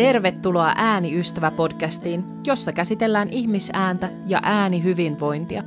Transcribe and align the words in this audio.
Tervetuloa 0.00 0.72
Ääniystävä-podcastiin, 0.76 2.24
jossa 2.46 2.72
käsitellään 2.72 3.28
ihmisääntä 3.28 4.10
ja 4.26 4.40
äänihyvinvointia. 4.42 5.62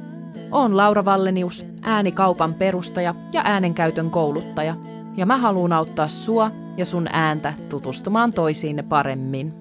Olen 0.52 0.78
Laura 0.78 1.06
Vallenius, 1.06 1.66
äänikaupan 1.82 2.54
perustaja 2.54 3.16
ja 3.34 3.42
äänenkäytön 3.46 4.10
kouluttaja, 4.10 4.76
ja 5.18 5.26
mä 5.26 5.38
haluan 5.38 5.74
auttaa 5.74 6.08
sua 6.08 6.52
ja 6.78 6.86
sun 6.86 7.08
ääntä 7.12 7.54
tutustumaan 7.70 8.34
toisiinne 8.34 8.84
paremmin. 8.84 9.54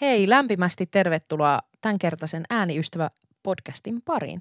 Hei, 0.00 0.28
lämpimästi 0.28 0.86
tervetuloa 0.86 1.60
tämänkertaisen 1.80 2.44
Ääniystävä-podcastin 2.50 4.02
pariin. 4.04 4.40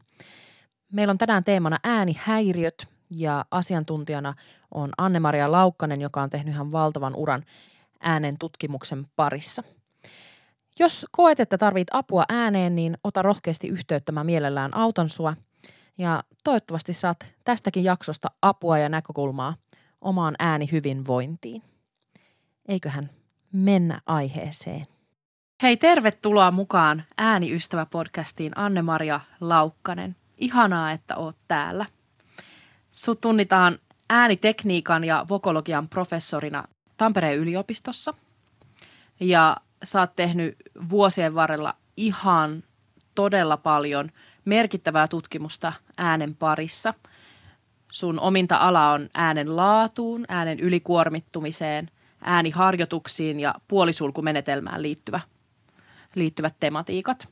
Meillä 0.91 1.11
on 1.11 1.17
tänään 1.17 1.43
teemana 1.43 1.77
äänihäiriöt 1.83 2.87
ja 3.09 3.45
asiantuntijana 3.51 4.33
on 4.71 4.89
Anne-Maria 4.97 5.51
Laukkanen, 5.51 6.01
joka 6.01 6.21
on 6.21 6.29
tehnyt 6.29 6.53
ihan 6.53 6.71
valtavan 6.71 7.15
uran 7.15 7.43
äänen 8.05 8.37
tutkimuksen 8.39 9.07
parissa. 9.15 9.63
Jos 10.79 11.05
koet, 11.11 11.39
että 11.39 11.57
tarvit 11.57 11.87
apua 11.91 12.23
ääneen, 12.29 12.75
niin 12.75 12.97
ota 13.03 13.21
rohkeasti 13.21 13.67
yhteyttä, 13.67 14.11
mä 14.11 14.23
mielellään 14.23 14.73
auton 14.73 15.09
sua. 15.09 15.35
Ja 15.97 16.23
toivottavasti 16.43 16.93
saat 16.93 17.25
tästäkin 17.43 17.83
jaksosta 17.83 18.31
apua 18.41 18.77
ja 18.77 18.89
näkökulmaa 18.89 19.55
omaan 20.01 20.35
äänihyvinvointiin. 20.39 21.61
Eiköhän 22.67 23.09
mennä 23.51 24.01
aiheeseen. 24.05 24.87
Hei, 25.61 25.77
tervetuloa 25.77 26.51
mukaan 26.51 27.03
Ääniystävä-podcastiin 27.17 28.51
Anne-Maria 28.55 29.19
Laukkanen. 29.41 30.15
Ihanaa, 30.37 30.91
että 30.91 31.15
oot 31.15 31.37
täällä. 31.47 31.85
Sut 32.91 33.21
tunnitaan 33.21 33.79
äänitekniikan 34.09 35.03
ja 35.03 35.25
vokologian 35.29 35.89
professorina 35.89 36.63
Tampereen 36.97 37.39
yliopistossa. 37.39 38.13
Ja 39.19 39.57
sä 39.83 39.99
oot 39.99 40.15
tehnyt 40.15 40.55
vuosien 40.89 41.35
varrella 41.35 41.75
ihan 41.97 42.63
todella 43.15 43.57
paljon 43.57 44.11
merkittävää 44.45 45.07
tutkimusta 45.07 45.73
äänen 45.97 46.35
parissa. 46.35 46.93
Sun 47.91 48.19
ominta 48.19 48.57
ala 48.57 48.91
on 48.91 49.09
äänen 49.13 49.55
laatuun, 49.55 50.25
äänen 50.27 50.59
ylikuormittumiseen, 50.59 51.91
ääniharjoituksiin 52.21 53.39
ja 53.39 53.55
puolisulkumenetelmään 53.67 54.81
liittyvä, 54.81 55.19
liittyvät 56.15 56.55
tematiikat. 56.59 57.27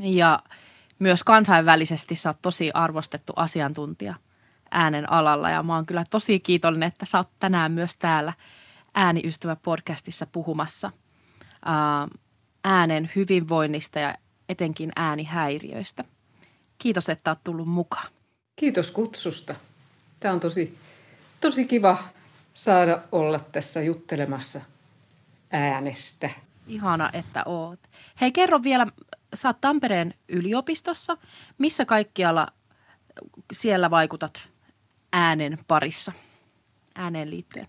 Ja 0.00 0.40
myös 0.98 1.24
kansainvälisesti 1.24 2.14
sä 2.16 2.30
oot 2.30 2.42
tosi 2.42 2.70
arvostettu 2.74 3.32
asiantuntija 3.36 4.14
äänen 4.70 5.12
alalla 5.12 5.50
ja 5.50 5.62
mä 5.62 5.74
oon 5.74 5.86
kyllä 5.86 6.04
tosi 6.10 6.40
kiitollinen, 6.40 6.86
että 6.86 7.06
sä 7.06 7.18
oot 7.18 7.28
tänään 7.38 7.72
myös 7.72 7.96
täällä 7.96 8.32
Ääniystävä-podcastissa 8.94 10.26
puhumassa 10.32 10.92
äänen 12.64 13.10
hyvinvoinnista 13.16 13.98
ja 13.98 14.14
etenkin 14.48 14.92
äänihäiriöistä. 14.96 16.04
Kiitos, 16.78 17.08
että 17.08 17.30
oot 17.30 17.44
tullut 17.44 17.68
mukaan. 17.68 18.08
Kiitos 18.56 18.90
kutsusta. 18.90 19.54
Tämä 20.20 20.34
on 20.34 20.40
tosi, 20.40 20.78
tosi 21.40 21.64
kiva 21.64 21.98
saada 22.54 23.02
olla 23.12 23.38
tässä 23.38 23.82
juttelemassa 23.82 24.60
äänestä. 25.50 26.30
Ihana, 26.66 27.10
että 27.12 27.42
oot. 27.46 27.80
Hei, 28.20 28.32
kerro 28.32 28.62
vielä, 28.62 28.86
sä 29.34 29.48
oot 29.48 29.60
Tampereen 29.60 30.14
yliopistossa. 30.28 31.16
Missä 31.58 31.84
kaikkialla 31.84 32.48
siellä 33.52 33.90
vaikutat 33.90 34.48
äänen 35.16 35.58
parissa, 35.68 36.12
ääneen 36.94 37.30
liittyen? 37.30 37.68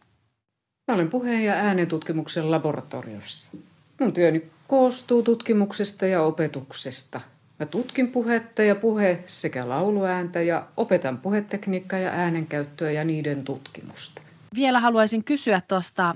Mä 0.88 0.96
olen 0.96 1.10
puheen 1.10 1.44
ja 1.44 1.54
äänentutkimuksen 1.54 2.52
laboratoriossa. 2.52 3.58
Mun 4.00 4.14
työni 4.14 4.52
koostuu 4.68 5.24
tutkimuksesta 5.24 6.06
ja 6.06 6.22
opetuksesta. 6.22 7.22
Mä 7.60 7.66
tutkin 7.66 8.12
puhetta 8.12 8.64
ja 8.64 8.76
puhe 8.76 9.24
sekä 9.26 9.70
lauluääntä 9.70 10.42
ja 10.42 10.68
opetan 10.78 11.18
puhetekniikkaa 11.18 12.00
ja 12.00 12.12
äänenkäyttöä 12.12 12.92
ja 12.92 13.04
niiden 13.04 13.44
tutkimusta. 13.44 14.22
Vielä 14.56 14.80
haluaisin 14.80 15.24
kysyä 15.24 15.62
tuosta 15.68 16.16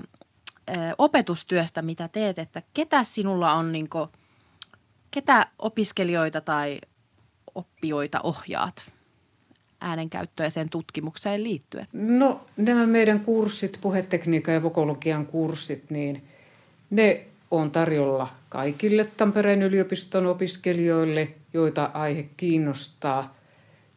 opetustyöstä, 0.98 1.82
mitä 1.82 2.08
teet, 2.08 2.38
että 2.38 2.62
ketä 2.74 3.04
sinulla 3.04 3.52
on, 3.52 3.72
niin 3.72 3.88
kuin, 3.88 4.08
ketä 5.10 5.46
opiskelijoita 5.58 6.40
tai 6.40 6.80
oppijoita 7.54 8.20
ohjaat 8.20 8.92
äänenkäyttöä 9.82 10.46
ja 10.46 10.50
sen 10.50 10.68
tutkimukseen 10.68 11.44
liittyen? 11.44 11.88
No 11.92 12.40
nämä 12.56 12.86
meidän 12.86 13.20
kurssit, 13.20 13.78
puhetekniikan 13.80 14.54
ja 14.54 14.62
vokologian 14.62 15.26
kurssit, 15.26 15.90
niin 15.90 16.22
ne 16.90 17.26
on 17.50 17.70
tarjolla 17.70 18.28
kaikille 18.48 19.04
Tampereen 19.16 19.62
yliopiston 19.62 20.26
opiskelijoille, 20.26 21.28
joita 21.54 21.90
aihe 21.94 22.26
kiinnostaa. 22.36 23.36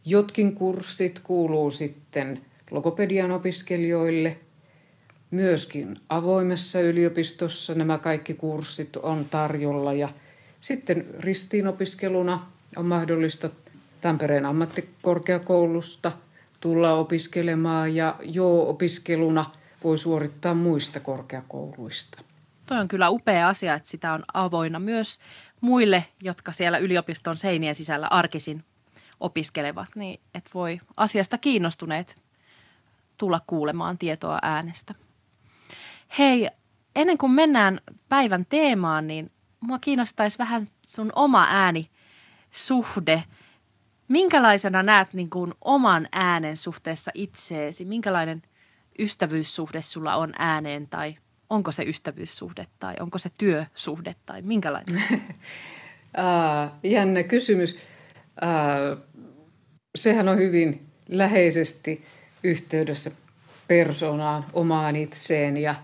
Jotkin 0.05 0.55
kurssit 0.55 1.19
kuuluu 1.23 1.71
sitten 1.71 2.41
logopedian 2.71 3.31
opiskelijoille. 3.31 4.37
Myöskin 5.31 5.99
avoimessa 6.09 6.79
yliopistossa 6.79 7.75
nämä 7.75 7.97
kaikki 7.97 8.33
kurssit 8.33 8.95
on 8.95 9.25
tarjolla 9.25 9.93
ja 9.93 10.09
sitten 10.61 11.05
ristiinopiskeluna 11.19 12.45
on 12.75 12.85
mahdollista 12.85 13.49
Tampereen 14.05 14.45
ammattikorkeakoulusta 14.45 16.11
tulla 16.59 16.93
opiskelemaan 16.93 17.95
ja 17.95 18.15
jo 18.21 18.69
opiskeluna 18.69 19.45
voi 19.83 19.97
suorittaa 19.97 20.53
muista 20.53 20.99
korkeakouluista. 20.99 22.21
Toi 22.65 22.77
on 22.77 22.87
kyllä 22.87 23.09
upea 23.09 23.47
asia, 23.47 23.73
että 23.73 23.89
sitä 23.89 24.13
on 24.13 24.23
avoinna 24.33 24.79
myös 24.79 25.19
muille, 25.61 26.05
jotka 26.21 26.51
siellä 26.51 26.77
yliopiston 26.77 27.37
seinien 27.37 27.75
sisällä 27.75 28.07
arkisin 28.07 28.63
opiskelevat, 29.19 29.89
niin 29.95 30.19
että 30.35 30.49
voi 30.53 30.79
asiasta 30.97 31.37
kiinnostuneet 31.37 32.21
tulla 33.17 33.41
kuulemaan 33.47 33.97
tietoa 33.97 34.39
äänestä. 34.41 34.95
Hei, 36.17 36.49
ennen 36.95 37.17
kuin 37.17 37.31
mennään 37.31 37.81
päivän 38.09 38.45
teemaan, 38.45 39.07
niin 39.07 39.31
mua 39.59 39.79
kiinnostaisi 39.79 40.37
vähän 40.37 40.67
sun 40.87 41.11
oma 41.15 41.47
ääni 41.49 41.89
suhde– 42.51 43.23
Minkälaisena 44.07 44.83
näet 44.83 45.13
niin 45.13 45.29
kuin 45.29 45.53
oman 45.61 46.07
äänen 46.11 46.57
suhteessa 46.57 47.11
itseesi? 47.13 47.85
Minkälainen 47.85 48.41
ystävyyssuhde 48.99 49.81
sulla 49.81 50.15
on 50.15 50.33
ääneen 50.37 50.87
tai 50.87 51.15
onko 51.49 51.71
se 51.71 51.83
ystävyyssuhde 51.83 52.67
tai 52.79 52.95
onko 52.99 53.17
se 53.17 53.29
työsuhde 53.37 54.15
tai 54.25 54.41
minkälainen? 54.41 55.03
jännä 56.83 57.23
kysymys. 57.23 57.77
Sehän 59.95 60.27
on 60.27 60.37
hyvin 60.37 60.85
läheisesti 61.09 62.05
yhteydessä 62.43 63.11
persoonaan, 63.67 64.45
omaan 64.53 64.95
itseen 64.95 65.57
ja 65.57 65.75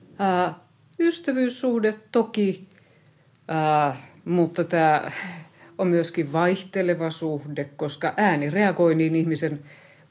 uh, 0.00 0.54
ystävyyssuhde 0.98 1.94
toki, 2.12 2.68
mutta 4.24 4.64
tämä 4.64 5.10
on 5.80 5.88
myöskin 5.88 6.32
vaihteleva 6.32 7.10
suhde, 7.10 7.64
koska 7.76 8.14
ääni 8.16 8.50
reagoi 8.50 8.94
niin 8.94 9.16
ihmisen 9.16 9.60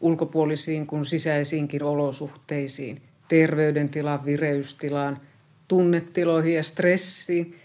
ulkopuolisiin 0.01 0.87
kuin 0.87 1.05
sisäisiinkin 1.05 1.83
olosuhteisiin, 1.83 3.01
terveydentilaan, 3.27 4.25
vireystilaan, 4.25 5.21
tunnetiloihin 5.67 6.55
ja 6.55 6.63
stressiin. 6.63 7.55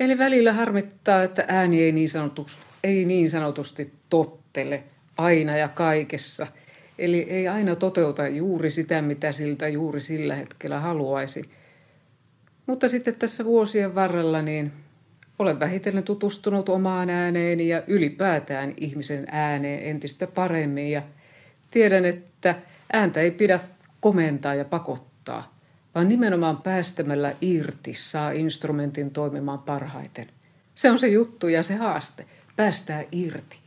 Eli 0.00 0.18
välillä 0.18 0.52
harmittaa, 0.52 1.22
että 1.22 1.44
ääni 1.48 1.82
ei 1.82 1.92
niin, 1.92 2.08
sanotusti, 2.08 2.62
ei 2.84 3.04
niin 3.04 3.30
sanotusti 3.30 3.92
tottele 4.10 4.82
aina 5.18 5.56
ja 5.56 5.68
kaikessa. 5.68 6.46
Eli 6.98 7.20
ei 7.20 7.48
aina 7.48 7.76
toteuta 7.76 8.28
juuri 8.28 8.70
sitä, 8.70 9.02
mitä 9.02 9.32
siltä 9.32 9.68
juuri 9.68 10.00
sillä 10.00 10.34
hetkellä 10.34 10.80
haluaisi. 10.80 11.50
Mutta 12.66 12.88
sitten 12.88 13.14
tässä 13.14 13.44
vuosien 13.44 13.94
varrella 13.94 14.42
niin 14.42 14.72
olen 15.40 15.60
vähitellen 15.60 16.04
tutustunut 16.04 16.68
omaan 16.68 17.10
ääneeni 17.10 17.68
ja 17.68 17.82
ylipäätään 17.86 18.74
ihmisen 18.76 19.26
ääneen 19.30 19.88
entistä 19.88 20.26
paremmin 20.26 20.90
ja 20.90 21.02
tiedän, 21.70 22.04
että 22.04 22.54
ääntä 22.92 23.20
ei 23.20 23.30
pidä 23.30 23.60
komentaa 24.00 24.54
ja 24.54 24.64
pakottaa, 24.64 25.54
vaan 25.94 26.08
nimenomaan 26.08 26.62
päästämällä 26.62 27.34
irti 27.40 27.94
saa 27.94 28.30
instrumentin 28.30 29.10
toimimaan 29.10 29.58
parhaiten. 29.58 30.26
Se 30.74 30.90
on 30.90 30.98
se 30.98 31.08
juttu 31.08 31.48
ja 31.48 31.62
se 31.62 31.74
haaste, 31.74 32.26
päästää 32.56 33.04
irti. 33.12 33.58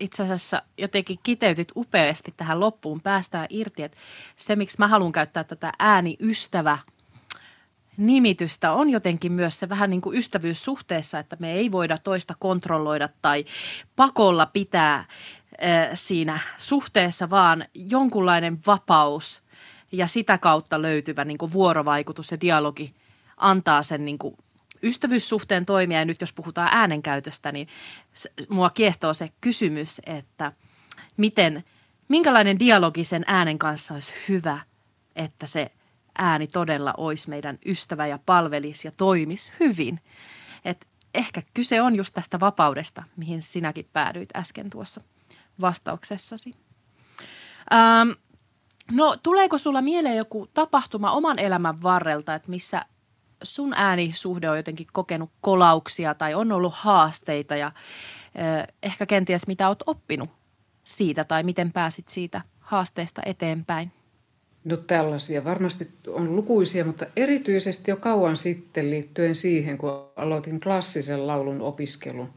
Itse 0.00 0.22
asiassa 0.22 0.62
jotenkin 0.78 1.18
kiteytyt 1.22 1.72
upeasti 1.76 2.34
tähän 2.36 2.60
loppuun, 2.60 3.00
päästää 3.00 3.46
irti. 3.50 3.82
Että 3.82 3.98
se, 4.36 4.56
miksi 4.56 4.76
mä 4.78 4.88
haluan 4.88 5.12
käyttää 5.12 5.44
tätä 5.44 5.72
ääniystävä– 5.78 6.78
nimitystä 7.96 8.72
on 8.72 8.90
jotenkin 8.90 9.32
myös 9.32 9.60
se 9.60 9.68
vähän 9.68 9.90
niin 9.90 10.00
kuin 10.00 10.18
ystävyyssuhteessa, 10.18 11.18
että 11.18 11.36
me 11.38 11.52
ei 11.52 11.72
voida 11.72 11.98
toista 11.98 12.34
kontrolloida 12.38 13.08
tai 13.22 13.44
pakolla 13.96 14.46
pitää 14.46 15.04
siinä 15.94 16.40
suhteessa, 16.58 17.30
vaan 17.30 17.64
jonkunlainen 17.74 18.58
vapaus 18.66 19.42
ja 19.92 20.06
sitä 20.06 20.38
kautta 20.38 20.82
löytyvä 20.82 21.24
niin 21.24 21.38
kuin 21.38 21.52
vuorovaikutus 21.52 22.30
ja 22.30 22.40
dialogi 22.40 22.94
antaa 23.36 23.82
sen 23.82 24.04
niin 24.04 24.18
kuin 24.18 24.36
ystävyyssuhteen 24.82 25.66
toimia. 25.66 25.98
Ja 25.98 26.04
nyt 26.04 26.20
jos 26.20 26.32
puhutaan 26.32 26.68
äänenkäytöstä, 26.72 27.52
niin 27.52 27.68
mua 28.48 28.70
kiehtoo 28.70 29.14
se 29.14 29.28
kysymys, 29.40 30.00
että 30.06 30.52
miten, 31.16 31.64
minkälainen 32.08 32.58
dialogi 32.58 33.04
sen 33.04 33.24
äänen 33.26 33.58
kanssa 33.58 33.94
olisi 33.94 34.12
hyvä, 34.28 34.60
että 35.16 35.46
se 35.46 35.70
ääni 36.18 36.46
todella 36.46 36.94
olisi 36.96 37.30
meidän 37.30 37.58
ystävä 37.66 38.06
ja 38.06 38.18
palvelisi 38.26 38.88
ja 38.88 38.92
toimisi 38.96 39.52
hyvin. 39.60 40.00
Et 40.64 40.86
ehkä 41.14 41.42
kyse 41.54 41.82
on 41.82 41.96
just 41.96 42.14
tästä 42.14 42.40
vapaudesta, 42.40 43.02
mihin 43.16 43.42
sinäkin 43.42 43.88
päädyit 43.92 44.36
äsken 44.36 44.70
tuossa 44.70 45.00
vastauksessasi. 45.60 46.54
Ähm, 47.72 48.10
no 48.92 49.16
tuleeko 49.22 49.58
sulla 49.58 49.82
mieleen 49.82 50.16
joku 50.16 50.48
tapahtuma 50.54 51.10
oman 51.10 51.38
elämän 51.38 51.82
varrelta, 51.82 52.34
että 52.34 52.50
missä 52.50 52.84
sun 53.42 53.74
äänisuhde 53.76 54.50
on 54.50 54.56
jotenkin 54.56 54.86
kokenut 54.92 55.30
kolauksia 55.40 56.14
tai 56.14 56.34
on 56.34 56.52
ollut 56.52 56.74
haasteita 56.76 57.56
ja 57.56 57.66
äh, 57.66 58.66
ehkä 58.82 59.06
kenties 59.06 59.46
mitä 59.46 59.68
oot 59.68 59.82
oppinut 59.86 60.30
siitä 60.84 61.24
tai 61.24 61.42
miten 61.42 61.72
pääsit 61.72 62.08
siitä 62.08 62.40
haasteesta 62.60 63.22
eteenpäin? 63.24 63.92
No 64.66 64.76
tällaisia 64.76 65.44
varmasti 65.44 65.88
on 66.06 66.36
lukuisia, 66.36 66.84
mutta 66.84 67.06
erityisesti 67.16 67.90
jo 67.90 67.96
kauan 67.96 68.36
sitten 68.36 68.90
liittyen 68.90 69.34
siihen, 69.34 69.78
kun 69.78 69.90
aloitin 70.16 70.60
klassisen 70.60 71.26
laulun 71.26 71.60
opiskelun. 71.60 72.28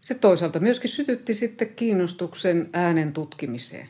Se 0.00 0.14
toisaalta 0.14 0.60
myöskin 0.60 0.90
sytytti 0.90 1.34
sitten 1.34 1.68
kiinnostuksen 1.76 2.70
äänen 2.72 3.12
tutkimiseen. 3.12 3.88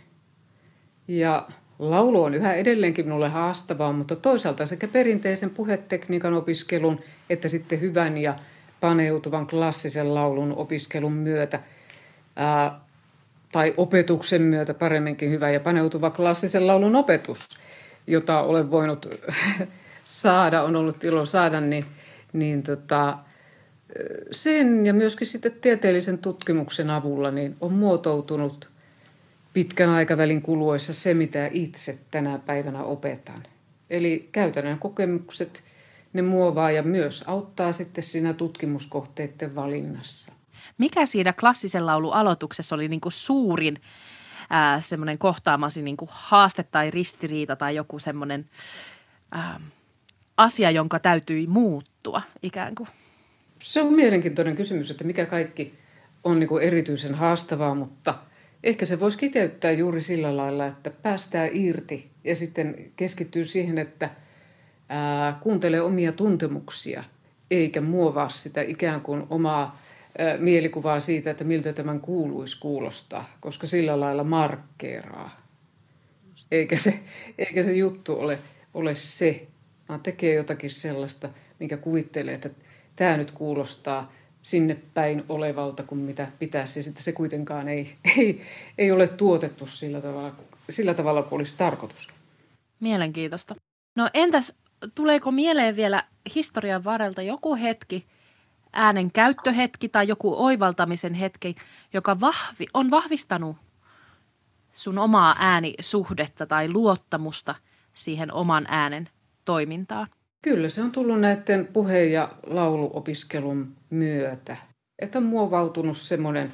Ja 1.08 1.49
laulu 1.79 2.23
on 2.23 2.34
yhä 2.34 2.55
edelleenkin 2.55 3.05
minulle 3.05 3.29
haastavaa, 3.29 3.93
mutta 3.93 4.17
toisaalta 4.17 4.67
sekä 4.67 4.88
perinteisen 4.88 5.50
puhetekniikan 5.50 6.34
opiskelun 6.34 7.00
että 7.31 7.49
sitten 7.49 7.81
hyvän 7.81 8.19
ja 8.19 8.38
paneutuvan 8.81 9.46
klassisen 9.46 10.14
laulun 10.14 10.56
opiskelun 10.56 11.12
myötä 11.12 11.61
ää, 12.37 12.81
tai 13.53 13.75
opetuksen 13.77 14.43
myötä 14.43 14.75
paremminkin 14.75 15.31
hyvä 15.31 15.51
ja 15.51 15.61
paneutuva 15.61 16.11
klassisen 16.11 16.67
laulun 16.67 16.97
opetus, 16.97 17.49
jota 18.07 18.41
olen 18.41 18.71
voinut 18.71 19.09
saada, 20.05 20.63
on 20.63 20.77
ollut 20.77 21.05
ilo 21.05 21.27
saada, 21.27 21.61
niin, 21.61 21.85
niin 22.33 22.63
tota, 22.63 23.19
sen 24.31 24.87
ja 24.87 24.95
myöskin 24.95 25.27
sitten 25.27 25.53
tieteellisen 25.61 26.19
tutkimuksen 26.19 26.91
avulla 26.91 27.31
niin 27.31 27.57
on 27.61 27.73
muotoutunut 27.73 28.69
pitkän 29.53 29.91
aikavälin 29.91 30.43
kuluessa 30.43 30.95
se, 30.95 31.15
mitä 31.15 31.49
itse 31.53 31.99
tänä 32.11 32.39
päivänä 32.47 32.83
opetan. 32.83 33.43
Eli 33.91 34.29
käytännön 34.33 34.79
kokemukset, 34.79 35.63
ne 36.13 36.23
muovaa 36.23 36.71
ja 36.71 36.83
myös 36.83 37.25
auttaa 37.27 37.73
sitten 37.73 38.05
siinä 38.05 38.33
tutkimuskohteiden 38.33 39.55
valinnassa. 39.55 40.33
Mikä 40.79 41.06
siinä 41.06 41.32
klassisen 41.32 41.87
laulun 41.87 42.14
aloituksessa 42.14 42.75
oli 42.75 42.88
niin 42.88 43.00
kuin 43.00 43.12
suurin 43.12 43.76
ää, 44.50 44.81
semmoinen 44.81 45.19
kohtaamasi 45.19 45.82
niin 45.82 45.97
kuin 45.97 46.09
haaste 46.12 46.62
tai 46.62 46.91
ristiriita 46.91 47.56
tai 47.56 47.76
joku 47.76 47.99
semmoinen 47.99 48.50
ää, 49.32 49.61
asia, 50.37 50.70
jonka 50.70 50.99
täytyi 50.99 51.47
muuttua 51.47 52.23
ikään 52.43 52.75
kuin? 52.75 52.88
Se 53.59 53.82
on 53.82 53.94
mielenkiintoinen 53.94 54.56
kysymys, 54.56 54.91
että 54.91 55.05
mikä 55.05 55.26
kaikki 55.26 55.79
on 56.25 56.41
niin 56.41 56.49
kuin 56.49 56.62
erityisen 56.62 57.15
haastavaa, 57.15 57.75
mutta 57.75 58.15
ehkä 58.65 58.87
se 58.87 59.00
voisi 59.00 59.19
kiteyttää 59.19 59.70
juuri 59.70 60.00
sillä 60.00 60.37
lailla, 60.37 60.67
että 60.67 60.91
päästään 60.91 61.50
irti 61.53 62.11
ja 62.25 62.37
sitten 62.37 62.93
keskittyy 62.97 63.44
siihen, 63.44 63.79
että 63.79 64.11
ää, 64.88 65.38
kuuntelee 65.41 65.81
omia 65.81 66.12
tuntemuksia 66.12 67.05
eikä 67.50 67.81
muovaa 67.81 68.29
sitä 68.29 68.62
ikään 68.62 69.00
kuin 69.00 69.26
omaa 69.31 69.81
mielikuvaa 70.38 71.00
siitä, 71.00 71.31
että 71.31 71.44
miltä 71.44 71.73
tämän 71.73 72.00
kuuluisi 72.00 72.61
kuulostaa, 72.61 73.31
koska 73.41 73.67
sillä 73.67 74.00
lailla 74.00 74.25
markkeeraa. 74.25 75.41
Eikä 76.50 76.76
se, 76.76 77.00
eikä 77.38 77.62
se 77.62 77.73
juttu 77.73 78.20
ole, 78.20 78.38
ole 78.75 78.94
se, 78.94 79.47
vaan 79.88 80.00
tekee 80.00 80.35
jotakin 80.35 80.70
sellaista, 80.70 81.29
minkä 81.59 81.76
kuvittelee, 81.76 82.35
että 82.35 82.50
tämä 82.97 83.17
nyt 83.17 83.31
kuulostaa 83.31 84.12
sinne 84.43 84.76
päin 84.94 85.25
olevalta 85.29 85.82
kuin 85.82 86.00
mitä 86.00 86.29
pitäisi. 86.38 86.79
Ja 86.79 86.85
sitten 86.85 87.03
se 87.03 87.12
kuitenkaan 87.12 87.69
ei, 87.69 87.97
ei, 88.19 88.43
ei 88.79 88.93
ole 88.93 89.08
tuotettu 89.08 89.67
sillä 89.67 90.00
tavalla, 90.00 90.35
sillä 90.70 90.94
tavalla 90.94 91.23
kuin 91.23 91.41
olisi 91.41 91.58
tarkoitus. 91.58 92.08
Mielenkiintoista. 92.81 93.55
No 93.97 94.11
entäs, 94.15 94.55
tuleeko 94.94 95.31
mieleen 95.31 95.76
vielä 95.76 96.05
historian 96.35 96.85
varrelta 96.85 97.23
joku 97.23 97.55
hetki, 97.55 98.06
äänen 98.73 99.13
käyttöhetki 99.13 99.89
tai 99.89 100.09
joku 100.09 100.45
oivaltamisen 100.45 101.15
hetki, 101.15 101.55
joka 101.93 102.21
vahvi, 102.21 102.67
on 102.75 102.91
vahvistanut 102.91 103.57
sun 104.73 104.99
omaa 104.99 105.37
äänisuhdetta 105.39 106.47
tai 106.47 106.69
luottamusta 106.69 107.55
siihen 107.95 108.33
oman 108.33 108.67
äänen 108.69 109.09
toimintaan? 109.45 110.07
Kyllä, 110.43 110.69
se 110.69 110.83
on 110.83 110.93
tullut 110.93 111.21
näiden 111.21 111.69
puhe- 111.73 112.05
ja 112.05 112.33
lauluopiskelun 112.47 113.77
myötä. 113.91 114.57
Että 114.99 115.19
on 115.19 115.25
muovautunut 115.25 115.97
semmoinen 115.97 116.53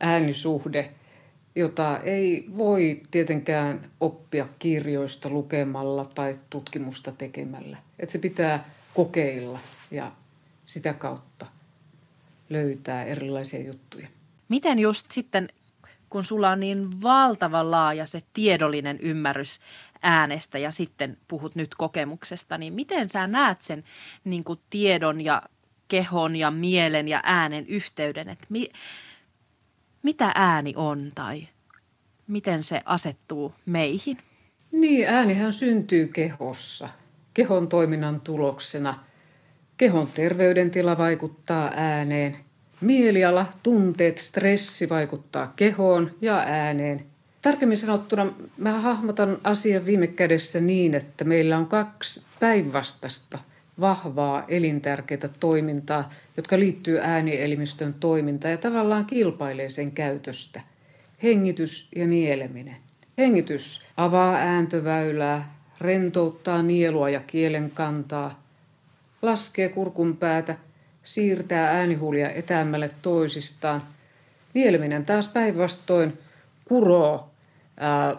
äänisuhde, 0.00 0.90
jota 1.54 1.98
ei 1.98 2.46
voi 2.58 3.02
tietenkään 3.10 3.90
oppia 4.00 4.46
kirjoista 4.58 5.28
lukemalla 5.28 6.04
tai 6.04 6.38
tutkimusta 6.50 7.12
tekemällä. 7.12 7.76
Että 7.98 8.12
se 8.12 8.18
pitää 8.18 8.70
kokeilla 8.94 9.60
ja 9.90 10.12
sitä 10.66 10.92
kautta 10.92 11.46
löytää 12.50 13.04
erilaisia 13.04 13.66
juttuja. 13.66 14.08
Miten 14.48 14.78
just 14.78 15.06
sitten, 15.10 15.48
kun 16.10 16.24
sulla 16.24 16.50
on 16.50 16.60
niin 16.60 17.02
valtavan 17.02 17.70
laaja 17.70 18.06
se 18.06 18.22
tiedollinen 18.32 19.00
ymmärrys 19.00 19.60
äänestä 20.02 20.58
ja 20.58 20.70
sitten 20.70 21.18
puhut 21.28 21.54
nyt 21.54 21.74
kokemuksesta, 21.74 22.58
niin 22.58 22.72
miten 22.72 23.08
sä 23.08 23.26
näet 23.26 23.62
sen 23.62 23.84
niin 24.24 24.44
kuin 24.44 24.60
tiedon 24.70 25.20
ja 25.20 25.42
kehon 25.88 26.36
ja 26.36 26.50
mielen 26.50 27.08
ja 27.08 27.20
äänen 27.24 27.66
yhteyden, 27.66 28.28
että 28.28 28.46
mi, 28.48 28.70
mitä 30.02 30.32
ääni 30.34 30.72
on 30.76 31.12
tai 31.14 31.48
miten 32.26 32.62
se 32.62 32.82
asettuu 32.84 33.54
meihin? 33.66 34.18
Niin, 34.72 35.08
äänihän 35.08 35.52
syntyy 35.52 36.06
kehossa, 36.06 36.88
kehon 37.34 37.68
toiminnan 37.68 38.20
tuloksena– 38.20 38.98
Kehon 39.82 40.08
terveydentila 40.08 40.98
vaikuttaa 40.98 41.72
ääneen. 41.76 42.36
Mieliala, 42.80 43.46
tunteet, 43.62 44.18
stressi 44.18 44.88
vaikuttaa 44.88 45.52
kehoon 45.56 46.10
ja 46.20 46.38
ääneen. 46.38 47.04
Tarkemmin 47.42 47.76
sanottuna 47.76 48.32
mä 48.56 48.80
hahmotan 48.80 49.38
asian 49.44 49.86
viime 49.86 50.06
kädessä 50.06 50.60
niin, 50.60 50.94
että 50.94 51.24
meillä 51.24 51.58
on 51.58 51.66
kaksi 51.66 52.26
päinvastasta 52.40 53.38
vahvaa 53.80 54.44
elintärkeää 54.48 55.28
toimintaa, 55.40 56.10
jotka 56.36 56.58
liittyy 56.58 56.98
äänielimistön 57.00 57.94
toimintaan 57.94 58.52
ja 58.52 58.58
tavallaan 58.58 59.04
kilpailee 59.06 59.70
sen 59.70 59.92
käytöstä. 59.92 60.60
Hengitys 61.22 61.88
ja 61.96 62.06
nieleminen. 62.06 62.76
Hengitys 63.18 63.86
avaa 63.96 64.34
ääntöväylää, 64.34 65.54
rentouttaa 65.80 66.62
nielua 66.62 67.10
ja 67.10 67.20
kielen 67.26 67.70
kantaa– 67.70 68.41
laskee 69.22 69.68
kurkun 69.68 70.16
päätä, 70.16 70.56
siirtää 71.02 71.70
äänihuulia 71.70 72.30
etäämmälle 72.30 72.90
toisistaan. 73.02 73.82
Nieleminen 74.54 75.06
taas 75.06 75.28
päinvastoin 75.28 76.18
kuroo 76.64 77.30
ää, 77.76 78.16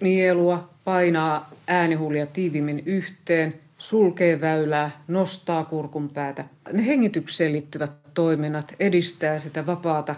nielua, 0.00 0.68
painaa 0.84 1.50
äänihuulia 1.66 2.26
tiivimmin 2.26 2.82
yhteen, 2.86 3.54
sulkee 3.78 4.40
väylää, 4.40 4.90
nostaa 5.08 5.64
kurkun 5.64 6.08
päätä. 6.08 6.44
Ne 6.72 6.86
hengitykseen 6.86 7.52
liittyvät 7.52 7.92
toiminnat 8.14 8.74
edistää 8.80 9.38
sitä 9.38 9.66
vapaata, 9.66 10.14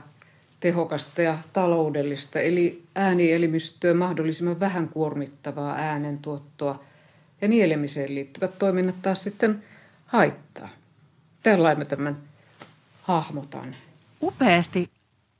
tehokasta 0.60 1.22
ja 1.22 1.38
taloudellista, 1.52 2.40
eli 2.40 2.82
äänielimistöä 2.94 3.94
mahdollisimman 3.94 4.60
vähän 4.60 4.88
kuormittavaa 4.88 5.74
äänentuottoa. 5.74 6.84
Ja 7.40 7.48
nielemiseen 7.48 8.14
liittyvät 8.14 8.58
toiminnat 8.58 9.02
taas 9.02 9.22
sitten 9.22 9.62
haittaa. 10.08 10.68
Tällainen 11.42 11.86
tämän 11.86 12.16
hahmotan. 13.02 13.76
Upeasti 14.22 14.90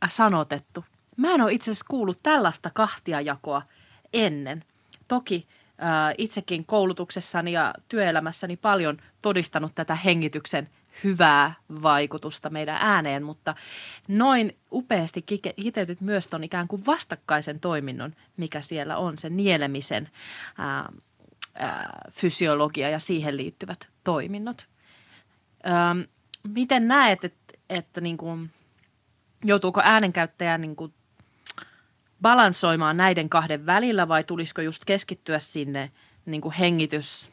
sanotettu. 0.09 0.85
Mä 1.17 1.35
en 1.35 1.41
ole 1.41 1.53
itse 1.53 1.71
asiassa 1.71 1.87
kuullut 1.89 2.19
tällaista 2.23 2.71
kahtiajakoa 2.75 3.63
ennen. 4.13 4.65
Toki 5.09 5.47
äh, 5.83 6.15
itsekin 6.19 6.65
koulutuksessani 6.65 7.53
ja 7.53 7.75
työelämässäni 7.89 8.57
paljon 8.57 8.99
todistanut 9.23 9.75
tätä 9.75 9.95
hengityksen 9.95 10.69
hyvää 11.05 11.55
vaikutusta 11.83 12.51
meidän 12.51 12.79
ääneen, 12.81 13.23
mutta 13.23 13.55
noin 14.09 14.57
upeasti 14.73 15.25
kiteytyt 15.63 16.01
myös 16.01 16.27
tuon 16.27 16.45
ikään 16.45 16.69
kuin 16.69 16.87
vastakkaisen 16.87 17.61
toiminnon, 17.61 18.15
mikä 18.37 18.61
siellä 18.63 18.97
on, 18.97 19.19
sen 19.19 19.37
nielemisen 19.37 20.11
ää, 20.59 20.93
fysiologia 22.11 22.89
ja 22.89 22.99
siihen 22.99 23.37
liittyvät 23.37 23.89
toiminnot. 24.05 24.67
Miten 26.49 26.89
näet, 26.89 27.25
että, 27.25 27.59
että 27.69 28.01
niin 28.01 28.17
kuin, 28.17 28.51
joutuuko 29.45 29.81
äänenkäyttäjä 29.85 30.59
niin 30.59 30.77
kuin 30.77 30.95
balansoimaan 32.23 32.97
näiden 32.97 33.29
kahden 33.29 33.67
välillä 33.67 34.09
vai 34.09 34.25
tulisiko 34.25 34.63
just 34.63 34.85
keskittyä 34.85 35.39
sinne 35.39 35.91
niin 36.27 36.41
kuin 36.41 36.55
hengitys, 36.55 37.31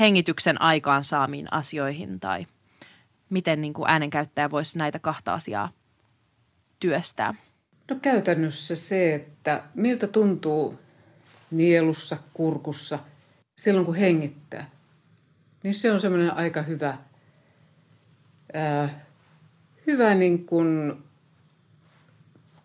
hengityksen 0.00 0.60
aikaan 0.60 1.04
saamiin 1.04 1.52
asioihin 1.52 2.20
tai 2.20 2.46
miten 3.30 3.60
niin 3.60 3.72
kuin 3.72 3.90
äänenkäyttäjä 3.90 4.50
voisi 4.50 4.78
näitä 4.78 4.98
kahta 4.98 5.34
asiaa 5.34 5.72
työstää? 6.80 7.34
No 7.90 7.96
käytännössä 8.02 8.76
se, 8.76 9.14
että 9.14 9.62
miltä 9.74 10.06
tuntuu 10.06 10.78
nielussa, 11.50 12.16
kurkussa 12.34 12.98
silloin 13.56 13.86
kun 13.86 13.96
hengittää, 13.96 14.70
niin 15.62 15.74
se 15.74 15.92
on 15.92 16.00
semmoinen 16.00 16.34
aika 16.34 16.62
hyvä, 16.62 16.98
ää, 18.52 19.06
hyvä 19.86 20.14
niin 20.14 20.46
kuin 20.46 20.92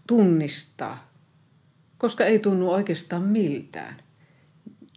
tunnistaa, 0.07 1.11
koska 1.97 2.25
ei 2.25 2.39
tunnu 2.39 2.71
oikeastaan 2.71 3.21
miltään. 3.23 3.95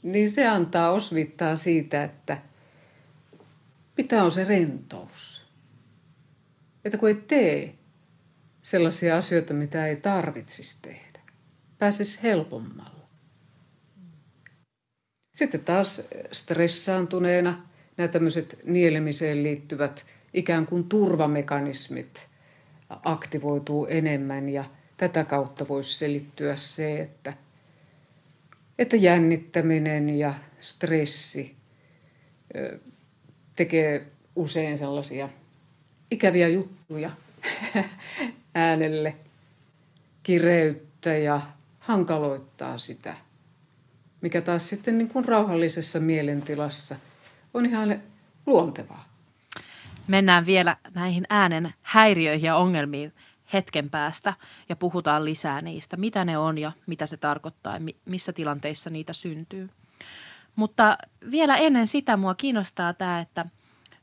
Niin 0.03 0.31
se 0.31 0.49
antaa 0.49 0.91
osvittaa 0.91 1.57
siitä, 1.57 2.05
että 2.05 2.39
mitä 3.97 4.25
on 4.25 4.31
se 4.31 4.45
rentous. 4.45 5.47
Että 6.85 6.99
kun 6.99 7.09
ei 7.09 7.15
tee 7.15 7.75
sellaisia 8.63 9.17
asioita, 9.17 9.55
mitä 9.55 9.87
ei 9.87 9.97
tarvitsisi 9.97 10.83
tehdä, 10.83 11.21
pääsisi 11.79 12.23
helpommalla. 12.23 13.04
Sitten 15.35 15.65
taas 15.65 16.03
stressaantuneena 16.33 17.67
nämä 17.97 18.09
tämmöiset 18.09 18.61
nielemiseen 18.65 19.43
liittyvät 19.43 20.05
ikään 20.35 20.67
kuin 20.67 20.85
turvamekanismit 20.85 22.27
aktivoituu 23.05 23.87
enemmän 23.87 24.49
ja– 24.49 24.65
tätä 24.97 25.25
kautta 25.25 25.69
voisi 25.69 25.99
selittyä 25.99 26.57
se, 26.57 27.01
että, 27.01 27.33
että 28.79 28.97
jännittäminen 28.97 30.19
ja 30.19 30.35
stressi 30.61 31.57
tekee 33.57 34.07
usein 34.37 34.79
sellaisia 34.79 35.29
ikäviä 36.11 36.49
juttuja 36.49 37.11
äänelle, 38.55 39.17
kireyttä 40.23 41.17
ja 41.17 41.41
hankaloittaa 41.79 42.79
sitä, 42.79 43.17
mikä 44.25 44.41
taas 44.41 44.69
sitten 44.69 44.99
niin 44.99 45.09
kuin 45.09 45.25
rauhallisessa 45.25 46.01
mielentilassa 46.01 46.97
on 47.55 47.67
ihan 47.67 48.03
luontevaa. 48.47 49.09
Mennään 50.07 50.47
vielä 50.47 50.77
näihin 50.95 51.25
äänen 51.31 51.75
häiriöihin 51.83 52.47
ja 52.47 52.57
ongelmiin 52.57 53.13
hetken 53.53 53.91
päästä 53.91 54.35
ja 54.69 54.77
puhutaan 54.77 55.25
lisää 55.25 55.63
niistä, 55.63 55.97
mitä 55.97 56.25
ne 56.25 56.39
on 56.39 56.59
ja 56.59 56.73
mitä 56.87 57.07
se 57.07 57.17
tarkoittaa 57.17 57.75
ja 57.75 57.81
missä 58.05 58.33
tilanteissa 58.33 58.91
niitä 58.91 59.13
syntyy. 59.13 59.71
Mutta 60.57 60.99
vielä 61.31 61.57
ennen 61.57 61.87
sitä 61.87 62.17
mua 62.17 62.35
kiinnostaa 62.35 62.93
tämä, 62.93 63.21
että 63.21 63.47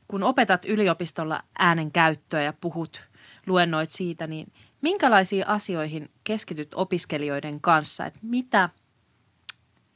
kun 0.08 0.22
opetat 0.22 0.64
yliopistolla 0.64 1.42
äänen 1.58 1.92
käyttöä 1.92 2.42
ja 2.42 2.52
puhut, 2.60 3.08
luennoit 3.46 3.90
siitä, 3.90 4.26
niin 4.26 4.52
minkälaisiin 4.80 5.48
asioihin 5.48 6.10
keskityt 6.24 6.74
opiskelijoiden 6.74 7.60
kanssa, 7.60 8.06
että 8.06 8.18
mitä 8.22 8.68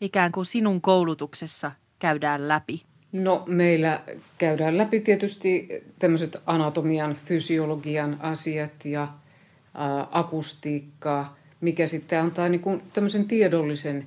ikään 0.00 0.32
kuin 0.32 0.46
sinun 0.46 0.80
koulutuksessa 0.80 1.72
käydään 1.98 2.48
läpi? 2.48 2.82
No 3.12 3.44
meillä 3.46 4.02
käydään 4.38 4.78
läpi 4.78 5.00
tietysti 5.00 5.68
tämmöiset 5.98 6.36
anatomian, 6.46 7.14
fysiologian 7.14 8.16
asiat 8.20 8.84
ja 8.84 9.08
akustiikkaa, 10.10 11.36
mikä 11.60 11.86
sitten 11.86 12.20
antaa 12.20 12.48
niin 12.48 12.60
kuin 12.60 12.82
tämmöisen 12.92 13.24
tiedollisen 13.24 14.06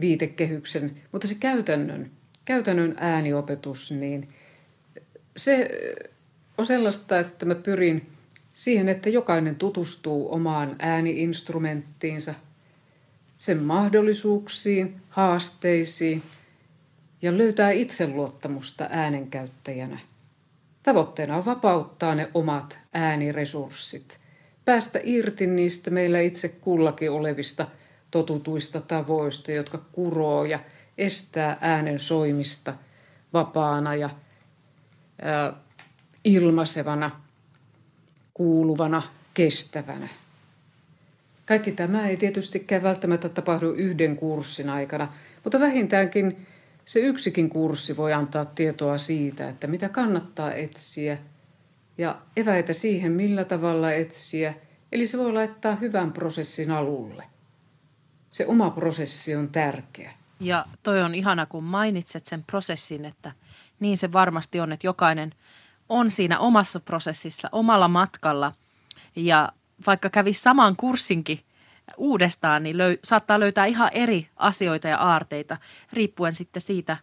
viitekehyksen. 0.00 0.90
Mutta 1.12 1.28
se 1.28 1.34
käytännön, 1.40 2.10
käytännön 2.44 2.94
ääniopetus, 2.98 3.92
niin 3.92 4.28
se 5.36 5.70
on 6.58 6.66
sellaista, 6.66 7.18
että 7.18 7.46
mä 7.46 7.54
pyrin 7.54 8.06
siihen, 8.54 8.88
että 8.88 9.08
jokainen 9.08 9.56
tutustuu 9.56 10.34
omaan 10.34 10.76
ääniinstrumenttiinsa, 10.78 12.34
sen 13.40 13.62
mahdollisuuksiin, 13.62 15.00
haasteisiin 15.08 16.22
ja 17.22 17.38
löytää 17.38 17.70
itseluottamusta 17.70 18.86
äänenkäyttäjänä. 18.90 19.98
Tavoitteena 20.82 21.36
on 21.36 21.44
vapauttaa 21.44 22.14
ne 22.14 22.30
omat 22.34 22.78
ääniresurssit 22.92 24.20
päästä 24.64 25.00
irti 25.02 25.46
niistä 25.46 25.90
meillä 25.90 26.20
itse 26.20 26.48
kullakin 26.48 27.10
olevista 27.10 27.66
totutuista 28.10 28.80
tavoista, 28.80 29.52
jotka 29.52 29.78
kuroo 29.92 30.44
ja 30.44 30.60
estää 30.98 31.58
äänen 31.60 31.98
soimista 31.98 32.74
vapaana 33.32 33.94
ja 33.94 34.10
ää, 35.22 35.52
ilmaisevana, 36.24 37.10
kuuluvana, 38.34 39.02
kestävänä. 39.34 40.08
Kaikki 41.50 41.72
tämä 41.72 42.08
ei 42.08 42.16
tietystikään 42.16 42.82
välttämättä 42.82 43.28
tapahdu 43.28 43.70
yhden 43.70 44.16
kurssin 44.16 44.70
aikana, 44.70 45.12
mutta 45.44 45.60
vähintäänkin 45.60 46.46
se 46.84 47.00
yksikin 47.00 47.48
kurssi 47.48 47.96
voi 47.96 48.12
antaa 48.12 48.44
tietoa 48.44 48.98
siitä, 48.98 49.48
että 49.48 49.66
mitä 49.66 49.88
kannattaa 49.88 50.54
etsiä– 50.54 51.18
ja 52.00 52.18
eväitä 52.36 52.72
siihen, 52.72 53.12
millä 53.12 53.44
tavalla 53.44 53.92
etsiä. 53.92 54.54
Eli 54.92 55.06
se 55.06 55.18
voi 55.18 55.32
laittaa 55.32 55.74
hyvän 55.74 56.12
prosessin 56.12 56.70
alulle. 56.70 57.24
Se 58.30 58.46
oma 58.46 58.70
prosessi 58.70 59.36
on 59.36 59.48
tärkeä. 59.48 60.12
Ja 60.40 60.66
toi 60.82 61.02
on 61.02 61.14
ihana, 61.14 61.46
kun 61.46 61.64
mainitset 61.64 62.26
sen 62.26 62.44
prosessin, 62.44 63.04
että 63.04 63.32
niin 63.80 63.96
se 63.96 64.12
varmasti 64.12 64.60
on, 64.60 64.72
että 64.72 64.86
jokainen 64.86 65.34
on 65.88 66.10
siinä 66.10 66.38
omassa 66.38 66.80
prosessissa, 66.80 67.48
omalla 67.52 67.88
matkalla. 67.88 68.52
Ja 69.16 69.52
vaikka 69.86 70.10
kävi 70.10 70.32
saman 70.32 70.76
kurssinkin 70.76 71.40
uudestaan, 71.96 72.62
niin 72.62 72.76
löy- 72.76 72.98
saattaa 73.04 73.40
löytää 73.40 73.66
ihan 73.66 73.90
eri 73.92 74.28
asioita 74.36 74.88
ja 74.88 74.98
aarteita, 74.98 75.56
riippuen 75.92 76.34
sitten 76.34 76.62
siitä, 76.62 76.96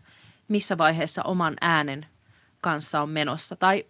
missä 0.47 0.77
vaiheessa 0.77 1.23
oman 1.23 1.53
äänen 1.61 2.05
kanssa 2.61 3.01
on 3.01 3.09
menossa. 3.09 3.55
Tai 3.55 3.85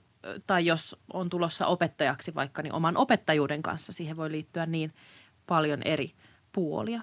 tai 0.47 0.65
jos 0.65 0.95
on 1.13 1.29
tulossa 1.29 1.67
opettajaksi 1.67 2.35
vaikka, 2.35 2.61
niin 2.61 2.73
oman 2.73 2.97
opettajuuden 2.97 3.61
kanssa 3.61 3.93
siihen 3.93 4.17
voi 4.17 4.31
liittyä 4.31 4.65
niin 4.65 4.93
paljon 5.47 5.81
eri 5.85 6.13
puolia. 6.51 7.01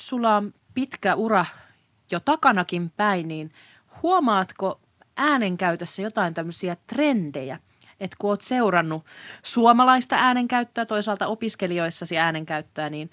Sulla 0.00 0.36
on 0.36 0.54
pitkä 0.74 1.14
ura 1.14 1.44
jo 2.10 2.20
takanakin 2.20 2.90
päin, 2.90 3.28
niin 3.28 3.52
huomaatko 4.02 4.80
äänenkäytössä 5.16 6.02
jotain 6.02 6.34
tämmöisiä 6.34 6.76
trendejä, 6.86 7.58
että 8.00 8.16
kun 8.20 8.30
oot 8.30 8.42
seurannut 8.42 9.04
suomalaista 9.42 10.16
äänenkäyttöä, 10.16 10.86
toisaalta 10.86 11.26
opiskelijoissasi 11.26 12.18
äänenkäyttöä, 12.18 12.90
niin 12.90 13.10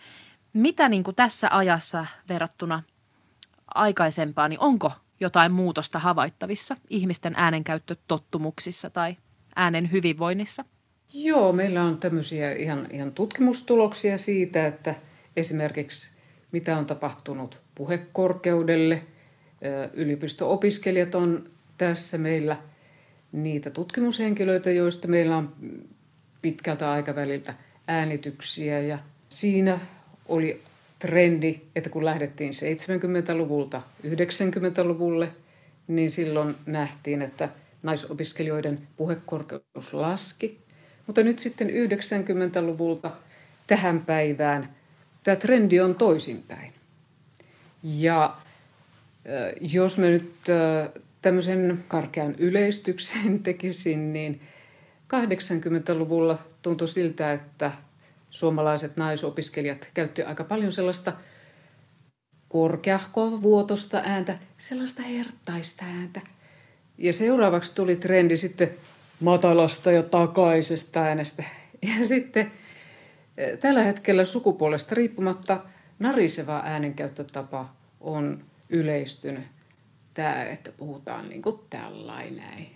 mitä 0.53 0.89
niin 0.89 1.03
kuin 1.03 1.15
tässä 1.15 1.47
ajassa 1.51 2.05
verrattuna 2.29 2.83
aikaisempaan, 3.75 4.49
niin 4.49 4.59
onko 4.59 4.91
jotain 5.19 5.51
muutosta 5.51 5.99
havaittavissa 5.99 6.75
ihmisten 6.89 7.33
äänenkäyttötottumuksissa 7.37 8.89
tai 8.89 9.17
äänen 9.55 9.91
hyvinvoinnissa? 9.91 10.65
Joo, 11.13 11.53
meillä 11.53 11.83
on 11.83 11.97
tämmöisiä 11.97 12.53
ihan, 12.53 12.85
ihan 12.91 13.11
tutkimustuloksia 13.11 14.17
siitä, 14.17 14.67
että 14.67 14.95
esimerkiksi 15.35 16.17
mitä 16.51 16.77
on 16.77 16.85
tapahtunut 16.85 17.59
puhekorkeudelle. 17.75 19.03
Yliopisto-opiskelijat 19.93 21.15
on 21.15 21.43
tässä 21.77 22.17
meillä 22.17 22.57
niitä 23.33 23.69
tutkimushenkilöitä, 23.69 24.71
joista 24.71 25.07
meillä 25.07 25.37
on 25.37 25.55
pitkältä 26.41 26.91
aikaväliltä 26.91 27.53
äänityksiä. 27.87 28.79
Ja 28.79 28.99
siinä 29.29 29.79
oli 30.25 30.61
trendi, 30.99 31.61
että 31.75 31.89
kun 31.89 32.05
lähdettiin 32.05 32.51
70-luvulta 32.53 33.81
90-luvulle, 34.07 35.29
niin 35.87 36.11
silloin 36.11 36.55
nähtiin, 36.65 37.21
että– 37.21 37.49
naisopiskelijoiden 37.83 38.87
puhekorkeus 38.97 39.93
laski. 39.93 40.59
Mutta 41.07 41.23
nyt 41.23 41.39
sitten 41.39 41.69
90-luvulta 41.69 43.11
tähän 43.67 43.99
päivään 44.05 44.69
tämä 45.23 45.35
trendi 45.35 45.79
on 45.79 45.95
toisinpäin. 45.95 46.73
Ja 47.83 48.37
jos 49.59 49.97
me 49.97 50.09
nyt 50.09 50.33
tämmöisen 51.23 51.83
karkean 51.87 52.35
yleistyksen 52.37 53.39
tekisin, 53.43 54.13
niin 54.13 54.41
80-luvulla 55.13 56.39
tuntui 56.61 56.87
siltä, 56.87 57.33
että 57.33 57.71
suomalaiset 58.29 58.97
naisopiskelijat 58.97 59.87
käytti 59.93 60.23
aika 60.23 60.43
paljon 60.43 60.71
sellaista 60.71 61.13
korkeahkoa 62.49 63.41
vuotosta 63.41 64.01
ääntä, 64.05 64.37
sellaista 64.57 65.01
hertaista 65.01 65.85
ääntä. 65.85 66.21
Ja 66.97 67.13
seuraavaksi 67.13 67.75
tuli 67.75 67.95
trendi 67.95 68.37
sitten 68.37 68.69
matalasta 69.19 69.91
ja 69.91 70.03
takaisesta 70.03 71.01
äänestä. 71.01 71.43
Ja 71.97 72.05
sitten 72.05 72.51
eh, 73.37 73.57
tällä 73.59 73.83
hetkellä 73.83 74.25
sukupuolesta 74.25 74.95
riippumatta 74.95 75.59
nariseva 75.99 76.61
äänenkäyttötapa 76.65 77.69
on 78.01 78.45
yleistynyt. 78.69 79.43
Tämä, 80.13 80.43
että 80.43 80.71
puhutaan 80.71 81.29
niin 81.29 81.41
kuin 81.41 81.59
tällainen. 81.69 82.67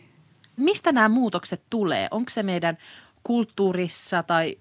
Mistä 0.58 0.92
nämä 0.92 1.10
muutokset 1.10 1.62
tulee? 1.70 2.08
Onko 2.12 2.30
se 2.30 2.44
meidän 2.44 2.78
kulttuurissa 3.24 4.24
tai 4.24 4.58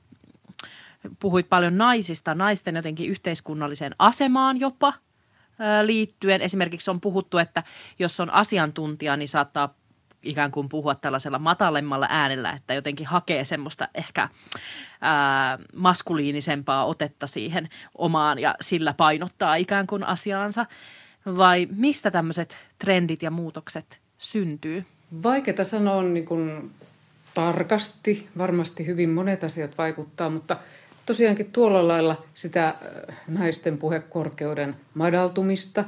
puhuit 1.21 1.49
paljon 1.49 1.79
naisista, 1.79 2.35
naisten 2.35 2.77
jotenkin 2.77 3.11
yhteiskunnalliseen 3.11 3.95
asemaan 3.99 4.61
jopa 4.61 4.93
liittyen. 5.83 6.43
Esimerkiksi 6.43 6.91
on 6.91 7.01
puhuttu, 7.01 7.39
että 7.39 7.63
jos 7.99 8.21
on 8.21 8.31
asiantuntija, 8.31 9.17
niin 9.17 9.29
saattaa 9.29 9.75
ikään 10.23 10.51
kuin 10.51 10.69
puhua 10.69 10.95
tällaisella 10.95 11.39
matalemmalla 11.39 12.07
äänellä, 12.11 12.51
että 12.51 12.75
jotenkin 12.75 13.07
hakee 13.07 13.45
semmoista 13.45 13.89
ehkä 13.95 14.29
ää, 15.01 15.59
maskuliinisempaa 15.75 16.85
otetta 16.85 17.27
siihen 17.27 17.69
omaan 17.99 18.39
ja 18.39 18.55
sillä 18.61 18.95
painottaa 18.97 19.55
ikään 19.55 19.87
kuin 19.87 20.05
asiaansa. 20.05 20.67
Vai 21.27 21.69
mistä 21.77 22.11
tämmöiset 22.11 22.57
trendit 22.79 23.23
ja 23.23 23.31
muutokset 23.31 24.01
syntyy? 24.19 24.85
Vaikeaa 25.23 25.65
sanoa 25.65 26.03
niin 26.03 26.25
kuin 26.25 26.71
tarkasti. 27.35 28.29
Varmasti 28.39 28.87
hyvin 28.87 29.11
monet 29.11 29.45
asiat 29.45 29.79
vaikuttaa, 29.79 30.31
mutta 30.31 30.57
tosiaankin 31.07 31.53
tuolla 31.53 31.89
lailla 31.89 32.25
sitä 32.35 32.75
naisten 33.29 33.79
puhekorkeuden 33.79 34.77
madaltumista, 34.95 35.85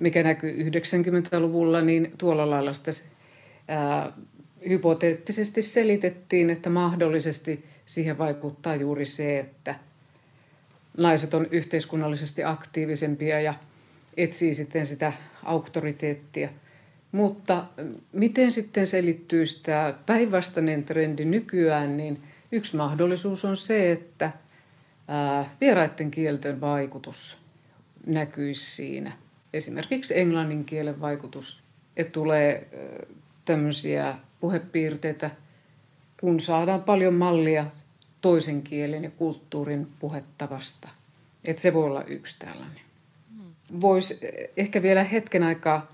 mikä 0.00 0.22
näkyy 0.22 0.70
90-luvulla, 0.70 1.80
niin 1.80 2.12
tuolla 2.18 2.50
lailla 2.50 2.72
sitä 2.72 2.90
ää, 3.68 4.12
hypoteettisesti 4.68 5.62
selitettiin, 5.62 6.50
että 6.50 6.70
mahdollisesti 6.70 7.64
siihen 7.86 8.18
vaikuttaa 8.18 8.76
juuri 8.76 9.06
se, 9.06 9.38
että 9.38 9.74
naiset 10.98 11.34
on 11.34 11.46
yhteiskunnallisesti 11.50 12.44
aktiivisempia 12.44 13.40
ja 13.40 13.54
etsii 14.16 14.54
sitten 14.54 14.86
sitä 14.86 15.12
auktoriteettia. 15.44 16.48
Mutta 17.12 17.64
miten 18.12 18.52
sitten 18.52 18.86
selittyy 18.86 19.46
sitä 19.46 19.94
päinvastainen 20.06 20.84
trendi 20.84 21.24
nykyään, 21.24 21.96
niin 21.96 22.16
yksi 22.52 22.76
mahdollisuus 22.76 23.44
on 23.44 23.56
se, 23.56 23.92
että 23.92 24.32
vieraiden 25.60 26.10
kielten 26.10 26.60
vaikutus 26.60 27.38
näkyisi 28.06 28.70
siinä. 28.76 29.12
Esimerkiksi 29.52 30.18
englannin 30.18 30.64
kielen 30.64 31.00
vaikutus, 31.00 31.62
että 31.96 32.12
tulee 32.12 32.68
tämmöisiä 33.44 34.14
puhepiirteitä, 34.40 35.30
kun 36.20 36.40
saadaan 36.40 36.82
paljon 36.82 37.14
mallia 37.14 37.66
toisen 38.20 38.62
kielen 38.62 39.04
ja 39.04 39.10
kulttuurin 39.10 39.86
puhettavasta. 39.98 40.88
Että 41.44 41.62
se 41.62 41.74
voi 41.74 41.84
olla 41.84 42.04
yksi 42.04 42.38
tällainen. 42.38 42.91
Voisi 43.80 44.20
ehkä 44.56 44.82
vielä 44.82 45.04
hetken 45.04 45.42
aikaa 45.42 45.92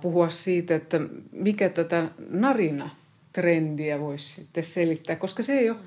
puhua 0.00 0.30
siitä, 0.30 0.74
että 0.74 1.00
mikä 1.32 1.68
tätä 1.68 2.08
narina-trendiä 2.28 4.00
voisi 4.00 4.42
sitten 4.42 4.64
selittää, 4.64 5.16
koska 5.16 5.42
se 5.42 5.52
ei 5.52 5.70
ole 5.70 5.78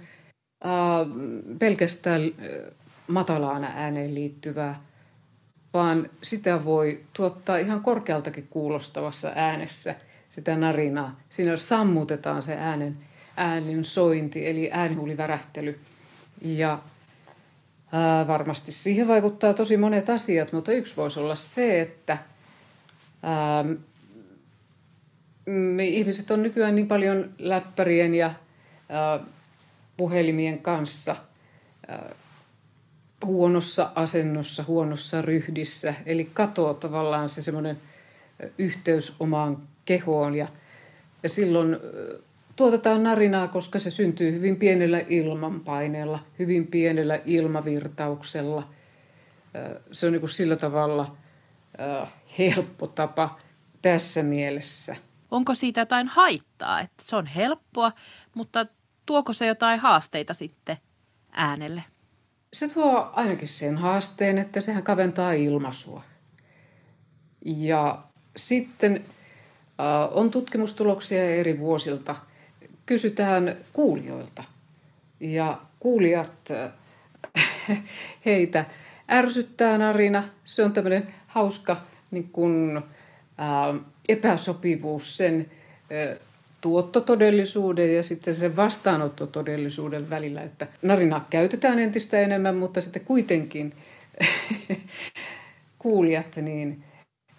pelkästään 1.60 2.22
matalaan 3.08 3.64
ääneen 3.64 4.16
liittyvää, 4.16 4.82
vaan 5.74 6.10
sitä 6.22 6.66
voi 6.66 7.04
tuottaa 7.14 7.58
ihan 7.58 7.82
korkealtakin 7.82 8.48
kuulostavassa 8.50 9.32
äänessä– 9.36 9.96
sitä 10.30 10.56
narinaa. 10.56 11.20
Siinä 11.30 11.58
sammutetaan 11.58 12.44
se 12.44 12.56
äänen, 12.56 12.98
äänen 13.38 13.84
sointi, 13.84 14.48
eli 14.48 14.70
äänihuulivärähtely. 14.72 15.80
Ja 16.42 16.80
ää, 17.92 18.28
varmasti 18.28 18.72
siihen 18.72 19.08
vaikuttaa 19.08 19.54
tosi 19.54 19.78
monet 19.78 20.10
asiat, 20.10 20.54
mutta 20.54 20.72
yksi 20.72 20.98
voisi 20.98 21.20
olla 21.20 21.36
se, 21.36 21.82
että 21.82 22.18
ää, 23.24 23.66
me 25.46 25.86
ihmiset 25.86 26.32
on 26.32 26.44
nykyään 26.44 26.76
niin 26.76 26.88
paljon 26.88 27.32
läppärien 27.40 28.16
ja 28.16 28.34
ää, 28.90 29.20
puhelimien 29.98 30.60
kanssa 30.60 31.16
ää, 31.88 32.10
huonossa 33.26 33.92
asennossa, 33.96 34.64
huonossa 34.68 35.22
ryhdissä. 35.22 35.94
Eli 36.06 36.30
katoaa 36.34 36.74
tavallaan 36.74 37.30
se 37.30 37.42
semmoinen 37.42 37.78
yhteys 38.58 39.16
omaan 39.20 39.58
kehoon 39.86 40.36
ja, 40.36 40.48
ja 41.24 41.30
silloin 41.30 41.78
tuotetaan 42.58 43.04
narinaa, 43.04 43.48
koska 43.48 43.80
se 43.80 43.92
syntyy 43.92 44.32
hyvin 44.32 44.56
pienellä 44.56 45.02
ilmanpaineella, 45.10 46.20
hyvin 46.40 46.68
pienellä 46.68 47.20
ilmavirtauksella. 47.26 48.70
Se 49.92 50.06
on 50.06 50.12
niin 50.12 50.20
kuin 50.20 50.30
sillä 50.30 50.56
tavalla 50.56 51.18
helppo 52.38 52.88
tapa 52.88 53.40
tässä 53.82 54.24
mielessä. 54.24 54.96
Onko 55.32 55.54
siitä 55.54 55.82
jotain 55.82 56.08
haittaa, 56.08 56.80
että 56.80 57.04
se 57.06 57.16
on 57.16 57.26
helppoa, 57.26 57.92
mutta 58.34 58.66
tuoko 59.06 59.34
se 59.34 59.46
jotain 59.46 59.80
haasteita 59.80 60.34
sitten 60.34 60.78
äänelle? 61.32 61.84
Se 62.54 62.68
tuo 62.74 63.10
ainakin 63.14 63.48
sen 63.48 63.78
haasteen, 63.78 64.38
että 64.38 64.62
sehän 64.62 64.84
kaventaa 64.84 65.34
ilmaisua. 65.34 66.04
Ja 67.46 68.04
sitten 68.36 69.06
on 70.12 70.32
tutkimustuloksia 70.32 71.36
eri 71.36 71.60
vuosilta. 71.60 72.16
Kysytään 72.88 73.56
kuulijoilta. 73.74 74.44
Ja 75.20 75.62
kuulijat, 75.80 76.50
heitä 78.26 78.66
ärsyttää 79.12 79.78
narina. 79.78 80.24
Se 80.44 80.64
on 80.64 80.74
tämmöinen 80.74 81.14
hauska 81.28 81.82
niin 82.12 82.30
kun, 82.30 82.84
ää, 83.38 83.74
epäsopivuus 84.10 85.18
sen 85.18 85.52
ää, 85.92 86.16
tuottotodellisuuden 86.62 87.96
ja 87.96 88.04
sitten 88.04 88.36
sen 88.36 88.56
vastaanottotodellisuuden 88.56 90.10
välillä. 90.10 90.42
Että 90.42 90.68
narinaa 90.82 91.28
käytetään 91.30 91.80
entistä 91.80 92.20
enemmän, 92.20 92.56
mutta 92.56 92.82
sitten 92.82 93.06
kuitenkin 93.06 93.74
kuulijat 95.80 96.36
niin 96.36 96.84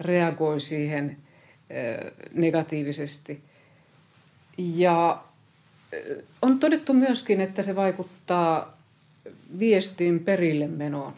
reagoi 0.01 0.61
siihen– 0.61 1.17
negatiivisesti. 2.33 3.41
Ja 4.59 5.23
on 6.43 6.59
todettu 6.59 6.93
myöskin, 6.95 7.41
että 7.41 7.63
se 7.63 7.77
vaikuttaa 7.77 8.79
viestin 9.59 10.21
perille 10.21 10.67
menoon. 10.67 11.15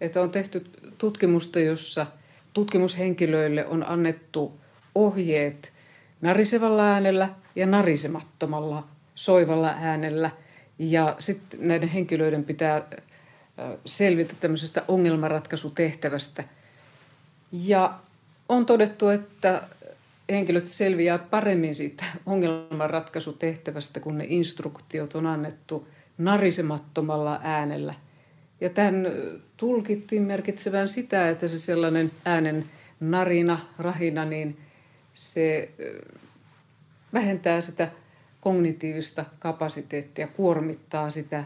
Että 0.00 0.20
on 0.20 0.30
tehty 0.30 0.66
tutkimusta, 0.98 1.60
jossa 1.60 2.06
tutkimushenkilöille 2.52 3.66
on 3.66 3.88
annettu 3.88 4.52
ohjeet 4.94 5.72
narisevalla 6.20 6.92
äänellä 6.92 7.28
ja 7.56 7.66
narisemattomalla 7.66 8.86
soivalla 9.14 9.74
äänellä. 9.78 10.30
Ja 10.78 11.16
sitten 11.18 11.68
näiden 11.68 11.88
henkilöiden 11.88 12.44
pitää 12.44 12.82
selvitä 13.86 14.34
tämmöisestä 14.40 14.82
ongelmanratkaisutehtävästä. 14.88 16.44
Ja 17.52 17.94
on 18.48 18.66
todettu, 18.66 19.08
että 19.08 19.62
henkilöt 20.28 20.66
selviää 20.66 21.18
paremmin 21.18 21.74
siitä 21.74 22.04
ongelmanratkaisutehtävästä, 22.26 24.00
kun 24.00 24.18
ne 24.18 24.26
instruktiot 24.28 25.14
on 25.14 25.26
annettu 25.26 25.88
narisemattomalla 26.18 27.40
äänellä. 27.42 27.94
Ja 28.60 28.70
tämän 28.70 29.06
tulkittiin 29.56 30.22
merkitsevän 30.22 30.88
sitä, 30.88 31.28
että 31.28 31.48
se 31.48 31.58
sellainen 31.58 32.10
äänen 32.24 32.64
narina, 33.00 33.58
rahina, 33.78 34.24
niin 34.24 34.56
se 35.12 35.70
vähentää 37.12 37.60
sitä 37.60 37.90
kognitiivista 38.40 39.24
kapasiteettia, 39.38 40.26
kuormittaa 40.26 41.10
sitä 41.10 41.44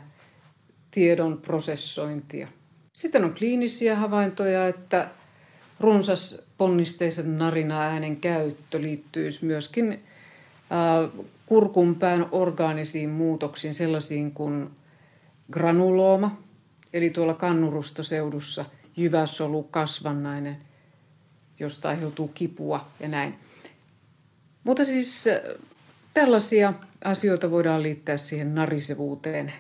tiedon 0.91 1.39
prosessointia. 1.39 2.49
Sitten 2.93 3.25
on 3.25 3.35
kliinisiä 3.35 3.97
havaintoja, 3.97 4.69
että 4.69 5.09
runsas 5.81 6.43
ponnisteisen 6.59 7.39
narina-äänen 7.39 8.17
käyttö 8.17 8.83
liittyy 8.83 9.31
myöskin 9.43 9.93
äh, 9.93 11.25
kurkunpään 11.47 12.27
orgaanisiin 12.33 13.11
muutoksiin, 13.11 13.75
sellaisiin 13.75 14.33
kuin 14.33 14.71
granulooma, 15.53 16.43
eli 16.93 17.11
tuolla 17.11 17.35
kannurustoseudussa 17.35 18.65
jyväsolu 18.97 19.63
kasvannainen, 19.63 20.57
josta 21.61 21.89
aiheutuu 21.89 22.29
kipua 22.29 22.87
ja 23.01 23.09
näin. 23.09 23.35
Mutta 24.65 24.85
siis 24.85 25.25
tällaisia 26.15 26.75
asioita 27.05 27.51
voidaan 27.51 27.83
liittää 27.83 28.17
siihen 28.17 28.55
narisevuuteen. 28.55 29.53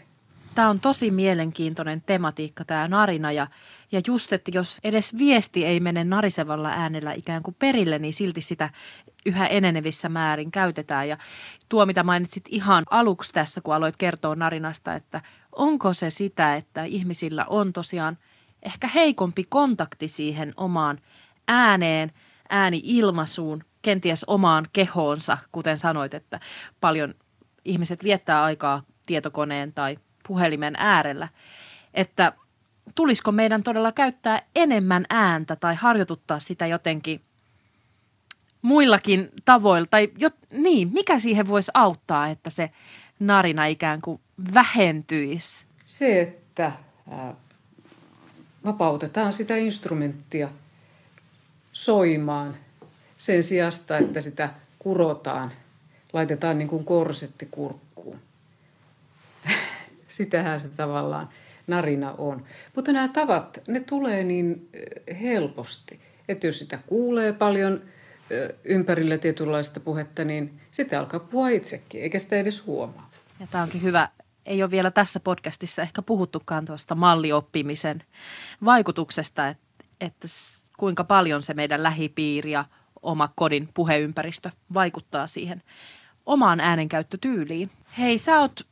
Tämä 0.59 0.68
on 0.68 0.81
tosi 0.81 1.11
mielenkiintoinen 1.11 2.03
tematiikka, 2.07 2.64
tämä 2.64 2.88
narina. 2.88 3.33
Ja, 3.33 3.47
ja 3.92 4.01
just, 4.07 4.33
että 4.33 4.51
jos 4.55 4.79
edes 4.85 5.18
viesti 5.18 5.64
ei 5.64 5.81
mene 5.81 6.05
narisevalla 6.05 6.68
äänellä 6.68 7.12
ikään 7.12 7.42
kuin 7.42 7.57
perille, 7.59 7.99
niin 7.99 8.12
silti 8.12 8.40
sitä 8.40 8.71
yhä 9.27 9.47
enenevissä 9.47 10.09
määrin 10.09 10.51
käytetään. 10.51 11.09
Ja 11.09 11.18
tuo, 11.68 11.87
mitä 11.87 12.03
mainitsit 12.03 12.44
ihan 12.49 12.85
aluksi 12.90 13.33
tässä, 13.33 13.61
kun 13.61 13.75
aloit 13.75 13.97
kertoa 13.97 14.35
narinasta, 14.35 14.94
että 14.94 15.21
onko 15.53 15.92
se 15.92 16.11
sitä, 16.11 16.57
että 16.57 16.85
ihmisillä 16.85 17.44
on 17.49 17.73
tosiaan 17.73 18.18
ehkä 18.62 18.88
heikompi 18.88 19.44
kontakti 19.49 20.09
siihen 20.09 20.53
omaan 20.57 20.99
ääneen, 21.49 22.12
ääni-ilmaisuun, 22.51 23.64
kenties 23.83 24.25
omaan 24.25 24.66
kehoonsa, 24.73 25.38
kuten 25.53 25.77
sanoit, 25.77 26.14
että 26.14 26.40
paljon 26.81 27.14
ihmiset 27.64 28.05
viettää 28.05 28.42
aikaa 28.42 28.83
tietokoneen 29.07 29.73
tai 29.73 29.99
puhelimen 30.29 30.75
äärellä, 30.79 31.29
että 31.95 32.33
tulisiko 32.95 33.33
meidän 33.33 33.62
todella 33.62 33.93
käyttää 33.93 34.43
enemmän 34.57 35.05
ääntä 35.11 35.57
tai 35.57 35.75
harjoituttaa 35.75 36.38
sitä 36.38 36.67
jotenkin 36.67 37.21
muillakin 38.62 39.31
tavoilla, 39.45 39.87
tai 39.91 40.09
jo, 40.19 40.29
niin, 40.51 40.91
mikä 40.93 41.19
siihen 41.19 41.49
voisi 41.49 41.71
auttaa, 41.75 42.29
että 42.29 42.51
se 42.51 42.71
narina 43.19 43.67
ikään 43.67 44.01
kuin 44.01 44.21
vähentyisi? 44.55 45.64
Se, 45.85 46.21
että 46.21 46.73
ää, 47.11 47.35
vapautetaan 48.64 49.33
sitä 49.33 49.57
instrumenttia 49.57 50.49
soimaan 51.73 52.57
sen 53.19 53.43
sijasta, 53.43 53.99
että 53.99 54.21
sitä 54.21 54.51
kurotaan, 54.79 55.53
laitetaan 56.12 56.59
niin 56.59 56.69
kuin 56.69 56.85
korsetti 56.85 57.49
kurkkuun. 57.51 57.88
Sitähän 60.18 60.61
se 60.61 60.68
tavallaan 60.68 61.28
narina 61.66 62.14
on. 62.18 62.44
Mutta 62.76 62.92
nämä 62.92 63.09
tavat, 63.09 63.61
ne 63.68 63.81
tulee 63.81 64.24
niin 64.24 64.68
helposti, 65.22 66.00
että 66.28 66.46
jos 66.46 66.59
sitä 66.59 66.78
kuulee 66.87 67.33
paljon 67.33 67.83
ympärillä 68.64 69.18
tietynlaista 69.18 69.81
puhetta, 69.81 70.24
niin 70.24 70.61
sitten 70.70 70.98
alkaa 70.98 71.20
puhua 71.20 71.48
itsekin, 71.48 72.02
eikä 72.02 72.18
sitä 72.18 72.37
edes 72.37 72.66
huomaa. 72.66 73.11
Ja 73.40 73.46
tämä 73.46 73.64
onkin 73.64 73.83
hyvä 73.83 74.09
ei 74.46 74.62
ole 74.62 74.70
vielä 74.70 74.90
tässä 74.90 75.20
podcastissa 75.20 75.83
ehkä 75.83 76.02
puhuttukaan 76.02 76.64
tuosta 76.64 76.94
mallioppimisen 76.94 78.02
vaikutuksesta, 78.64 79.48
että, 79.48 79.85
että 80.00 80.28
kuinka 80.76 81.04
paljon 81.04 81.42
se 81.42 81.54
meidän 81.54 81.83
lähipiiri 81.83 82.50
ja 82.50 82.64
oma 83.02 83.28
kodin 83.35 83.68
puheympäristö 83.74 84.50
vaikuttaa 84.74 85.26
siihen 85.26 85.62
omaan 86.26 86.61
äänenkäyttötyyliin. 86.61 87.70
Hei, 87.98 88.18
sä 88.18 88.40
oot 88.40 88.66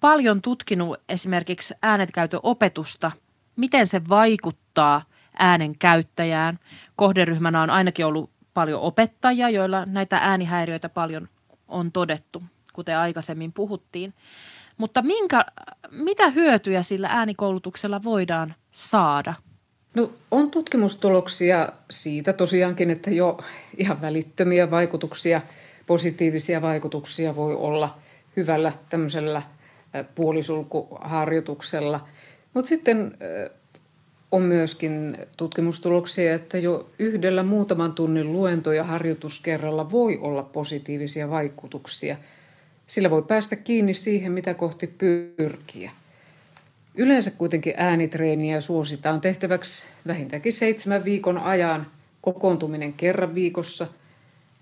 paljon 0.00 0.42
tutkinut 0.42 1.00
esimerkiksi 1.08 1.74
äänenkäytön 1.82 2.40
opetusta, 2.42 3.10
miten 3.56 3.86
se 3.86 4.08
vaikuttaa 4.08 5.02
äänen 5.38 5.78
käyttäjään. 5.78 6.58
Kohderyhmänä 6.96 7.62
on 7.62 7.70
ainakin 7.70 8.06
ollut 8.06 8.30
paljon 8.54 8.80
opettajia, 8.80 9.50
joilla 9.50 9.86
näitä 9.86 10.18
äänihäiriöitä 10.22 10.88
paljon 10.88 11.28
on 11.68 11.92
todettu, 11.92 12.42
kuten 12.72 12.98
aikaisemmin 12.98 13.52
puhuttiin. 13.52 14.14
Mutta 14.78 15.02
minkä, 15.02 15.44
mitä 15.90 16.30
hyötyjä 16.30 16.82
sillä 16.82 17.08
äänikoulutuksella 17.10 18.02
voidaan 18.02 18.54
saada? 18.72 19.34
No, 19.94 20.12
on 20.30 20.50
tutkimustuloksia 20.50 21.68
siitä 21.90 22.32
tosiaankin, 22.32 22.90
että 22.90 23.10
jo 23.10 23.38
ihan 23.76 24.00
välittömiä 24.00 24.70
vaikutuksia, 24.70 25.40
positiivisia 25.86 26.62
vaikutuksia 26.62 27.36
voi 27.36 27.54
olla 27.54 27.98
hyvällä 28.36 28.72
tämmöisellä 28.88 29.42
puolisulkuharjoituksella. 30.14 32.08
Mutta 32.54 32.68
sitten 32.68 33.18
on 34.30 34.42
myöskin 34.42 35.18
tutkimustuloksia, 35.36 36.34
että 36.34 36.58
jo 36.58 36.90
yhdellä 36.98 37.42
muutaman 37.42 37.92
tunnin 37.92 38.32
luento- 38.32 38.72
ja 38.72 38.84
harjoituskerralla 38.84 39.90
voi 39.90 40.18
olla 40.18 40.42
positiivisia 40.42 41.30
vaikutuksia– 41.30 42.16
sillä 42.90 43.10
voi 43.10 43.22
päästä 43.22 43.56
kiinni 43.56 43.94
siihen, 43.94 44.32
mitä 44.32 44.54
kohti 44.54 44.86
pyrkiä. 44.86 45.90
Yleensä 46.94 47.30
kuitenkin 47.30 47.74
äänitreeniä 47.76 48.60
suositaan 48.60 49.20
tehtäväksi 49.20 49.86
vähintäänkin 50.06 50.52
seitsemän 50.52 51.04
viikon 51.04 51.38
ajan 51.38 51.86
kokoontuminen 52.20 52.92
kerran 52.92 53.34
viikossa 53.34 53.86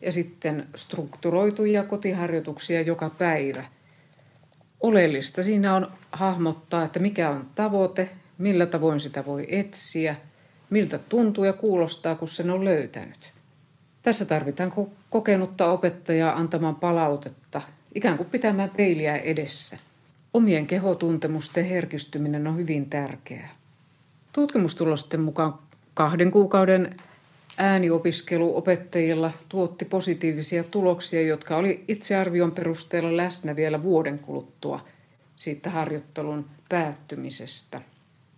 ja 0.01 0.13
sitten 0.13 0.69
strukturoituja 0.75 1.85
kotiharjoituksia 1.85 2.81
joka 2.81 3.11
päivä. 3.11 3.65
Oleellista 4.81 5.43
siinä 5.43 5.77
on 5.77 5.93
hahmottaa, 6.13 6.85
että 6.85 6.99
mikä 6.99 7.31
on 7.31 7.47
tavoite, 7.55 8.09
millä 8.39 8.67
tavoin 8.67 9.01
sitä 9.01 9.27
voi 9.27 9.47
etsiä, 9.49 10.17
miltä 10.71 10.99
tuntuu 10.99 11.45
ja 11.45 11.53
kuulostaa, 11.53 12.15
kun 12.15 12.29
sen 12.29 12.51
on 12.51 12.65
löytänyt. 12.65 13.33
Tässä 14.03 14.25
tarvitaan 14.25 14.73
kokenutta 15.11 15.71
opettajaa 15.71 16.37
antamaan 16.37 16.75
palautetta 16.75 17.63
ikään 17.95 18.17
kuin 18.17 18.31
pitämään 18.31 18.71
peiliä 18.77 19.17
edessä. 19.17 19.77
Omien 20.35 20.67
kehotuntemusten 20.67 21.65
herkistyminen 21.65 22.47
on 22.47 22.57
hyvin 22.57 22.91
tärkeää. 22.91 23.51
Tutkimustulosten 24.33 25.21
mukaan 25.21 25.55
kahden 25.95 26.31
kuukauden 26.31 26.97
ääniopiskelu 27.59 28.57
opettajilla 28.57 29.33
tuotti 29.49 29.85
positiivisia 29.85 30.65
tuloksia, 30.65 31.23
jotka 31.23 31.57
oli 31.57 31.85
itsearvion 31.89 32.53
perusteella 32.53 33.17
läsnä 33.17 33.57
vielä 33.57 33.83
vuoden 33.83 34.19
kuluttua 34.19 34.85
siitä 35.37 35.71
harjoittelun 35.71 36.45
päättymisestä. 36.69 37.81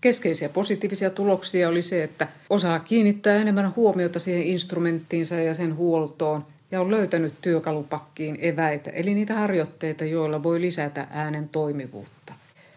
Keskeisiä 0.01 0.49
positiivisia 0.49 1.11
tuloksia 1.11 1.69
oli 1.69 1.83
se, 1.83 2.03
että 2.03 2.29
osaa 2.51 2.79
kiinnittää 2.79 3.37
enemmän 3.37 3.77
huomiota 3.77 4.19
siihen 4.19 4.43
instrumenttiinsa 4.43 5.35
ja 5.35 5.55
sen 5.55 5.77
huoltoon 5.77 6.47
ja 6.71 6.81
on 6.81 6.91
löytänyt 6.91 7.35
työkalupakkiin 7.43 8.39
eväitä, 8.41 8.91
eli 8.91 9.15
niitä 9.15 9.35
harjoitteita, 9.35 10.05
joilla 10.05 10.43
voi 10.43 10.61
lisätä 10.61 11.07
äänen 11.11 11.49
toimivuutta. 11.49 12.35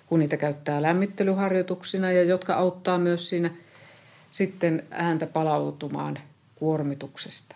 Kun 0.07 0.19
niitä 0.19 0.37
käyttää 0.37 0.81
lämmittelyharjoituksina 0.81 2.11
ja 2.11 2.23
jotka 2.23 2.53
auttaa 2.53 2.97
myös 2.97 3.29
siinä 3.29 3.51
sitten 4.31 4.83
ääntä 4.91 5.27
palautumaan 5.27 6.19
kuormituksesta. 6.63 7.55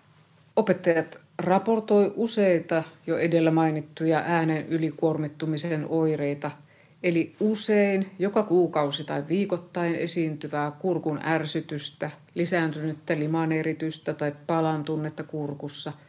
Opettajat 0.55 1.19
raportoi 1.37 2.13
useita 2.15 2.83
jo 3.07 3.17
edellä 3.17 3.51
mainittuja 3.51 4.23
äänen 4.25 4.67
ylikuormittumisen 4.67 5.85
oireita, 5.89 6.51
eli 7.03 7.35
usein 7.39 8.11
joka 8.19 8.43
kuukausi 8.43 9.03
tai 9.03 9.23
viikoittain 9.27 9.95
esiintyvää 9.95 10.71
kurkun 10.71 11.19
ärsytystä, 11.23 12.11
lisääntynyttä 12.35 13.19
limaneritystä 13.19 14.13
tai 14.13 14.33
palan 14.47 14.83
tunnetta 14.83 15.23
kurkussa– 15.23 15.93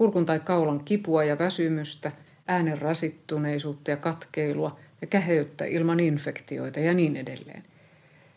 kurkun 0.00 0.26
tai 0.26 0.40
kaulan 0.40 0.84
kipua 0.84 1.24
ja 1.24 1.38
väsymystä, 1.38 2.12
äänen 2.46 2.78
rasittuneisuutta 2.78 3.90
ja 3.90 3.96
katkeilua 3.96 4.78
ja 5.00 5.06
käheyttä 5.06 5.64
ilman 5.64 6.00
infektioita 6.00 6.80
ja 6.80 6.94
niin 6.94 7.16
edelleen. 7.16 7.62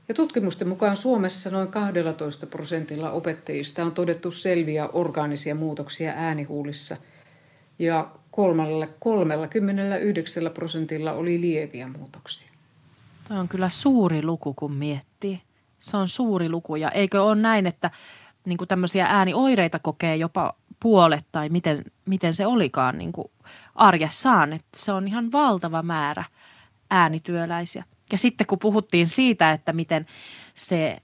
Ja 0.09 0.15
tutkimusten 0.15 0.67
mukaan 0.67 0.97
Suomessa 0.97 1.49
noin 1.49 1.67
12 1.67 2.47
prosentilla 2.47 3.11
opettajista 3.11 3.83
on 3.83 3.91
todettu 3.91 4.31
selviä 4.31 4.87
orgaanisia 4.87 5.55
muutoksia 5.55 6.13
äänihuulissa 6.15 6.97
ja 7.79 8.11
39 8.31 10.43
prosentilla 10.53 11.11
oli 11.11 11.41
lieviä 11.41 11.87
muutoksia. 11.87 12.51
Tuo 13.27 13.37
on 13.37 13.47
kyllä 13.47 13.69
suuri 13.69 14.23
luku, 14.23 14.53
kun 14.53 14.73
miettii. 14.73 15.41
Se 15.79 15.97
on 15.97 16.09
suuri 16.09 16.49
luku 16.49 16.75
ja 16.75 16.91
eikö 16.91 17.23
ole 17.23 17.35
näin, 17.35 17.67
että 17.67 17.91
niin 18.45 18.57
kuin 18.57 18.67
tämmöisiä 18.67 19.05
äänioireita 19.05 19.79
kokee 19.79 20.15
jopa 20.15 20.53
puolet 20.79 21.25
tai 21.31 21.49
miten, 21.49 21.83
miten 22.05 22.33
se 22.33 22.45
olikaan 22.45 22.97
niin 22.97 23.11
kuin 23.11 23.31
arjessaan. 23.75 24.53
Että 24.53 24.77
se 24.77 24.91
on 24.91 25.07
ihan 25.07 25.31
valtava 25.31 25.81
määrä 25.81 26.23
äänityöläisiä. 26.89 27.83
Ja 28.11 28.17
sitten 28.17 28.47
kun 28.47 28.59
puhuttiin 28.59 29.07
siitä, 29.07 29.51
että 29.51 29.73
miten 29.73 30.05
se 30.55 30.97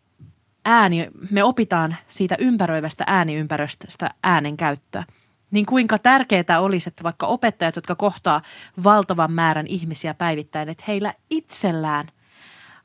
ääni, 0.66 1.08
me 1.32 1.44
opitaan 1.44 1.98
siitä 2.08 2.36
ympäröivästä 2.40 3.04
ääniympäristöstä 3.08 4.10
äänen 4.24 4.58
käyttöä, 4.58 5.04
niin 5.52 5.66
kuinka 5.66 6.00
tärkeää 6.00 6.62
olisi, 6.62 6.90
että 6.90 7.04
vaikka 7.04 7.28
opettajat, 7.28 7.76
jotka 7.76 7.96
kohtaa 7.96 8.42
valtavan 8.84 9.32
määrän 9.32 9.68
ihmisiä 9.68 10.14
päivittäin, 10.14 10.70
että 10.70 10.84
heillä 10.88 11.14
itsellään 11.30 12.08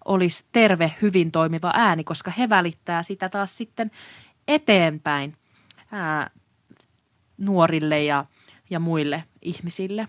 olisi 0.05 0.45
terve, 0.53 0.95
hyvin 1.03 1.33
toimiva 1.33 1.71
ääni, 1.75 2.05
koska 2.05 2.31
he 2.31 2.49
välittää 2.49 3.03
sitä 3.03 3.29
taas 3.29 3.57
sitten 3.57 3.91
eteenpäin 4.49 5.37
ää, 5.93 6.31
nuorille 7.39 8.03
ja, 8.03 8.25
ja 8.71 8.81
muille 8.81 9.25
ihmisille. 9.43 10.09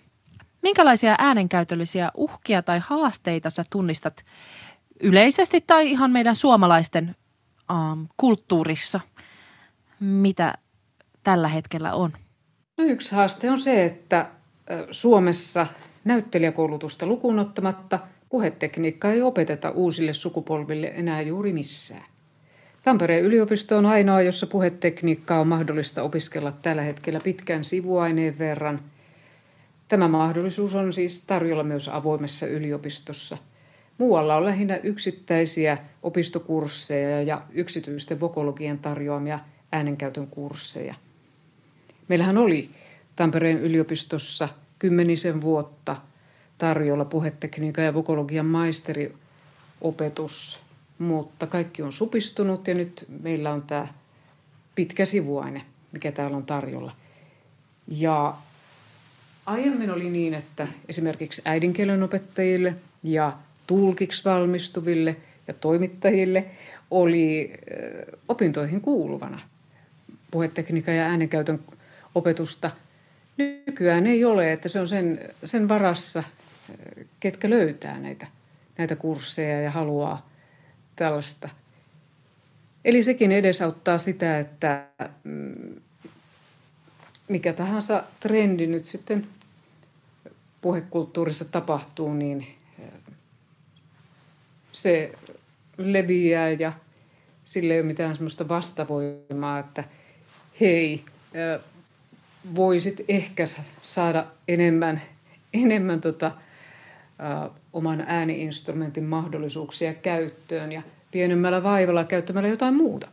Minkälaisia 0.65 1.15
äänenkäytöllisiä 1.19 2.12
uhkia 2.15 2.62
tai 2.62 2.80
haasteita 2.84 3.49
sä 3.49 3.63
tunnistat 3.69 4.25
yleisesti 5.04 5.62
tai 5.62 5.91
ihan 5.91 6.12
meidän 6.12 6.36
suomalaisten 6.36 7.15
um, 7.71 8.08
kulttuurissa, 8.17 8.99
mitä 9.99 10.54
tällä 11.23 11.47
hetkellä 11.47 11.93
on? 11.93 12.13
No 12.78 12.84
yksi 12.84 13.15
haaste 13.15 13.51
on 13.51 13.58
se, 13.58 13.86
että 13.86 14.30
Suomessa 14.91 15.67
näyttelijäkoulutusta 16.04 17.06
lukuun 17.06 17.39
ottamatta 17.39 17.99
puhetekniikkaa 18.30 19.12
ei 19.12 19.21
opeteta 19.21 19.69
uusille 19.69 20.13
sukupolville 20.13 20.88
enää 20.95 21.21
juuri 21.21 21.54
missään. 21.54 22.06
Tampereen 22.84 23.23
yliopisto 23.23 23.78
on 23.78 23.86
ainoa, 23.86 24.21
jossa 24.21 24.47
puhetekniikkaa 24.47 25.39
on 25.39 25.47
mahdollista 25.47 26.04
opiskella 26.04 26.51
tällä 26.51 26.82
hetkellä 26.82 27.19
pitkän 27.23 27.63
sivuaineen 27.63 28.39
verran. 28.39 28.82
Tämä 29.88 30.08
mahdollisuus 30.08 30.76
on 30.76 30.93
siis 30.93 31.26
tarjolla 31.26 31.63
myös 31.63 31.89
avoimessa 31.89 32.48
yliopistossa. 32.48 33.38
Muualla 33.98 34.36
on 34.36 34.45
lähinnä 34.45 34.78
yksittäisiä 34.78 35.78
opistokursseja 36.04 37.21
ja 37.21 37.41
yksityisten 37.52 38.19
vokologian 38.19 38.80
tarjoamia 38.80 39.39
äänenkäytön 39.71 40.28
kursseja. 40.28 40.95
Meillähän 42.08 42.38
oli 42.38 42.69
Tampereen 43.15 43.60
yliopistossa 43.60 44.50
kymmenisen 44.80 45.41
vuotta 45.41 45.95
tarjolla 46.58 47.06
puhetekniikan 47.06 47.86
ja 47.86 47.93
vokologian 47.93 48.45
maisteriopetus, 48.45 50.60
mutta 50.98 51.48
kaikki 51.48 51.82
on 51.82 51.93
supistunut 51.93 52.67
ja 52.67 52.74
nyt 52.74 53.06
meillä 53.21 53.52
on 53.52 53.62
tämä 53.62 53.88
pitkä 54.76 55.06
sivuaine, 55.06 55.62
mikä 55.91 56.12
täällä 56.12 56.38
on 56.38 56.45
tarjolla. 56.45 56.95
Ja 57.88 58.38
aiemmin 59.45 59.91
oli 59.91 60.10
niin, 60.10 60.34
että 60.34 60.67
esimerkiksi 60.89 61.41
äidinkielen 61.45 62.03
opettajille 62.03 62.75
ja 63.03 63.34
tulkiksi 63.67 64.25
valmistuville 64.25 65.15
ja 65.47 65.53
toimittajille 65.53 66.45
oli 66.91 67.53
opintoihin 68.27 68.81
kuuluvana 68.81 69.39
puhetekniikan 70.31 70.95
ja 70.95 71.03
äänenkäytön 71.03 71.60
opetusta. 72.15 72.71
Nykyään 73.38 74.08
ei 74.08 74.25
ole, 74.25 74.51
että 74.51 74.69
se 74.69 74.79
on 74.79 74.88
sen, 74.88 75.19
sen 75.45 75.69
varassa, 75.69 76.23
ketkä 77.19 77.49
löytää 77.49 77.99
näitä, 77.99 78.27
näitä 78.77 78.95
kursseja 78.95 79.62
ja 79.62 79.71
haluaa 79.71 80.29
tällaista. 80.95 81.49
Eli 82.86 83.03
sekin 83.03 83.31
edesauttaa 83.31 83.97
sitä, 83.97 84.39
että 84.39 84.86
mm, 85.23 85.75
mikä 87.27 87.53
tahansa 87.53 88.03
trendi 88.19 88.67
nyt 88.67 88.86
sitten 88.86 89.27
puhekulttuurissa 90.65 91.51
tapahtuu, 91.51 92.13
niin 92.13 92.47
se 94.71 95.12
leviää 95.78 96.49
ja 96.49 96.73
sille 97.43 97.73
ei 97.73 97.80
ole 97.80 97.88
mitään 97.88 98.15
semmoista 98.15 98.47
vastavoimaa, 98.47 99.60
että 99.60 99.84
hei, 100.60 101.06
voisit 102.56 103.06
ehkä 103.08 103.43
saada 103.82 104.25
enemmän, 104.47 105.01
enemmän 105.54 106.01
tota, 106.01 106.25
ä, 106.25 107.49
oman 107.73 108.04
ääniinstrumentin 108.08 109.04
mahdollisuuksia 109.04 109.93
käyttöön 109.93 110.71
ja 110.71 110.82
pienemmällä 111.12 111.63
vaivalla 111.63 112.04
käyttämällä 112.04 112.49
jotain 112.49 112.75
muuta. 112.75 113.08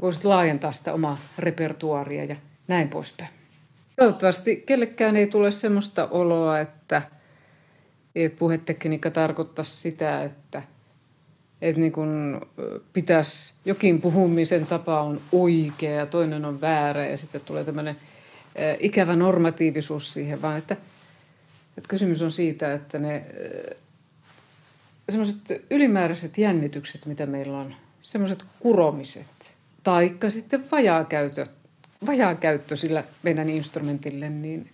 Voisit 0.00 0.24
laajentaa 0.24 0.72
sitä 0.72 0.92
omaa 0.92 1.18
repertuaria 1.38 2.24
ja 2.24 2.36
näin 2.68 2.88
poispäin. 2.88 3.30
Toivottavasti 3.96 4.56
kellekään 4.66 5.16
ei 5.16 5.26
tule 5.26 5.52
sellaista 5.52 6.08
oloa, 6.10 6.60
että, 6.60 7.02
että 8.14 8.38
puhetekniikka 8.38 9.10
tarkoittaa 9.10 9.64
sitä, 9.64 10.24
että, 10.24 10.62
että 11.62 11.80
niin 11.80 11.92
kun 11.92 12.40
pitäisi, 12.92 13.54
jokin 13.64 14.00
puhumisen 14.00 14.66
tapa 14.66 15.00
on 15.00 15.20
oikea 15.32 15.90
ja 15.90 16.06
toinen 16.06 16.44
on 16.44 16.60
väärä 16.60 17.06
ja 17.06 17.16
sitten 17.16 17.40
tulee 17.40 17.64
tämmöinen 17.64 17.96
ikävä 18.80 19.16
normatiivisuus 19.16 20.12
siihen, 20.14 20.42
vaan 20.42 20.58
että, 20.58 20.76
että 21.78 21.88
kysymys 21.88 22.22
on 22.22 22.30
siitä, 22.30 22.74
että 22.74 22.98
ne 22.98 23.24
semmoiset 25.08 25.64
ylimääräiset 25.70 26.38
jännitykset, 26.38 27.06
mitä 27.06 27.26
meillä 27.26 27.58
on, 27.58 27.74
semmoiset 28.02 28.44
kuromiset, 28.60 29.54
taikka 29.82 30.30
sitten 30.30 30.64
vajaakäyttö, 32.00 32.06
vajaakäyttö 32.06 32.76
sillä 32.76 33.04
meidän 33.22 33.50
instrumentille, 33.50 34.30
niin 34.30 34.70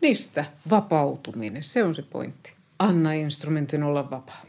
niistä 0.00 0.44
vapautuminen, 0.70 1.64
se 1.64 1.84
on 1.84 1.94
se 1.94 2.02
pointti. 2.02 2.52
Anna 2.78 3.12
instrumentin 3.12 3.82
olla 3.82 4.10
vapaa. 4.10 4.42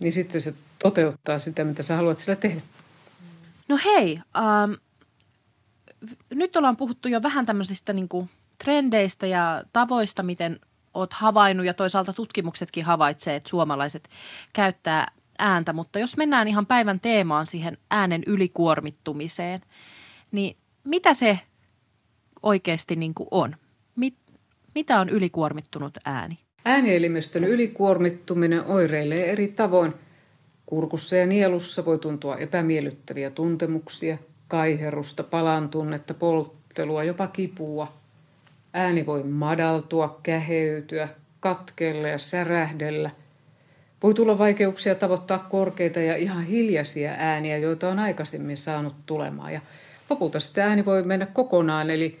Niin 0.00 0.12
sitten 0.12 0.40
se 0.40 0.54
toteuttaa 0.82 1.38
sitä, 1.38 1.64
mitä 1.64 1.82
sä 1.82 1.96
haluat 1.96 2.18
sillä 2.18 2.36
tehdä. 2.36 2.60
No 3.68 3.78
hei, 3.84 4.20
ähm, 4.36 4.72
nyt 6.30 6.56
ollaan 6.56 6.76
puhuttu 6.76 7.08
jo 7.08 7.22
vähän 7.22 7.46
tämmöisistä 7.46 7.92
niin 7.92 8.08
kuin 8.08 8.30
trendeistä 8.64 9.26
ja 9.26 9.62
tavoista, 9.72 10.22
miten 10.22 10.60
oot 10.94 11.12
havainnut 11.12 11.66
ja 11.66 11.74
toisaalta 11.74 12.12
tutkimuksetkin 12.12 12.84
havaitsee, 12.84 13.36
että 13.36 13.48
suomalaiset 13.48 14.08
käyttää 14.52 15.12
ääntä, 15.38 15.72
mutta 15.72 15.98
jos 15.98 16.16
mennään 16.16 16.48
ihan 16.48 16.66
päivän 16.66 17.00
teemaan 17.00 17.46
siihen 17.46 17.78
äänen 17.90 18.22
ylikuormittumiseen, 18.26 19.60
niin 20.32 20.56
mitä 20.84 21.14
se 21.14 21.38
oikeasti 22.42 22.96
niin 22.96 23.14
kuin 23.14 23.28
on? 23.30 23.56
Mit, 23.96 24.14
mitä 24.74 25.00
on 25.00 25.08
ylikuormittunut 25.08 25.98
ääni? 26.04 26.38
Äänielimistön 26.64 27.44
ylikuormittuminen 27.44 28.64
oireilee 28.64 29.30
eri 29.30 29.48
tavoin. 29.48 29.94
Kurkussa 30.66 31.16
ja 31.16 31.26
nielussa 31.26 31.84
voi 31.84 31.98
tuntua 31.98 32.36
epämiellyttäviä 32.36 33.30
tuntemuksia– 33.30 34.18
kaiherusta, 34.48 35.22
palan 35.22 35.68
tunnetta, 35.68 36.14
polttelua, 36.14 37.04
jopa 37.04 37.26
kipua. 37.26 37.92
Ääni 38.72 39.06
voi 39.06 39.22
madaltua, 39.22 40.20
käheytyä, 40.22 41.08
katkella 41.40 42.08
ja 42.08 42.18
särähdellä. 42.18 43.10
Voi 44.02 44.14
tulla 44.14 44.38
vaikeuksia 44.38 44.94
tavoittaa 44.94 45.38
korkeita 45.38 46.00
ja 46.00 46.16
ihan 46.16 46.44
hiljaisia 46.44 47.14
ääniä, 47.18 47.58
joita 47.58 47.88
on 47.88 47.98
aikaisemmin 47.98 48.56
saanut 48.56 48.94
tulemaan. 49.06 49.52
Ja 49.52 49.60
lopulta 50.10 50.40
sitten 50.40 50.64
ääni 50.64 50.84
voi 50.84 51.02
mennä 51.02 51.26
kokonaan, 51.26 51.90
eli 51.90 52.20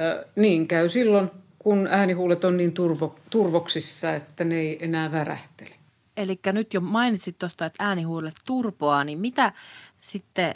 äh, 0.00 0.24
niin 0.36 0.68
käy 0.68 0.88
silloin, 0.88 1.30
kun 1.58 1.88
äänihuulet 1.90 2.44
on 2.44 2.56
niin 2.56 2.72
turvo, 2.72 3.14
turvoksissa, 3.30 4.14
että 4.14 4.44
ne 4.44 4.54
ei 4.54 4.84
enää 4.84 5.12
värähtele. 5.12 5.74
Eli 6.16 6.40
nyt 6.52 6.74
jo 6.74 6.80
mainitsit 6.80 7.38
tuosta, 7.38 7.66
että 7.66 7.84
äänihuulet 7.84 8.34
turpoaa, 8.44 9.04
niin 9.04 9.18
mitä 9.18 9.52
sitten 9.98 10.54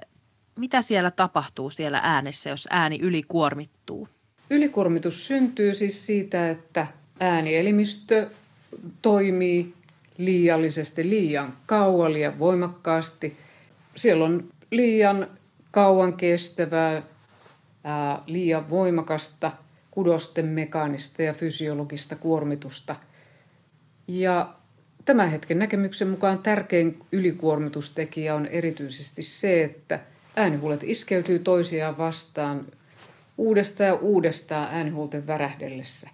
mitä 0.56 0.82
siellä 0.82 1.10
tapahtuu 1.10 1.70
siellä 1.70 2.00
äänessä, 2.02 2.50
jos 2.50 2.68
ääni 2.70 2.98
ylikuormittuu? 3.02 4.08
Ylikuormitus 4.50 5.26
syntyy 5.26 5.74
siis 5.74 6.06
siitä, 6.06 6.50
että 6.50 6.86
äänielimistö 7.20 8.26
toimii 9.02 9.74
liiallisesti, 10.18 11.10
liian 11.10 11.56
kauan, 11.66 12.12
liian 12.12 12.38
voimakkaasti. 12.38 13.36
Siellä 13.94 14.24
on 14.24 14.48
liian 14.70 15.26
kauan 15.74 16.12
kestävää, 16.12 17.02
ää, 17.84 18.22
liian 18.26 18.70
voimakasta 18.70 19.52
kudosten 19.90 20.46
mekaanista 20.46 21.22
ja 21.22 21.32
fysiologista 21.32 22.16
kuormitusta. 22.16 22.96
Ja 24.08 24.54
tämän 25.04 25.30
hetken 25.30 25.58
näkemyksen 25.58 26.08
mukaan 26.08 26.38
tärkein 26.38 26.98
ylikuormitustekijä 27.12 28.34
on 28.34 28.46
erityisesti 28.46 29.22
se, 29.22 29.64
että– 29.64 30.00
äänihuulet 30.36 30.82
iskeytyy 30.82 31.38
toisiaan 31.38 31.98
vastaan 31.98 32.66
uudestaan 33.38 33.88
ja 33.88 33.94
uudestaan 33.94 34.68
äänihuulten 34.74 35.26
värähdellessä. 35.26 36.10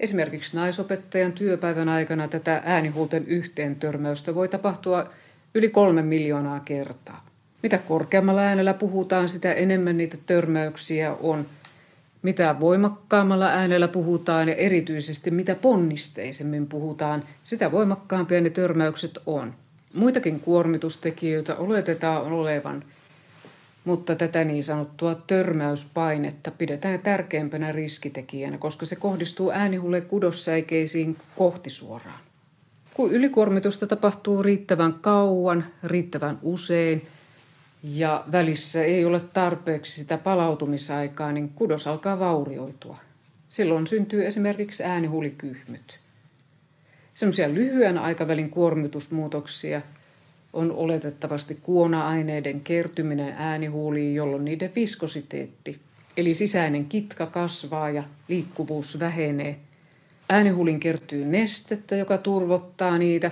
Esimerkiksi 0.00 0.56
naisopettajan 0.56 1.32
työpäivän 1.32 1.88
aikana 1.88 2.28
tätä 2.28 2.62
äänihuulten 2.64 3.26
yhteen 3.26 3.76
törmäystä 3.76 4.34
voi 4.34 4.48
tapahtua 4.48 5.10
yli 5.54 5.68
kolme 5.68 6.02
miljoonaa 6.02 6.60
kertaa. 6.60 7.26
Mitä 7.62 7.78
korkeammalla 7.78 8.40
äänellä 8.40 8.74
puhutaan, 8.74 9.28
sitä 9.28 9.52
enemmän 9.52 9.98
niitä 9.98 10.16
törmäyksiä 10.26 11.14
on. 11.14 11.46
Mitä 12.22 12.56
voimakkaammalla 12.60 13.46
äänellä 13.46 13.88
puhutaan 13.88 14.48
ja 14.48 14.54
erityisesti 14.54 15.30
mitä 15.30 15.54
ponnisteisemmin 15.54 16.66
puhutaan, 16.66 17.24
sitä 17.44 17.72
voimakkaampia 17.72 18.40
ne 18.40 18.50
törmäykset 18.50 19.18
on. 19.26 19.54
Muitakin 19.94 20.40
kuormitustekijöitä 20.40 21.56
oletetaan 21.56 22.22
olevan– 22.22 22.84
mutta 23.84 24.14
tätä 24.14 24.44
niin 24.44 24.64
sanottua 24.64 25.14
törmäyspainetta 25.14 26.50
pidetään 26.50 27.00
tärkeimpänä 27.00 27.72
riskitekijänä, 27.72 28.58
koska 28.58 28.86
se 28.86 28.96
kohdistuu 28.96 29.50
äänihulle 29.50 30.00
kudossäikeisiin 30.00 31.16
kohti 31.36 31.70
suoraan. 31.70 32.20
Kun 32.94 33.12
ylikuormitusta 33.12 33.86
tapahtuu 33.86 34.42
riittävän 34.42 34.94
kauan, 34.94 35.64
riittävän 35.84 36.38
usein 36.42 37.06
ja 37.82 38.24
välissä 38.32 38.84
ei 38.84 39.04
ole 39.04 39.20
tarpeeksi 39.20 39.92
sitä 39.92 40.18
palautumisaikaa, 40.18 41.32
niin 41.32 41.48
kudos 41.48 41.86
alkaa 41.86 42.18
vaurioitua. 42.18 42.98
Silloin 43.48 43.86
syntyy 43.86 44.26
esimerkiksi 44.26 44.84
äänihulikyhmyt. 44.84 45.98
Sellaisia 47.14 47.54
lyhyen 47.54 47.98
aikavälin 47.98 48.50
kuormitusmuutoksia– 48.50 49.82
on 50.52 50.72
oletettavasti 50.72 51.58
kuona-aineiden 51.62 52.60
kertyminen 52.60 53.34
äänihuuliin, 53.38 54.14
jolloin 54.14 54.44
niiden 54.44 54.72
viskositeetti 54.76 55.80
eli 56.16 56.34
sisäinen 56.34 56.84
kitka 56.84 57.26
kasvaa 57.26 57.90
ja 57.90 58.02
liikkuvuus 58.28 59.00
vähenee. 59.00 59.56
Äänihulin 60.28 60.80
kertyy 60.80 61.24
nestettä, 61.24 61.96
joka 61.96 62.18
turvottaa 62.18 62.98
niitä. 62.98 63.30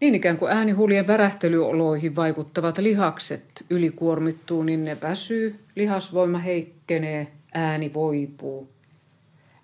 Niin 0.00 0.14
ikään 0.14 0.36
kuin 0.36 0.52
äänihulien 0.52 1.06
värähtelyoloihin 1.06 2.16
vaikuttavat 2.16 2.78
lihakset 2.78 3.64
ylikuormittuu, 3.70 4.62
niin 4.62 4.84
ne 4.84 4.96
väsyy, 5.02 5.60
lihasvoima 5.74 6.38
heikkenee, 6.38 7.28
ääni 7.54 7.94
voipuu. 7.94 8.68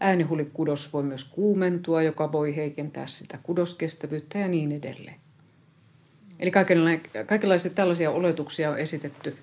Äänihulikudos 0.01 0.93
voi 0.93 1.03
myös 1.03 1.25
kuumentua, 1.25 2.03
joka 2.03 2.33
voi 2.33 2.57
heikentää 2.57 3.07
sitä 3.07 3.39
kudoskestävyyttä 3.43 4.39
ja 4.39 4.49
niin 4.49 4.73
edelleen. 4.73 5.17
Eli 6.39 6.51
kaikenlaisia 7.27 7.71
tällaisia 7.71 8.11
oletuksia 8.11 8.71
on 8.71 8.79
esitetty 8.79 9.37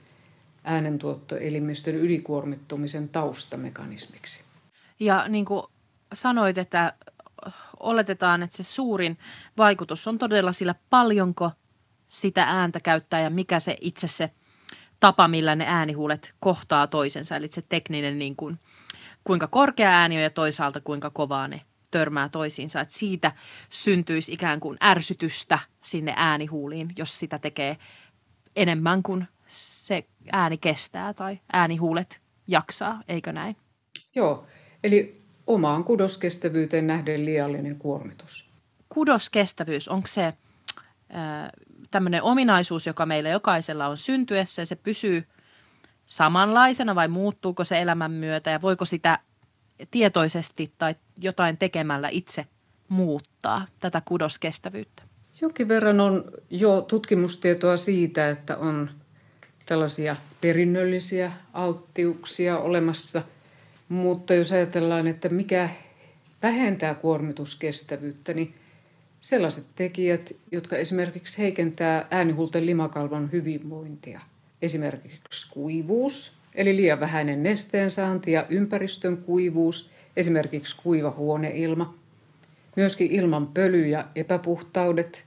äänentuottoelimistön 0.63 1.95
ylikuormittumisen 1.95 3.09
taustamekanismiksi. 3.09 4.43
Ja 4.99 5.27
niin 5.27 5.45
kuin 5.45 5.63
sanoit, 6.13 6.57
että 6.57 6.93
oletetaan, 7.83 8.43
että 8.43 8.57
se 8.57 8.63
suurin 8.63 9.17
vaikutus 9.57 10.07
on 10.07 10.17
todella 10.17 10.51
sillä 10.51 10.75
paljonko 10.89 11.51
sitä 12.09 12.43
ääntä 12.43 12.79
käyttää 12.79 13.21
ja 13.21 13.29
mikä 13.29 13.59
se 13.59 13.77
itse 13.81 14.07
se 14.07 14.31
tapa, 14.99 15.27
millä 15.27 15.55
ne 15.55 15.65
äänihuulet 15.67 16.35
kohtaa 16.39 16.87
toisensa. 16.87 17.35
Eli 17.35 17.47
se 17.47 17.61
tekninen, 17.61 18.19
niin 18.19 18.35
kuin, 18.35 18.59
kuinka 19.23 19.47
korkea 19.47 19.89
ääni 19.89 20.15
on 20.17 20.23
ja 20.23 20.29
toisaalta 20.29 20.81
kuinka 20.81 21.09
kovaa 21.09 21.47
ne 21.47 21.61
törmää 21.91 22.29
toisiinsa. 22.29 22.81
Että 22.81 22.97
siitä 22.97 23.31
syntyisi 23.69 24.33
ikään 24.33 24.59
kuin 24.59 24.77
ärsytystä 24.83 25.59
sinne 25.83 26.13
äänihuuliin, 26.17 26.93
jos 26.97 27.19
sitä 27.19 27.39
tekee 27.39 27.77
enemmän 28.55 29.03
kuin 29.03 29.27
se 29.53 30.07
ääni 30.31 30.57
kestää 30.57 31.13
tai 31.13 31.39
äänihuulet 31.53 32.21
jaksaa, 32.47 33.01
eikö 33.07 33.31
näin? 33.31 33.55
Joo, 34.15 34.47
eli 34.83 35.20
omaan 35.53 35.83
kudoskestävyyteen 35.83 36.87
nähden 36.87 37.25
liiallinen 37.25 37.75
kuormitus. 37.75 38.49
Kudoskestävyys, 38.89 39.87
onko 39.87 40.07
se 40.07 40.33
tämmöinen 41.91 42.23
ominaisuus, 42.23 42.87
joka 42.87 43.05
meillä 43.05 43.29
jokaisella 43.29 43.87
on 43.87 43.97
syntyessä 43.97 44.61
ja 44.61 44.65
se 44.65 44.75
pysyy 44.75 45.23
samanlaisena 46.05 46.95
vai 46.95 47.07
muuttuuko 47.07 47.63
se 47.63 47.81
elämän 47.81 48.11
myötä 48.11 48.49
ja 48.49 48.61
voiko 48.61 48.85
sitä 48.85 49.19
tietoisesti 49.91 50.73
tai 50.77 50.95
jotain 51.17 51.57
tekemällä 51.57 52.09
itse 52.11 52.45
muuttaa 52.89 53.67
tätä 53.79 54.01
kudoskestävyyttä? 54.05 55.03
Jokin 55.41 55.67
verran 55.67 55.99
on 55.99 56.23
jo 56.49 56.81
tutkimustietoa 56.81 57.77
siitä, 57.77 58.29
että 58.29 58.57
on 58.57 58.89
tällaisia 59.65 60.15
perinnöllisiä 60.41 61.31
alttiuksia 61.53 62.57
olemassa. 62.57 63.21
Mutta 63.91 64.33
jos 64.33 64.51
ajatellaan, 64.51 65.07
että 65.07 65.29
mikä 65.29 65.69
vähentää 66.43 66.95
kuormituskestävyyttä, 66.95 68.33
niin 68.33 68.53
sellaiset 69.19 69.65
tekijät, 69.75 70.35
jotka 70.51 70.77
esimerkiksi 70.77 71.41
heikentää 71.41 72.07
äänihuulten 72.11 72.65
limakalvon 72.65 73.31
hyvinvointia. 73.31 74.21
Esimerkiksi 74.61 75.51
kuivuus, 75.53 76.37
eli 76.55 76.75
liian 76.75 76.99
vähäinen 76.99 77.43
nesteensaanti 77.43 78.31
ja 78.31 78.45
ympäristön 78.49 79.17
kuivuus, 79.17 79.91
esimerkiksi 80.17 80.75
kuiva 80.83 81.11
huoneilma. 81.17 81.95
Myöskin 82.75 83.11
ilman 83.11 83.47
pöly- 83.47 83.87
ja 83.87 84.07
epäpuhtaudet, 84.15 85.23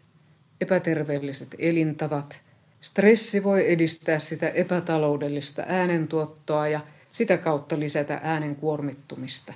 epäterveelliset 0.61 1.49
elintavat. 1.59 2.41
Stressi 2.81 3.45
voi 3.45 3.73
edistää 3.73 4.19
sitä 4.19 4.49
epätaloudellista 4.49 5.63
äänentuottoa 5.67 6.69
ja 6.69 6.81
sitä 7.15 7.37
kautta 7.37 7.81
lisätä 7.81 8.21
äänen 8.23 8.57
kuormittumista. 8.57 9.55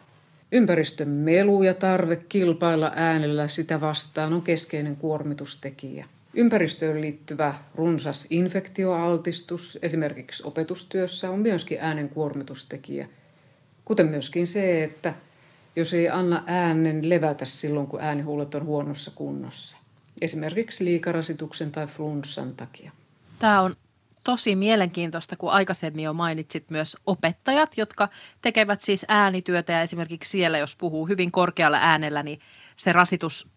Ympäristön 0.53 1.09
melu 1.09 1.62
ja 1.62 1.75
tarve 1.75 2.16
kilpailla 2.16 2.92
äänellä 2.94 3.49
sitä 3.49 3.81
vastaan 3.81 4.33
on 4.33 4.42
keskeinen 4.42 4.97
kuormitustekijä. 4.97 6.07
Ympäristöön 6.35 7.01
liittyvä 7.01 7.55
runsas 7.75 8.27
infektioaltistus 8.31 9.79
esimerkiksi 9.83 10.42
opetustyössä 10.47 11.31
on 11.31 11.38
myöskin 11.38 11.79
äänen 11.81 12.09
kuormitustekijä, 12.09 13.09
kuten 13.85 14.07
myöskin 14.07 14.47
se, 14.47 14.85
että 14.85 15.14
jos 15.77 15.94
ei 15.94 16.09
anna 16.09 16.42
äänen 16.47 17.09
levätä 17.09 17.44
silloin, 17.44 17.87
kun 17.87 18.01
äänihuulet 18.01 18.55
on 18.55 18.64
huonossa 18.64 19.11
kunnossa, 19.14 19.77
esimerkiksi 20.21 20.85
liikarasituksen 20.85 21.73
tai 21.73 21.87
flunssan 21.87 22.55
takia. 22.55 22.92
Tämä 23.38 23.61
on 23.61 23.75
tosi 24.24 24.57
mielenkiintoista, 24.57 25.37
kun 25.37 25.52
aikaisemmin 25.52 26.04
jo 26.04 26.12
mainitsit 26.12 26.70
myös 26.70 26.96
opettajat, 27.07 27.76
jotka 27.76 28.09
tekevät 28.42 28.83
siis 28.83 29.04
äänityötä 29.09 29.72
ja 29.72 29.83
esimerkiksi 29.83 30.31
siellä, 30.31 30.59
jos 30.59 30.76
puhuu 30.76 31.07
hyvin 31.07 31.33
korkealla 31.33 31.78
äänellä, 31.81 32.22
niin 32.22 32.40
se 32.76 32.92
rasitus 32.92 33.48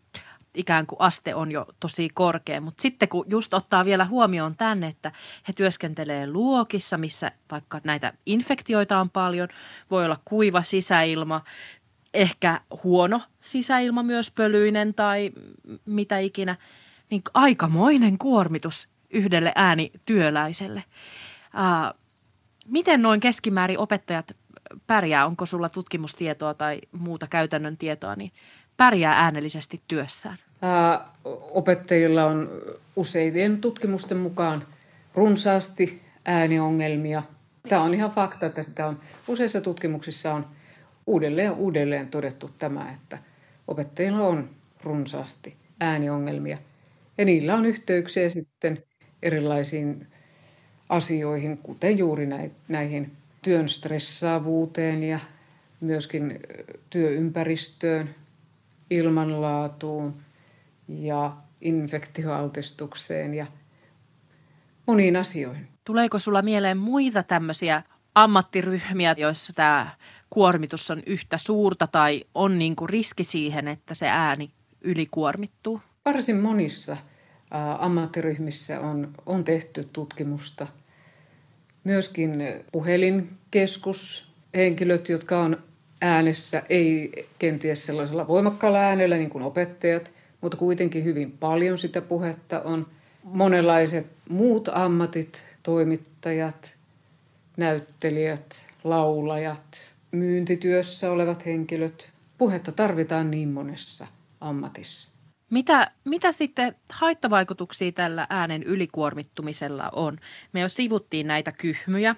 ikään 0.55 0.85
kuin 0.85 1.01
aste 1.01 1.35
on 1.35 1.51
jo 1.51 1.65
tosi 1.79 2.09
korkea. 2.13 2.61
Mutta 2.61 2.81
sitten 2.81 3.09
kun 3.09 3.25
just 3.27 3.53
ottaa 3.53 3.85
vielä 3.85 4.05
huomioon 4.05 4.55
tänne, 4.55 4.87
että 4.87 5.11
he 5.47 5.53
työskentelee 5.53 6.27
luokissa, 6.27 6.97
missä 6.97 7.31
vaikka 7.51 7.81
näitä 7.83 8.13
infektioita 8.25 8.99
on 8.99 9.09
paljon, 9.09 9.47
voi 9.91 10.05
olla 10.05 10.17
kuiva 10.25 10.61
sisäilma, 10.61 11.41
ehkä 12.13 12.61
huono 12.83 13.21
sisäilma 13.41 14.03
myös 14.03 14.31
pölyinen 14.31 14.93
tai 14.93 15.31
mitä 15.85 16.17
ikinä, 16.17 16.57
niin 17.09 17.21
aikamoinen 17.33 18.17
kuormitus 18.17 18.87
yhdelle 19.13 19.51
äänityöläiselle. 19.55 20.83
Ää, 21.53 21.93
miten 22.67 23.01
noin 23.01 23.19
keskimäärin 23.19 23.79
opettajat 23.79 24.35
pärjää? 24.87 25.25
Onko 25.25 25.45
sulla 25.45 25.69
tutkimustietoa 25.69 26.53
tai 26.53 26.81
muuta 26.91 27.27
käytännön 27.27 27.77
tietoa, 27.77 28.15
niin 28.15 28.31
pärjää 28.77 29.13
äänellisesti 29.13 29.81
työssään? 29.87 30.37
Ää, 30.61 31.09
opettajilla 31.51 32.25
on 32.25 32.49
useiden 32.95 33.61
tutkimusten 33.61 34.17
mukaan 34.17 34.67
runsaasti 35.15 36.01
ääniongelmia. 36.25 37.23
Tämä 37.69 37.81
on 37.81 37.93
ihan 37.93 38.11
fakta, 38.11 38.45
että 38.45 38.63
sitä 38.63 38.87
on 38.87 38.99
useissa 39.27 39.61
tutkimuksissa 39.61 40.33
on 40.33 40.45
uudelleen 41.07 41.51
uudelleen 41.51 42.07
todettu 42.07 42.49
tämä, 42.57 42.91
että 42.91 43.17
opettajilla 43.67 44.27
on 44.27 44.49
runsaasti 44.83 45.55
ääniongelmia. 45.79 46.57
Ja 47.17 47.25
niillä 47.25 47.55
on 47.55 47.65
yhteyksiä 47.65 48.29
sitten 48.29 48.83
erilaisiin 49.21 50.07
asioihin, 50.89 51.57
kuten 51.57 51.97
juuri 51.97 52.27
näihin 52.67 53.11
työn 53.41 53.69
stressaavuuteen 53.69 55.03
ja 55.03 55.19
myöskin 55.79 56.39
työympäristöön, 56.89 58.15
ilmanlaatuun 58.89 60.21
ja 60.87 61.37
infektioaltistukseen 61.61 63.33
ja 63.33 63.45
moniin 64.85 65.15
asioihin. 65.15 65.67
Tuleeko 65.83 66.19
sulla 66.19 66.41
mieleen 66.41 66.77
muita 66.77 67.23
tämmöisiä 67.23 67.83
ammattiryhmiä, 68.15 69.15
joissa 69.17 69.53
tämä 69.53 69.91
kuormitus 70.29 70.91
on 70.91 71.03
yhtä 71.05 71.37
suurta 71.37 71.87
tai 71.87 72.23
on 72.35 72.59
niin 72.59 72.75
kuin 72.75 72.89
riski 72.89 73.23
siihen, 73.23 73.67
että 73.67 73.93
se 73.93 74.07
ääni 74.09 74.51
ylikuormittuu? 74.81 75.81
Varsin 76.05 76.39
monissa– 76.39 76.97
ammattiryhmissä 77.79 78.79
on, 78.79 79.13
on 79.25 79.43
tehty 79.43 79.89
tutkimusta. 79.93 80.67
Myöskin 81.83 82.43
puhelinkeskus, 82.71 84.31
henkilöt, 84.55 85.09
jotka 85.09 85.39
on 85.39 85.57
äänessä, 86.01 86.63
ei 86.69 87.11
kenties 87.39 87.85
sellaisella 87.85 88.27
voimakkaalla 88.27 88.79
äänellä 88.79 89.15
niin 89.17 89.29
kuin 89.29 89.43
opettajat, 89.43 90.11
mutta 90.41 90.57
kuitenkin 90.57 91.03
hyvin 91.03 91.31
paljon 91.31 91.77
sitä 91.77 92.01
puhetta 92.01 92.61
on. 92.61 92.87
Monenlaiset 93.23 94.07
muut 94.29 94.69
ammatit, 94.71 95.43
toimittajat, 95.63 96.73
näyttelijät, 97.57 98.55
laulajat, 98.83 99.77
myyntityössä 100.11 101.11
olevat 101.11 101.45
henkilöt. 101.45 102.09
Puhetta 102.37 102.71
tarvitaan 102.71 103.31
niin 103.31 103.49
monessa 103.49 104.07
ammatissa. 104.41 105.20
Mitä, 105.51 105.91
mitä 106.05 106.31
sitten 106.31 106.75
haittavaikutuksia 106.93 107.91
tällä 107.91 108.27
äänen 108.29 108.63
ylikuormittumisella 108.63 109.89
on? 109.93 110.17
Me 110.53 110.59
jo 110.59 110.69
sivuttiin 110.69 111.27
näitä 111.27 111.51
kyhmyjä, 111.51 112.15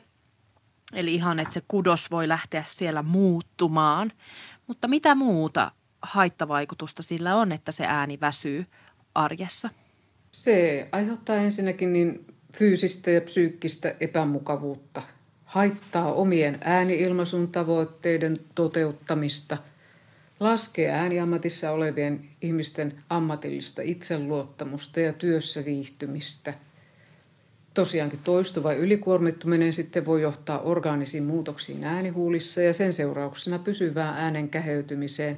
eli 0.93 1.13
ihan, 1.13 1.39
että 1.39 1.53
se 1.53 1.61
kudos 1.67 2.11
voi 2.11 2.27
lähteä 2.27 2.63
siellä 2.67 3.03
muuttumaan. 3.03 4.11
Mutta 4.67 4.87
mitä 4.87 5.15
muuta 5.15 5.71
haittavaikutusta 6.01 7.03
sillä 7.03 7.35
on, 7.35 7.51
että 7.51 7.71
se 7.71 7.85
ääni 7.85 8.19
väsyy 8.21 8.65
arjessa? 9.15 9.69
Se 10.31 10.87
aiheuttaa 10.91 11.35
ensinnäkin 11.35 11.93
niin 11.93 12.25
fyysistä 12.53 13.11
ja 13.11 13.21
psyykkistä 13.21 13.95
epämukavuutta, 13.99 15.01
haittaa 15.45 16.13
omien 16.13 16.57
ääniilmaisun 16.63 17.47
tavoitteiden 17.47 18.35
toteuttamista– 18.55 19.57
laskee 20.43 20.91
ääniammatissa 20.91 21.71
olevien 21.71 22.29
ihmisten 22.41 22.93
ammatillista 23.09 23.81
itseluottamusta 23.81 24.99
ja 24.99 25.13
työssä 25.13 25.65
viihtymistä. 25.65 26.53
Tosiaankin 27.73 28.19
toistuva 28.23 28.73
ylikuormittuminen 28.73 29.73
sitten 29.73 30.05
voi 30.05 30.21
johtaa 30.21 30.61
orgaanisiin 30.61 31.23
muutoksiin 31.23 31.83
äänihuulissa 31.83 32.61
ja 32.61 32.73
sen 32.73 32.93
seurauksena 32.93 33.59
pysyvään 33.59 34.17
äänen 34.17 34.49
käheytymiseen 34.49 35.37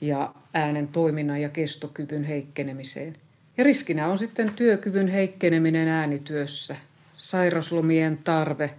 ja 0.00 0.34
äänen 0.54 0.88
toiminnan 0.88 1.40
ja 1.40 1.48
kestokyvyn 1.48 2.24
heikkenemiseen. 2.24 3.16
Ja 3.56 3.64
riskinä 3.64 4.08
on 4.08 4.18
sitten 4.18 4.50
työkyvyn 4.50 5.08
heikkeneminen 5.08 5.88
äänityössä, 5.88 6.76
sairaslomien 7.16 8.18
tarve, 8.18 8.70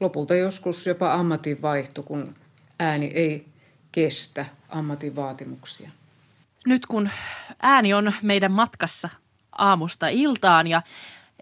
lopulta 0.00 0.34
joskus 0.34 0.86
jopa 0.86 1.14
ammatinvaihto, 1.14 2.02
kun 2.02 2.34
ääni 2.78 3.06
ei 3.06 3.46
kestä 3.92 4.46
ammatin 4.72 5.16
vaatimuksia. 5.16 5.90
Nyt 6.66 6.86
kun 6.86 7.10
ääni 7.62 7.94
on 7.94 8.12
meidän 8.22 8.52
matkassa 8.52 9.08
aamusta 9.52 10.08
iltaan 10.08 10.66
ja 10.66 10.82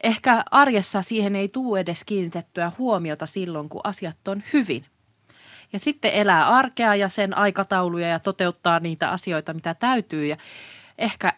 ehkä 0.02 0.44
arjessa 0.50 1.02
siihen 1.02 1.36
ei 1.36 1.48
tule 1.48 1.80
edes 1.80 2.04
kiinnitettyä 2.04 2.72
huomiota 2.78 3.26
silloin, 3.26 3.68
kun 3.68 3.80
asiat 3.84 4.28
on 4.28 4.42
hyvin. 4.52 4.84
Ja 5.72 5.78
sitten 5.78 6.12
elää 6.12 6.48
arkea 6.48 6.94
ja 6.94 7.08
sen 7.08 7.38
aikatauluja 7.38 8.08
ja 8.08 8.18
toteuttaa 8.18 8.80
niitä 8.80 9.10
asioita, 9.10 9.54
mitä 9.54 9.74
täytyy. 9.74 10.26
Ja 10.26 10.36
ehkä 10.98 11.32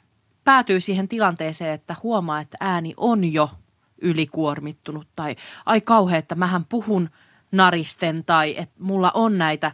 päätyy 0.44 0.80
siihen 0.80 1.08
tilanteeseen, 1.08 1.74
että 1.74 1.96
huomaa, 2.02 2.40
että 2.40 2.56
ääni 2.60 2.94
on 2.96 3.32
jo 3.32 3.50
ylikuormittunut 3.98 5.08
tai 5.16 5.36
ai 5.66 5.80
kauhea, 5.80 6.18
että 6.18 6.34
mähän 6.34 6.64
puhun 6.64 7.10
naristen 7.52 8.24
tai 8.24 8.54
että 8.58 8.74
mulla 8.78 9.10
on 9.14 9.38
näitä 9.38 9.72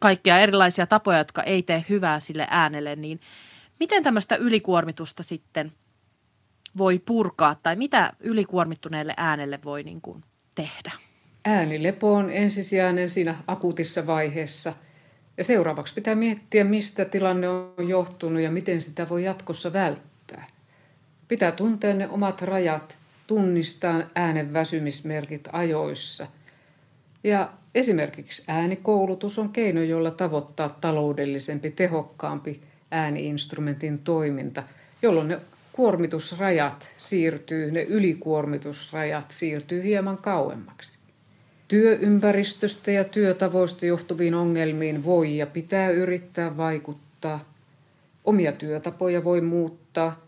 kaikkia 0.00 0.38
erilaisia 0.38 0.86
tapoja, 0.86 1.18
jotka 1.18 1.42
ei 1.42 1.62
tee 1.62 1.84
hyvää 1.88 2.20
sille 2.20 2.46
äänelle, 2.50 2.96
niin 2.96 3.20
miten 3.80 4.02
tämmöistä 4.02 4.36
ylikuormitusta 4.36 5.22
sitten 5.22 5.72
voi 6.78 6.98
purkaa 6.98 7.54
tai 7.62 7.76
mitä 7.76 8.12
ylikuormittuneelle 8.20 9.14
äänelle 9.16 9.58
voi 9.64 9.82
niin 9.82 10.00
kuin 10.00 10.24
tehdä? 10.54 10.92
Äänilepo 11.44 12.14
on 12.14 12.30
ensisijainen 12.30 13.08
siinä 13.08 13.34
akuutissa 13.46 14.06
vaiheessa– 14.06 14.72
ja 15.36 15.44
seuraavaksi 15.44 15.94
pitää 15.94 16.14
miettiä, 16.14 16.64
mistä 16.64 17.04
tilanne 17.04 17.48
on 17.48 17.88
johtunut 17.88 18.42
ja 18.42 18.50
miten 18.50 18.80
sitä 18.80 19.08
voi 19.08 19.24
jatkossa 19.24 19.72
välttää. 19.72 20.46
Pitää 21.28 21.52
tuntea 21.52 21.94
ne 21.94 22.08
omat 22.08 22.42
rajat, 22.42 22.96
tunnistaa 23.26 24.02
äänen 24.14 24.52
väsymismerkit 24.52 25.48
ajoissa. 25.52 26.26
Ja 27.24 27.52
esimerkiksi 27.76 28.44
äänikoulutus 28.48 29.38
on 29.38 29.52
keino, 29.52 29.82
jolla 29.82 30.10
tavoittaa 30.10 30.68
taloudellisempi, 30.80 31.70
tehokkaampi 31.70 32.60
ääniinstrumentin 32.90 33.98
toiminta, 33.98 34.62
jolloin 35.02 35.28
ne 35.28 35.40
kuormitusrajat 35.72 36.90
siirtyy, 36.96 37.70
ne 37.70 37.82
ylikuormitusrajat 37.82 39.30
siirtyy 39.30 39.82
hieman 39.82 40.18
kauemmaksi. 40.18 40.98
Työympäristöstä 41.68 42.90
ja 42.90 43.04
työtavoista 43.04 43.86
johtuviin 43.86 44.34
ongelmiin 44.34 45.04
voi 45.04 45.36
ja 45.36 45.46
pitää 45.46 45.90
yrittää 45.90 46.56
vaikuttaa. 46.56 47.44
Omia 48.24 48.52
työtapoja 48.52 49.24
voi 49.24 49.40
muuttaa. 49.40 50.26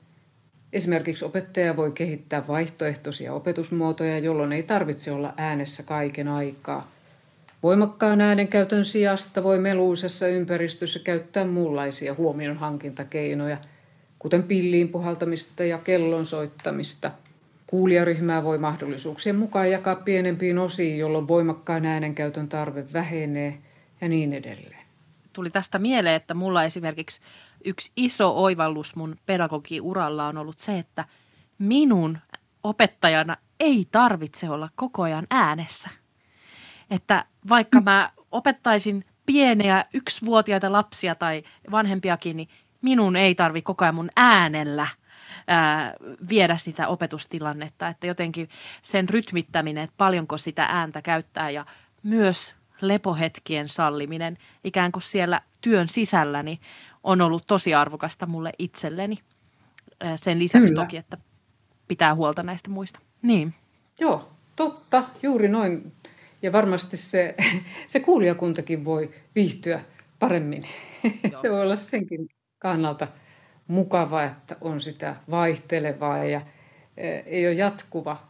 Esimerkiksi 0.72 1.24
opettaja 1.24 1.76
voi 1.76 1.92
kehittää 1.92 2.46
vaihtoehtoisia 2.46 3.32
opetusmuotoja, 3.32 4.18
jolloin 4.18 4.52
ei 4.52 4.62
tarvitse 4.62 5.12
olla 5.12 5.34
äänessä 5.36 5.82
kaiken 5.82 6.28
aikaa. 6.28 6.97
Voimakkaan 7.62 8.20
äänenkäytön 8.20 8.84
sijasta 8.84 9.42
voi 9.42 9.58
meluisessa 9.58 10.26
ympäristössä 10.26 11.00
käyttää 11.04 11.44
muunlaisia 11.44 12.14
huomionhankintakeinoja, 12.14 13.56
kuten 14.18 14.42
pilliin 14.42 14.88
puhaltamista 14.88 15.64
ja 15.64 15.78
kellon 15.78 16.24
soittamista– 16.24 17.10
Kuulijaryhmää 17.70 18.44
voi 18.44 18.58
mahdollisuuksien 18.58 19.36
mukaan 19.36 19.70
jakaa 19.70 19.96
pienempiin 19.96 20.58
osiin, 20.58 20.98
jolloin 20.98 21.28
voimakkaan 21.28 21.86
äänenkäytön 21.86 22.48
tarve 22.48 22.84
vähenee 22.92 23.58
ja 24.00 24.08
niin 24.08 24.32
edelleen. 24.32 24.86
Tuli 25.32 25.50
tästä 25.50 25.78
mieleen, 25.78 26.14
että 26.14 26.34
mulla 26.34 26.64
esimerkiksi 26.64 27.20
yksi 27.64 27.92
iso 27.96 28.42
oivallus 28.42 28.96
mun 28.96 29.16
pedagogiuralla 29.26 30.26
on 30.28 30.38
ollut 30.38 30.58
se, 30.58 30.78
että 30.78 31.04
minun 31.58 32.18
opettajana 32.62 33.36
ei 33.60 33.86
tarvitse 33.90 34.50
olla 34.50 34.68
koko 34.74 35.02
ajan 35.02 35.26
äänessä. 35.30 35.88
Että 36.90 37.24
vaikka 37.48 37.80
mä 37.80 38.10
opettaisin 38.32 39.04
pieniä 39.26 39.84
yksivuotiaita 39.94 40.72
lapsia 40.72 41.14
tai 41.14 41.42
vanhempiakin, 41.70 42.36
niin 42.36 42.48
minun 42.82 43.16
ei 43.16 43.34
tarvi 43.34 43.62
koko 43.62 43.84
ajan 43.84 43.94
mun 43.94 44.10
äänellä– 44.16 44.86
ää, 45.48 45.94
viedä 46.28 46.56
sitä 46.56 46.88
opetustilannetta, 46.88 47.88
että 47.88 48.06
jotenkin 48.06 48.48
sen 48.82 49.08
rytmittäminen, 49.08 49.84
että 49.84 49.94
paljonko 49.98 50.38
sitä 50.38 50.64
ääntä 50.64 51.02
käyttää 51.02 51.50
ja 51.50 51.66
myös 52.02 52.54
lepohetkien 52.80 53.68
salliminen 53.68 54.38
ikään 54.64 54.92
kuin 54.92 55.02
siellä 55.02 55.40
työn 55.60 55.88
sisälläni 55.88 56.50
niin 56.50 56.60
on 57.04 57.20
ollut 57.20 57.46
tosi 57.46 57.74
arvokasta 57.74 58.26
mulle 58.26 58.52
itselleni. 58.58 59.18
Sen 60.16 60.38
lisäksi 60.38 60.68
Kyllä. 60.68 60.82
toki, 60.82 60.96
että 60.96 61.18
pitää 61.88 62.14
huolta 62.14 62.42
näistä 62.42 62.70
muista. 62.70 63.00
Niin. 63.22 63.54
Joo, 64.00 64.28
totta, 64.56 65.04
juuri 65.22 65.48
noin. 65.48 65.92
Ja 66.42 66.52
varmasti 66.52 66.96
se, 66.96 67.34
se 67.86 68.00
kuulijakuntakin 68.00 68.84
voi 68.84 69.10
viihtyä 69.34 69.80
paremmin. 70.18 70.62
Joo. 71.32 71.40
se 71.42 71.50
voi 71.50 71.60
olla 71.60 71.76
senkin 71.76 72.28
kannalta 72.58 73.08
mukava, 73.68 74.22
että 74.22 74.56
on 74.60 74.80
sitä 74.80 75.16
vaihtelevaa 75.30 76.24
ja 76.24 76.40
e, 76.96 77.08
ei 77.08 77.46
ole 77.46 77.54
jatkuva, 77.54 78.22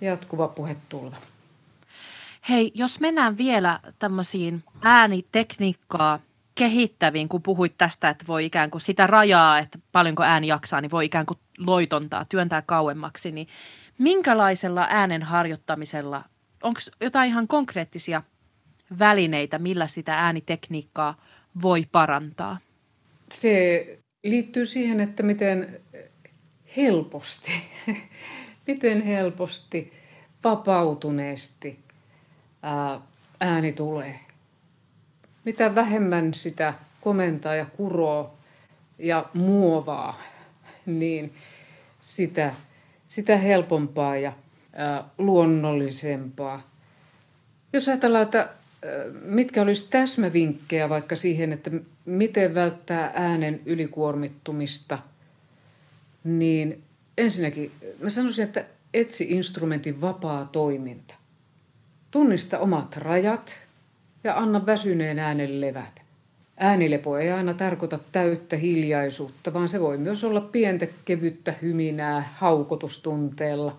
jatkuva 0.00 0.48
puhetulva. 0.48 1.16
Hei, 2.48 2.72
jos 2.74 3.00
mennään 3.00 3.38
vielä 3.38 3.80
tämmöisiin 3.98 4.64
äänitekniikkaa 4.82 6.20
kehittäviin, 6.54 7.28
kun 7.28 7.42
puhuit 7.42 7.74
tästä, 7.78 8.08
että 8.08 8.24
voi 8.28 8.44
ikään 8.44 8.70
kuin 8.70 8.80
sitä 8.80 9.06
rajaa, 9.06 9.58
että 9.58 9.78
paljonko 9.92 10.22
ääni 10.22 10.46
jaksaa, 10.46 10.80
niin 10.80 10.90
voi 10.90 11.04
ikään 11.04 11.26
kuin 11.26 11.38
loitontaa, 11.58 12.24
työntää 12.24 12.62
kauemmaksi, 12.62 13.32
niin 13.32 13.46
minkälaisella 13.98 14.86
äänen 14.90 15.22
harjoittamisella, 15.22 16.24
onko 16.62 16.80
jotain 17.00 17.28
ihan 17.28 17.48
konkreettisia 17.48 18.22
välineitä, 18.98 19.58
millä 19.58 19.86
sitä 19.86 20.14
äänitekniikkaa 20.14 21.24
voi 21.62 21.86
parantaa? 21.92 22.58
Se 23.30 23.86
liittyy 24.24 24.66
siihen, 24.66 25.00
että 25.00 25.22
miten 25.22 25.80
helposti, 26.76 27.52
miten 28.66 29.02
helposti, 29.02 29.92
vapautuneesti 30.44 31.78
ääni 33.40 33.72
tulee. 33.72 34.20
Mitä 35.44 35.74
vähemmän 35.74 36.34
sitä 36.34 36.74
komentaa 37.00 37.54
ja 37.54 37.66
kuroo 37.76 38.34
ja 38.98 39.30
muovaa, 39.34 40.22
niin 40.86 41.34
sitä, 42.02 42.54
sitä 43.06 43.36
helpompaa 43.36 44.16
ja 44.16 44.32
luonnollisempaa. 45.18 46.70
Jos 47.72 47.88
ajatellaan, 47.88 48.24
että 48.24 48.48
mitkä 49.22 49.62
olisi 49.62 49.90
täsmävinkkejä 49.90 50.88
vaikka 50.88 51.16
siihen, 51.16 51.52
että 51.52 51.70
miten 52.04 52.54
välttää 52.54 53.12
äänen 53.14 53.60
ylikuormittumista, 53.66 54.98
niin 56.24 56.82
ensinnäkin 57.18 57.72
mä 58.00 58.10
sanoisin, 58.10 58.44
että 58.44 58.64
etsi 58.94 59.26
instrumentin 59.30 60.00
vapaa 60.00 60.48
toiminta. 60.52 61.14
Tunnista 62.10 62.58
omat 62.58 62.96
rajat 62.96 63.54
ja 64.24 64.36
anna 64.38 64.66
väsyneen 64.66 65.18
äänen 65.18 65.60
levätä. 65.60 66.02
Äänilepo 66.56 67.18
ei 67.18 67.30
aina 67.30 67.54
tarkoita 67.54 67.98
täyttä 68.12 68.56
hiljaisuutta, 68.56 69.52
vaan 69.52 69.68
se 69.68 69.80
voi 69.80 69.98
myös 69.98 70.24
olla 70.24 70.40
pientä 70.40 70.86
kevyttä 71.04 71.54
hyminää 71.62 72.32
haukotustunteella 72.34 73.78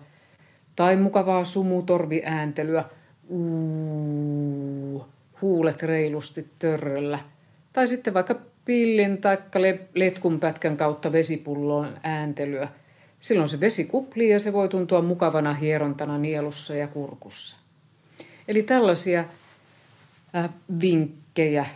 tai 0.76 0.96
mukavaa 0.96 1.44
sumutorviääntelyä– 1.44 2.84
uu, 3.28 5.06
huulet 5.42 5.82
reilusti 5.82 6.48
törröllä. 6.58 7.18
Tai 7.72 7.86
sitten 7.86 8.14
vaikka 8.14 8.40
pillin 8.64 9.18
tai 9.18 9.38
letkun 9.94 10.40
pätkän 10.40 10.76
kautta 10.76 11.12
vesipulloon 11.12 11.94
ääntelyä. 12.02 12.68
Silloin 13.20 13.48
se 13.48 13.60
vesi 13.60 13.84
kuplii 13.84 14.30
ja 14.30 14.40
se 14.40 14.52
voi 14.52 14.68
tuntua 14.68 15.02
mukavana 15.02 15.54
hierontana 15.54 16.18
nielussa 16.18 16.74
ja 16.74 16.88
kurkussa. 16.88 17.56
Eli 18.48 18.62
tällaisia 18.62 19.24
äh, 20.36 20.50
vinkkejä. 20.80 21.66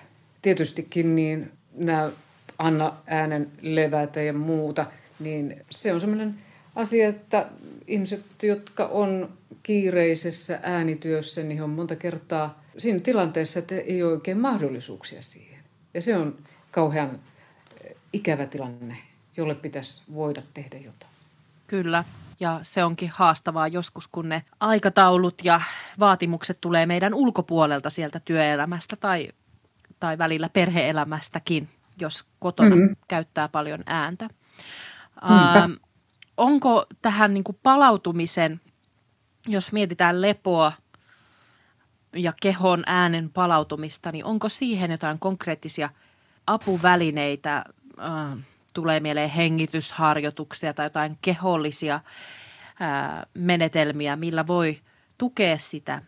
Tietystikin 0.43 1.15
niin 1.15 1.53
nämä 1.75 2.11
anna 2.59 2.93
äänen 3.07 3.51
levätä 3.63 4.23
ja 4.23 4.33
muuta, 4.33 4.87
niin 5.21 5.57
se 5.71 5.93
on 5.93 6.01
sellainen 6.01 6.35
asia, 6.75 7.09
että 7.09 7.47
ihmiset, 7.87 8.25
jotka 8.43 8.87
on 8.87 9.29
kiireisessä 9.63 10.59
äänityössä, 10.63 11.43
niin 11.43 11.63
on 11.63 11.71
monta 11.71 11.97
kertaa 11.97 12.63
siinä 12.79 13.01
tilanteessa, 13.01 13.59
että 13.59 13.75
ei 13.75 14.03
ole 14.03 14.13
oikein 14.13 14.39
mahdollisuuksia 14.39 15.23
siihen. 15.23 15.59
Ja 15.95 16.03
se 16.03 16.17
on 16.17 16.39
kauhean 16.71 17.11
eh, 17.85 17.97
ikävä 18.13 18.47
tilanne, 18.47 18.97
jolle 19.37 19.55
pitäisi 19.55 20.03
voida 20.15 20.43
tehdä 20.55 20.77
jotain. 20.77 21.13
Kyllä. 21.67 22.05
Ja 22.41 22.61
se 22.63 22.85
onkin 22.85 23.11
haastavaa 23.15 23.69
joskus, 23.69 24.09
kun 24.09 24.29
ne 24.29 24.43
aikataulut 24.61 25.35
ja 25.45 25.61
vaatimukset 25.99 26.59
tulee 26.61 26.87
meidän 26.87 27.15
ulkopuolelta 27.15 27.91
sieltä 27.91 28.21
työelämästä 28.21 28.97
tai, 28.97 29.29
tai 30.01 30.19
välillä 30.19 30.49
perheelämästäkin, 30.49 31.69
jos 32.01 32.25
kotona 32.39 32.77
mm-hmm. 32.77 32.97
käyttää 33.09 33.49
paljon 33.49 33.83
ääntä. 33.87 34.29
Ähm, 35.31 35.73
onko 36.39 36.87
tähän 37.03 37.35
niin 37.35 37.45
kuin 37.45 37.59
palautumisen, 37.63 38.61
jos 39.47 39.73
mietitään 39.73 40.23
lepoa 40.23 40.73
ja 42.13 42.33
kehon 42.43 42.83
äänen 42.87 43.31
palautumista, 43.31 44.13
niin 44.13 44.25
onko 44.25 44.49
siihen 44.49 44.91
jotain 44.91 45.19
konkreettisia 45.19 45.91
apuvälineitä, 46.47 47.65
äh, 48.01 48.39
tulee 48.75 49.01
mieleen 49.01 49.31
hengitysharjoituksia 49.31 50.75
tai 50.75 50.87
jotain 50.87 51.19
kehollisia 51.23 51.95
äh, 51.95 52.03
menetelmiä, 53.35 54.17
millä 54.17 54.47
voi 54.47 54.79
tukea 55.19 55.59
sitä 55.59 56.03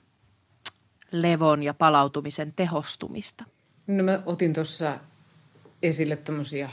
levon 1.12 1.62
ja 1.62 1.74
palautumisen 1.74 2.52
tehostumista? 2.56 3.44
No 3.86 4.04
mä 4.04 4.22
otin 4.26 4.52
tuossa 4.52 4.98
esille 5.82 6.16
tämmöisiä 6.16 6.70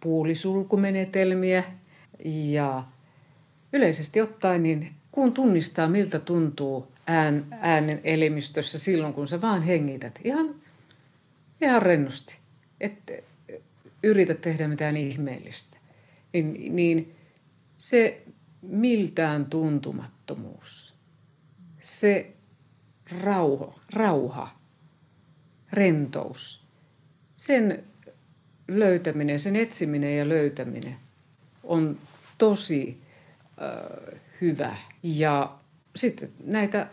puolisulkumenetelmiä 0.00 1.64
ja 2.24 2.84
yleisesti 3.72 4.20
ottaen 4.20 4.62
niin 4.62 4.92
kun 5.12 5.32
tunnistaa 5.32 5.88
miltä 5.88 6.18
tuntuu 6.18 6.92
ään, 7.06 7.46
äänen 7.60 8.00
elimistössä 8.04 8.78
silloin 8.78 9.14
kun 9.14 9.28
sä 9.28 9.40
vaan 9.40 9.62
hengität 9.62 10.20
ihan, 10.24 10.54
ihan 11.60 11.82
rennosti, 11.82 12.36
et 12.80 13.24
yritä 14.02 14.34
tehdä 14.34 14.68
mitään 14.68 14.96
ihmeellistä, 14.96 15.76
niin, 16.32 16.76
niin 16.76 17.14
se 17.76 18.22
miltään 18.62 19.44
tuntumattomuus, 19.44 20.94
se 21.80 22.30
rauha, 23.22 23.80
rauha, 23.92 24.60
rentous, 25.72 26.66
sen 27.36 27.84
löytäminen, 28.68 29.40
sen 29.40 29.56
etsiminen 29.56 30.18
ja 30.18 30.28
löytäminen 30.28 30.96
on 31.64 31.98
tosi 32.40 33.00
äh, 33.62 34.20
hyvä. 34.40 34.76
Ja 35.02 35.52
sitten 35.96 36.28
näitä 36.44 36.86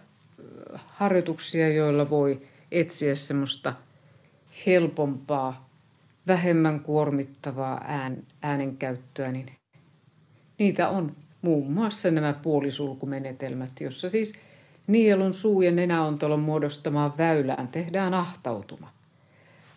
harjoituksia, 0.86 1.74
joilla 1.74 2.10
voi 2.10 2.42
etsiä 2.72 3.16
semmoista 3.16 3.74
helpompaa, 4.66 5.70
vähemmän 6.28 6.80
kuormittavaa 6.80 7.84
ään, 7.88 8.24
äänenkäyttöä, 8.42 9.32
niin 9.32 9.52
niitä 10.58 10.90
on 10.90 11.16
muun 11.42 11.72
muassa 11.72 12.12
nämä 12.12 12.34
puolisulkumenetelmät, 12.34 13.72
jossa 13.82 14.10
siis 14.10 14.40
nielun, 14.88 15.34
suu 15.34 15.62
ja 15.62 15.72
nenäontolon 15.72 16.40
muodostamaan 16.40 17.18
väylään 17.18 17.68
tehdään 17.68 18.14
ahtautuma. 18.14 18.92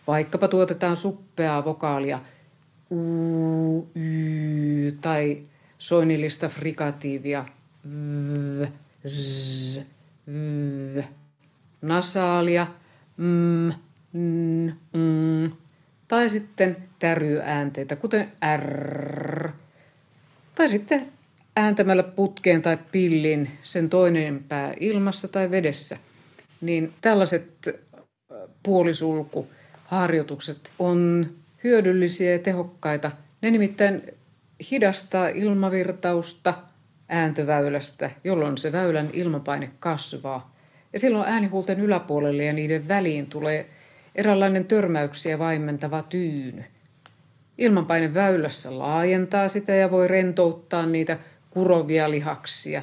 Vaikkapa 0.06 0.48
tuotetaan 0.48 0.96
suppeaa 0.96 1.64
vokaalia 1.64 2.20
u, 2.90 3.88
y, 3.94 4.92
tai 5.00 5.42
soinillista 5.80 6.48
frikatiivia 6.48 7.44
v, 7.88 8.66
z, 9.06 9.80
v, 10.26 11.02
nasaalia 11.82 12.66
m, 13.16 13.68
n, 14.18 14.72
n, 14.96 15.52
tai 16.08 16.30
sitten 16.30 16.76
täryäänteitä, 16.98 17.96
kuten 17.96 18.32
r, 18.56 19.48
tai 20.54 20.68
sitten 20.68 21.06
ääntämällä 21.56 22.02
putkeen 22.02 22.62
tai 22.62 22.78
pillin 22.92 23.50
sen 23.62 23.90
toinen 23.90 24.44
pää 24.48 24.74
ilmassa 24.80 25.28
tai 25.28 25.50
vedessä. 25.50 25.96
Niin 26.60 26.92
tällaiset 27.00 27.80
puolisulku 28.62 29.48
harjoitukset 29.84 30.70
on 30.78 31.30
hyödyllisiä 31.64 32.32
ja 32.32 32.38
tehokkaita. 32.38 33.10
Ne 33.42 33.50
nimittäin 33.50 34.02
hidastaa 34.70 35.28
ilmavirtausta 35.28 36.54
ääntöväylästä, 37.08 38.10
jolloin 38.24 38.58
se 38.58 38.72
väylän 38.72 39.10
ilmapaine 39.12 39.70
kasvaa. 39.78 40.56
Ja 40.92 40.98
silloin 40.98 41.28
äänihuulten 41.28 41.80
yläpuolelle 41.80 42.44
ja 42.44 42.52
niiden 42.52 42.88
väliin 42.88 43.26
tulee 43.26 43.70
eräänlainen 44.14 44.64
törmäyksiä 44.64 45.38
vaimentava 45.38 46.02
tyyny. 46.02 46.64
Ilmanpaine 47.58 48.14
väylässä 48.14 48.78
laajentaa 48.78 49.48
sitä 49.48 49.74
ja 49.74 49.90
voi 49.90 50.08
rentouttaa 50.08 50.86
niitä 50.86 51.18
kurovia 51.50 52.10
lihaksia. 52.10 52.82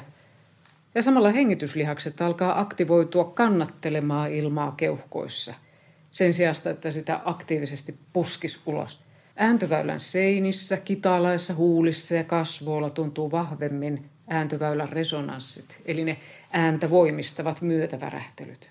Ja 0.94 1.02
samalla 1.02 1.30
hengityslihakset 1.30 2.20
alkaa 2.20 2.60
aktivoitua 2.60 3.24
kannattelemaan 3.24 4.32
ilmaa 4.32 4.74
keuhkoissa– 4.76 5.54
sen 6.10 6.32
sijasta, 6.32 6.70
että 6.70 6.90
sitä 6.90 7.20
aktiivisesti 7.24 7.98
puskis 8.12 8.60
ulos. 8.66 9.04
Ääntöväylän 9.40 10.00
seinissä, 10.00 10.76
kitalaissa, 10.76 11.54
huulissa 11.54 12.14
ja 12.14 12.24
kasvoilla 12.24 12.90
tuntuu 12.90 13.30
vahvemmin 13.30 14.04
ääntöväylän 14.28 14.88
resonanssit, 14.88 15.80
eli 15.84 16.04
ne 16.04 16.16
ääntä 16.52 16.90
voimistavat 16.90 17.62
myötävärähtelyt. 17.62 18.70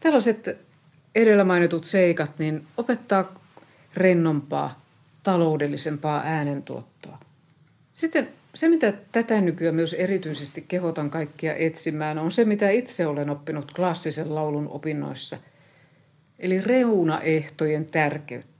Tällaiset 0.00 0.58
edellä 1.14 1.44
mainitut 1.44 1.84
seikat 1.84 2.38
niin 2.38 2.66
opettaa 2.76 3.40
rennompaa, 3.94 4.82
taloudellisempaa 5.22 6.22
äänentuottoa. 6.24 7.18
Sitten 7.94 8.28
se, 8.54 8.68
mitä 8.68 8.92
tätä 9.12 9.40
nykyään 9.40 9.74
myös 9.74 9.92
erityisesti 9.92 10.64
kehotan 10.68 11.10
kaikkia 11.10 11.54
etsimään, 11.54 12.18
on 12.18 12.32
se, 12.32 12.44
mitä 12.44 12.70
itse 12.70 13.06
olen 13.06 13.30
oppinut 13.30 13.72
klassisen 13.74 14.34
laulun 14.34 14.68
opinnoissa– 14.68 15.38
eli 16.38 16.60
reunaehtojen 16.60 17.86
tärkeyttä, 17.86 18.53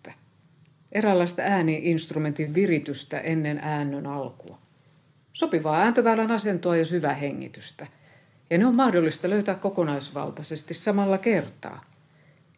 eräänlaista 0.95 1.42
ääniinstrumentin 1.42 2.55
viritystä 2.55 3.20
ennen 3.20 3.59
äännön 3.62 4.07
alkua, 4.07 4.59
sopivaa 5.32 5.76
ääntöväylän 5.76 6.30
asentoa 6.30 6.76
ja 6.76 6.84
syvää 6.84 7.14
hengitystä. 7.14 7.86
Ja 8.51 8.59
ne 8.59 8.66
on 8.66 8.74
mahdollista 8.74 9.30
löytää 9.30 9.55
kokonaisvaltaisesti 9.55 10.74
samalla 10.74 11.18
kertaa. 11.18 11.84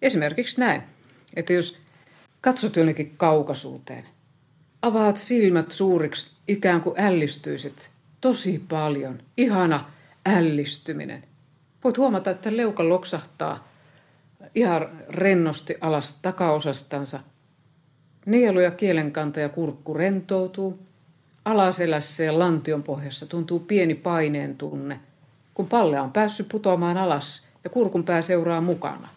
Esimerkiksi 0.03 0.61
näin, 0.61 0.82
että 1.37 1.53
jos 1.53 1.78
katsot 2.41 2.76
jonnekin 2.76 3.14
kaukaisuuteen, 3.16 4.05
avaat 4.82 5.16
silmät 5.16 5.72
suuriksi 5.72 6.37
ikään 6.49 6.80
kuin 6.80 7.01
ällistyisit 7.01 7.91
tosi 8.20 8.64
paljon, 8.68 9.22
ihana 9.37 9.91
ällistyminen. 10.26 11.24
Voit 11.84 11.99
huomata, 11.99 12.30
että 12.30 12.57
leuka 12.57 12.89
loksahtaa 12.89 13.68
ihan 14.55 14.89
rennosti 15.09 15.74
alas 15.80 16.18
takaosastansa. 16.22 17.20
Nielu 18.27 18.61
ja 18.61 18.70
kielenkanta 18.70 19.41
ja 19.41 19.49
kurkku 19.49 19.95
rentoutuu. 19.95 20.79
Alaselässä 21.45 22.24
ja 22.24 22.39
lantion 22.39 22.83
pohjassa 22.83 23.27
tuntuu 23.27 23.61
pieni 23.61 23.95
paineen 23.95 24.57
tunne, 24.57 25.01
kun 25.55 25.68
palle 25.68 26.01
on 26.01 26.12
päässyt 26.12 26.49
putoamaan 26.49 26.97
alas 26.97 27.47
ja 27.64 27.70
kurkun 27.70 28.05
pää 28.05 28.22
seuraa 28.22 28.61
mukana. 28.61 29.09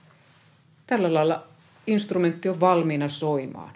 Tällä 0.88 1.14
lailla 1.14 1.48
instrumentti 1.88 2.50
on 2.50 2.60
valmiina 2.60 3.08
soimaan. 3.08 3.74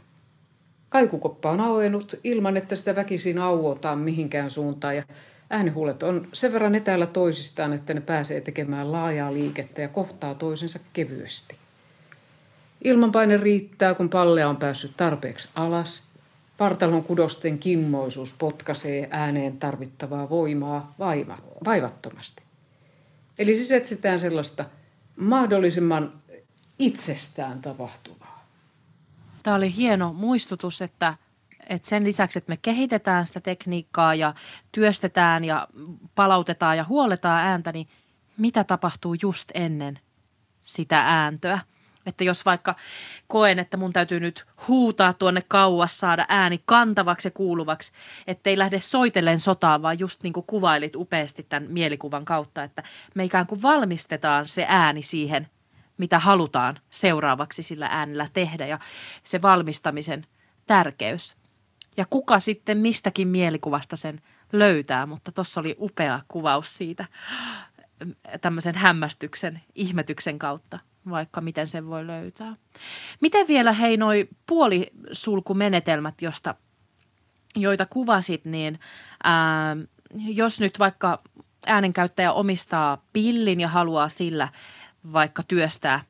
Kaikukoppa 0.89 1.51
on 1.51 1.59
auennut 1.59 2.19
ilman, 2.23 2.57
että 2.57 2.75
sitä 2.75 2.95
väkisin 2.95 3.37
auotaan 3.37 3.99
mihinkään 3.99 4.49
suuntaan 4.49 4.95
ja 4.95 5.03
äänihuulet 5.49 6.03
on 6.03 6.27
sen 6.33 6.53
verran 6.53 6.75
etäällä 6.75 7.05
toisistaan, 7.05 7.73
että 7.73 7.93
ne 7.93 8.01
pääsee 8.01 8.41
tekemään 8.41 8.91
laajaa 8.91 9.33
liikettä 9.33 9.81
ja 9.81 9.87
kohtaa 9.87 10.35
toisensa 10.35 10.79
kevyesti. 10.93 11.62
Ilmanpaine 12.83 13.37
riittää, 13.37 13.93
kun 13.93 14.09
palle 14.09 14.45
on 14.45 14.57
päässyt 14.57 14.97
tarpeeksi 14.97 15.49
alas. 15.55 16.03
Vartalon 16.59 17.03
kudosten 17.03 17.59
kimmoisuus 17.59 18.35
potkaisee 18.39 19.07
ääneen 19.11 19.57
tarvittavaa 19.57 20.29
voimaa 20.29 20.93
vaiva, 20.99 21.37
vaivattomasti. 21.65 22.43
Eli 23.39 23.55
siis 23.55 23.71
etsitään 23.71 24.19
sellaista 24.19 24.65
mahdollisimman 25.15 26.13
itsestään 26.79 27.61
tapahtuvaa. 27.61 28.47
Tämä 29.43 29.55
oli 29.55 29.75
hieno 29.75 30.13
muistutus, 30.13 30.81
että 30.81 31.13
et 31.69 31.83
sen 31.83 32.03
lisäksi, 32.03 32.39
että 32.39 32.51
me 32.51 32.57
kehitetään 32.57 33.25
sitä 33.25 33.39
tekniikkaa 33.39 34.15
ja 34.15 34.33
työstetään 34.71 35.43
ja 35.43 35.67
palautetaan 36.15 36.77
ja 36.77 36.83
huoletaan 36.83 37.41
ääntä, 37.41 37.71
niin 37.71 37.87
mitä 38.37 38.63
tapahtuu 38.63 39.15
just 39.21 39.51
ennen 39.53 39.99
sitä 40.61 41.01
ääntöä. 41.01 41.59
Että 42.05 42.23
jos 42.23 42.45
vaikka 42.45 42.75
koen, 43.27 43.59
että 43.59 43.77
mun 43.77 43.93
täytyy 43.93 44.19
nyt 44.19 44.45
huutaa 44.67 45.13
tuonne 45.13 45.43
kauas, 45.47 45.97
saada 45.97 46.25
ääni 46.29 46.61
kantavaksi 46.65 47.27
ja 47.27 47.31
kuuluvaksi, 47.31 47.91
ettei 48.27 48.57
lähde 48.57 48.79
soitellen 48.79 49.39
sotaan, 49.39 49.81
vaan 49.81 49.99
just 49.99 50.23
niin 50.23 50.33
kuin 50.33 50.45
kuvailit 50.47 50.95
upeasti 50.95 51.45
tämän 51.49 51.71
mielikuvan 51.71 52.25
kautta, 52.25 52.63
että 52.63 52.83
me 53.15 53.23
ikään 53.23 53.47
kuin 53.47 53.61
valmistetaan 53.61 54.47
se 54.47 54.65
ääni 54.69 55.01
siihen, 55.01 55.47
mitä 55.97 56.19
halutaan 56.19 56.79
seuraavaksi 56.89 57.63
sillä 57.63 57.87
äänellä 57.91 58.29
tehdä 58.33 58.65
ja 58.65 58.79
se 59.23 59.41
valmistamisen 59.41 60.25
tärkeys– 60.67 61.35
ja 61.97 62.05
kuka 62.09 62.39
sitten 62.39 62.77
mistäkin 62.77 63.27
mielikuvasta 63.27 63.95
sen 63.95 64.21
löytää, 64.51 65.05
mutta 65.05 65.31
tuossa 65.31 65.59
oli 65.59 65.75
upea 65.79 66.19
kuvaus 66.27 66.77
siitä 66.77 67.05
tämmöisen 68.41 68.75
hämmästyksen, 68.75 69.61
ihmetyksen 69.75 70.39
kautta, 70.39 70.79
vaikka 71.09 71.41
miten 71.41 71.67
sen 71.67 71.87
voi 71.87 72.07
löytää. 72.07 72.55
Miten 73.19 73.47
vielä 73.47 73.71
hei 73.71 73.97
noi 73.97 74.29
puolisulkumenetelmät, 74.45 76.21
josta, 76.21 76.55
joita 77.55 77.85
kuvasit, 77.85 78.45
niin 78.45 78.79
ää, 79.23 79.77
jos 80.15 80.59
nyt 80.59 80.79
vaikka 80.79 81.19
äänenkäyttäjä 81.65 82.33
omistaa 82.33 83.03
pillin 83.13 83.59
ja 83.59 83.67
haluaa 83.67 84.09
sillä 84.09 84.47
vaikka 85.13 85.43
työstää, 85.43 86.03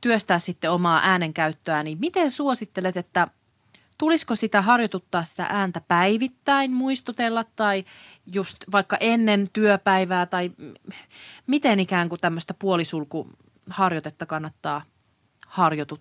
työstää 0.00 0.38
sitten 0.38 0.70
omaa 0.70 1.00
äänenkäyttöä, 1.04 1.82
niin 1.82 1.98
miten 2.00 2.30
suosittelet, 2.30 2.96
että 2.96 3.28
tulisiko 3.98 4.34
sitä 4.34 4.62
harjoituttaa 4.62 5.24
sitä 5.24 5.46
ääntä 5.50 5.80
päivittäin, 5.88 6.72
muistutella 6.72 7.44
tai 7.56 7.84
just 8.32 8.64
vaikka 8.72 8.96
ennen 9.00 9.48
työpäivää 9.52 10.26
tai 10.26 10.50
miten 11.46 11.80
ikään 11.80 12.08
kuin 12.08 12.20
tämmöistä 12.20 12.54
puolisulkuharjoitetta 12.54 14.26
kannattaa 14.26 14.82
harjoitut 15.46 16.00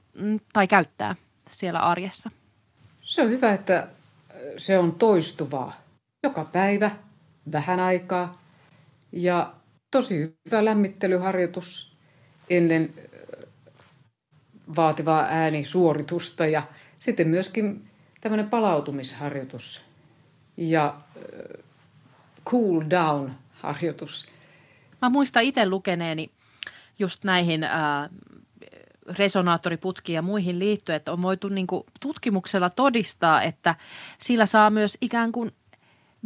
tai 0.54 0.68
käyttää 0.68 1.16
siellä 1.50 1.80
arjessa? 1.80 2.32
Se 3.02 3.22
on 3.22 3.30
hyvä, 3.30 3.54
että 3.54 3.88
se 4.58 4.80
on 4.80 4.92
toistuvaa. 4.92 5.82
Joka 6.24 6.46
päivä, 6.46 6.92
vähän 7.52 7.80
aikaa 7.80 8.42
ja 9.12 9.54
tosi 9.92 10.36
hyvä 10.46 10.66
lämmittelyharjoitus 10.66 11.98
ennen 12.50 12.94
vaativaa 14.76 15.26
äänisuoritusta 15.30 16.46
ja 16.46 16.64
sitten 17.00 17.28
myöskin 17.28 17.88
tämmöinen 18.22 18.50
palautumisharjoitus 18.50 19.86
ja 20.58 20.98
cool 22.46 22.82
down 22.90 23.32
harjoitus. 23.52 24.26
Mä 25.02 25.10
muistan 25.10 25.44
itse 25.44 25.70
lukeneeni 25.70 26.32
just 27.00 27.24
näihin 27.24 27.64
ää, 27.64 28.10
resonaattoriputkiin 29.10 30.16
ja 30.16 30.22
muihin 30.22 30.60
liittyen, 30.60 30.96
että 30.96 31.12
on 31.12 31.22
voitu 31.22 31.50
niin 31.50 31.68
kuin 31.68 31.84
tutkimuksella 32.02 32.70
todistaa, 32.70 33.42
että 33.42 33.76
sillä 34.20 34.46
saa 34.46 34.70
myös 34.70 34.98
ikään 35.02 35.32
kuin 35.32 35.52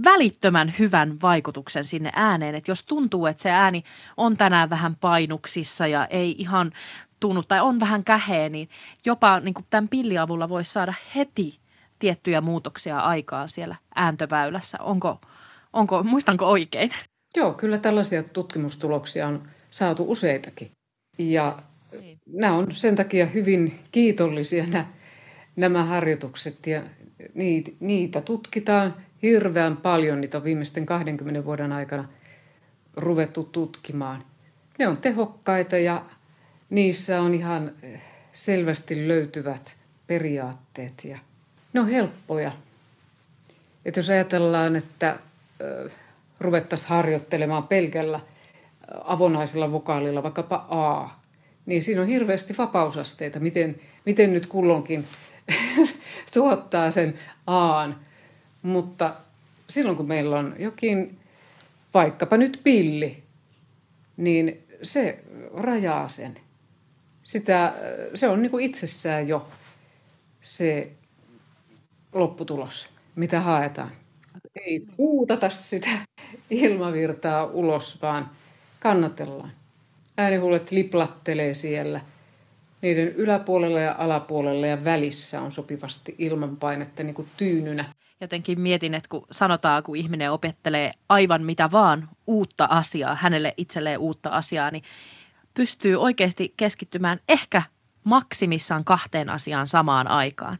välittömän 0.03 0.73
hyvän 0.79 1.21
vaikutuksen 1.21 1.83
sinne 1.83 2.11
ääneen. 2.15 2.55
Että 2.55 2.71
jos 2.71 2.83
tuntuu, 2.83 3.25
että 3.25 3.43
se 3.43 3.51
ääni 3.51 3.83
on 4.17 4.37
tänään 4.37 4.69
vähän 4.69 4.95
painuksissa 4.95 5.87
ja 5.87 6.05
ei 6.05 6.35
ihan 6.37 6.71
tunnu 7.19 7.43
tai 7.43 7.59
on 7.61 7.79
vähän 7.79 8.03
käheä, 8.03 8.49
niin 8.49 8.69
jopa 9.05 9.39
niin 9.39 9.53
kuin 9.53 9.65
tämän 9.69 9.89
pilliavulla 9.89 10.49
voisi 10.49 10.71
saada 10.71 10.93
heti 11.15 11.59
tiettyjä 11.99 12.41
muutoksia 12.41 12.99
aikaan 12.99 13.49
siellä 13.49 13.75
ääntöväylässä. 13.95 14.77
Onko, 14.81 15.21
onko, 15.73 16.03
muistanko 16.03 16.45
oikein? 16.45 16.91
Joo, 17.35 17.53
kyllä 17.53 17.77
tällaisia 17.77 18.23
tutkimustuloksia 18.23 19.27
on 19.27 19.43
saatu 19.69 20.05
useitakin. 20.07 20.71
Ja 21.17 21.59
niin. 21.99 22.17
nämä 22.27 22.53
on 22.53 22.71
sen 22.71 22.95
takia 22.95 23.25
hyvin 23.25 23.79
kiitollisia 23.91 24.65
nämä, 24.65 24.85
nämä 25.55 25.85
harjoitukset 25.85 26.67
ja 26.67 26.81
niitä, 27.33 27.71
niitä 27.79 28.21
tutkitaan 28.21 28.95
hirveän 29.21 29.77
paljon. 29.77 30.21
Niitä 30.21 30.37
on 30.37 30.43
viimeisten 30.43 30.85
20 30.85 31.45
vuoden 31.45 31.71
aikana 31.71 32.09
ruvettu 32.97 33.43
tutkimaan. 33.43 34.23
Ne 34.79 34.87
on 34.87 34.97
tehokkaita 34.97 35.77
ja 35.77 36.05
niissä 36.69 37.21
on 37.21 37.33
ihan 37.33 37.71
selvästi 38.33 39.07
löytyvät 39.07 39.75
periaatteet 40.07 41.05
ja 41.05 41.17
ne 41.73 41.79
on 41.79 41.89
helppoja. 41.89 42.51
Että 43.85 43.99
jos 43.99 44.09
ajatellaan, 44.09 44.75
että 44.75 45.19
ruvettaisiin 46.39 46.89
harjoittelemaan 46.89 47.67
pelkällä 47.67 48.19
avonaisella 49.03 49.71
vokaalilla, 49.71 50.23
vaikkapa 50.23 50.65
A, 50.69 51.09
niin 51.65 51.81
siinä 51.83 52.01
on 52.01 52.07
hirveästi 52.07 52.57
vapausasteita, 52.57 53.39
miten, 53.39 53.75
miten 54.05 54.33
nyt 54.33 54.47
kullonkin 54.47 55.07
tuottaa 56.33 56.91
sen 56.91 57.13
Aan. 57.47 57.99
Mutta 58.61 59.15
silloin 59.67 59.97
kun 59.97 60.07
meillä 60.07 60.39
on 60.39 60.55
jokin, 60.59 61.19
vaikkapa 61.93 62.37
nyt 62.37 62.59
pilli, 62.63 63.23
niin 64.17 64.63
se 64.83 65.19
rajaa 65.53 66.09
sen. 66.09 66.39
Sitä, 67.29 67.73
se 68.15 68.27
on 68.29 68.41
niin 68.41 68.51
kuin 68.51 68.65
itsessään 68.65 69.27
jo 69.27 69.47
se 70.41 70.91
lopputulos, 72.13 72.89
mitä 73.15 73.41
haetaan. 73.41 73.91
Ei 74.65 74.85
puutata 74.97 75.49
sitä 75.49 75.89
ilmavirtaa 76.49 77.45
ulos, 77.45 78.01
vaan 78.01 78.29
kannatellaan. 78.79 79.51
Äänihullet 80.17 80.71
liplattelee 80.71 81.53
siellä. 81.53 82.01
Niiden 82.81 83.07
yläpuolella 83.07 83.79
ja 83.79 83.95
alapuolella 83.97 84.67
ja 84.67 84.83
välissä 84.83 85.41
on 85.41 85.51
sopivasti 85.51 86.15
ilmanpainetta 86.17 87.03
niin 87.03 87.15
kuin 87.15 87.27
tyynynä. 87.37 87.85
Jotenkin 88.21 88.61
mietin, 88.61 88.93
että 88.93 89.09
kun 89.09 89.25
sanotaan, 89.31 89.83
kun 89.83 89.95
ihminen 89.95 90.31
opettelee 90.31 90.91
aivan 91.09 91.43
mitä 91.43 91.71
vaan 91.71 92.09
uutta 92.27 92.67
asiaa, 92.69 93.15
hänelle 93.15 93.53
itselleen 93.57 93.99
uutta 93.99 94.29
asiaa, 94.29 94.71
niin 94.71 94.83
pystyy 95.59 95.95
oikeasti 95.95 96.53
keskittymään 96.57 97.19
ehkä 97.29 97.61
maksimissaan 98.03 98.85
kahteen 98.85 99.29
asiaan 99.29 99.67
samaan 99.67 100.07
aikaan. 100.07 100.59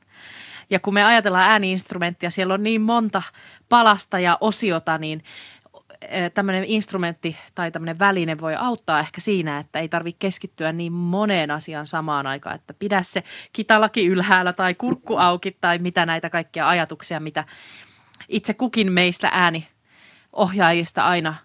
Ja 0.70 0.80
kun 0.80 0.94
me 0.94 1.04
ajatellaan 1.04 1.52
ääniinstrumenttia, 1.52 2.30
siellä 2.30 2.54
on 2.54 2.64
niin 2.64 2.82
monta 2.82 3.22
palasta 3.70 4.20
ja 4.20 4.38
osiota, 4.42 4.98
niin 4.98 5.24
eh, 6.02 6.32
tämmöinen 6.32 6.64
instrumentti 6.64 7.38
tai 7.56 7.72
tämmöinen 7.72 8.00
väline 8.00 8.40
voi 8.40 8.56
auttaa 8.56 9.00
ehkä 9.00 9.22
siinä, 9.22 9.60
että 9.60 9.80
ei 9.80 9.90
tarvitse 9.90 10.20
keskittyä 10.20 10.72
niin 10.72 10.94
moneen 10.94 11.52
asiaan 11.52 11.88
samaan 11.88 12.28
aikaan, 12.28 12.56
että 12.56 12.74
pidä 12.74 13.04
se 13.04 13.24
kitalaki 13.54 14.06
ylhäällä 14.06 14.54
tai 14.54 14.76
kurkku 14.76 15.18
auki 15.18 15.58
tai 15.62 15.78
mitä 15.78 16.06
näitä 16.06 16.30
kaikkia 16.30 16.70
ajatuksia, 16.70 17.20
mitä 17.20 17.46
itse 18.30 18.54
kukin 18.54 18.92
meistä 18.92 19.32
ääniohjaajista 19.32 21.06
aina 21.06 21.36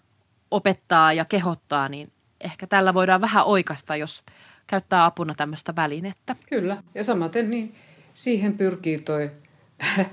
opettaa 0.50 1.12
ja 1.12 1.24
kehottaa, 1.24 1.88
niin 1.88 2.13
ehkä 2.44 2.66
tällä 2.66 2.94
voidaan 2.94 3.20
vähän 3.20 3.44
oikasta, 3.44 3.96
jos 3.96 4.22
käyttää 4.66 5.04
apuna 5.04 5.34
tämmöistä 5.34 5.76
välinettä. 5.76 6.36
Kyllä, 6.48 6.82
ja 6.94 7.04
samaten 7.04 7.50
niin 7.50 7.74
siihen 8.14 8.52
pyrkii 8.52 8.98
toi 8.98 9.30
äh, 9.98 10.06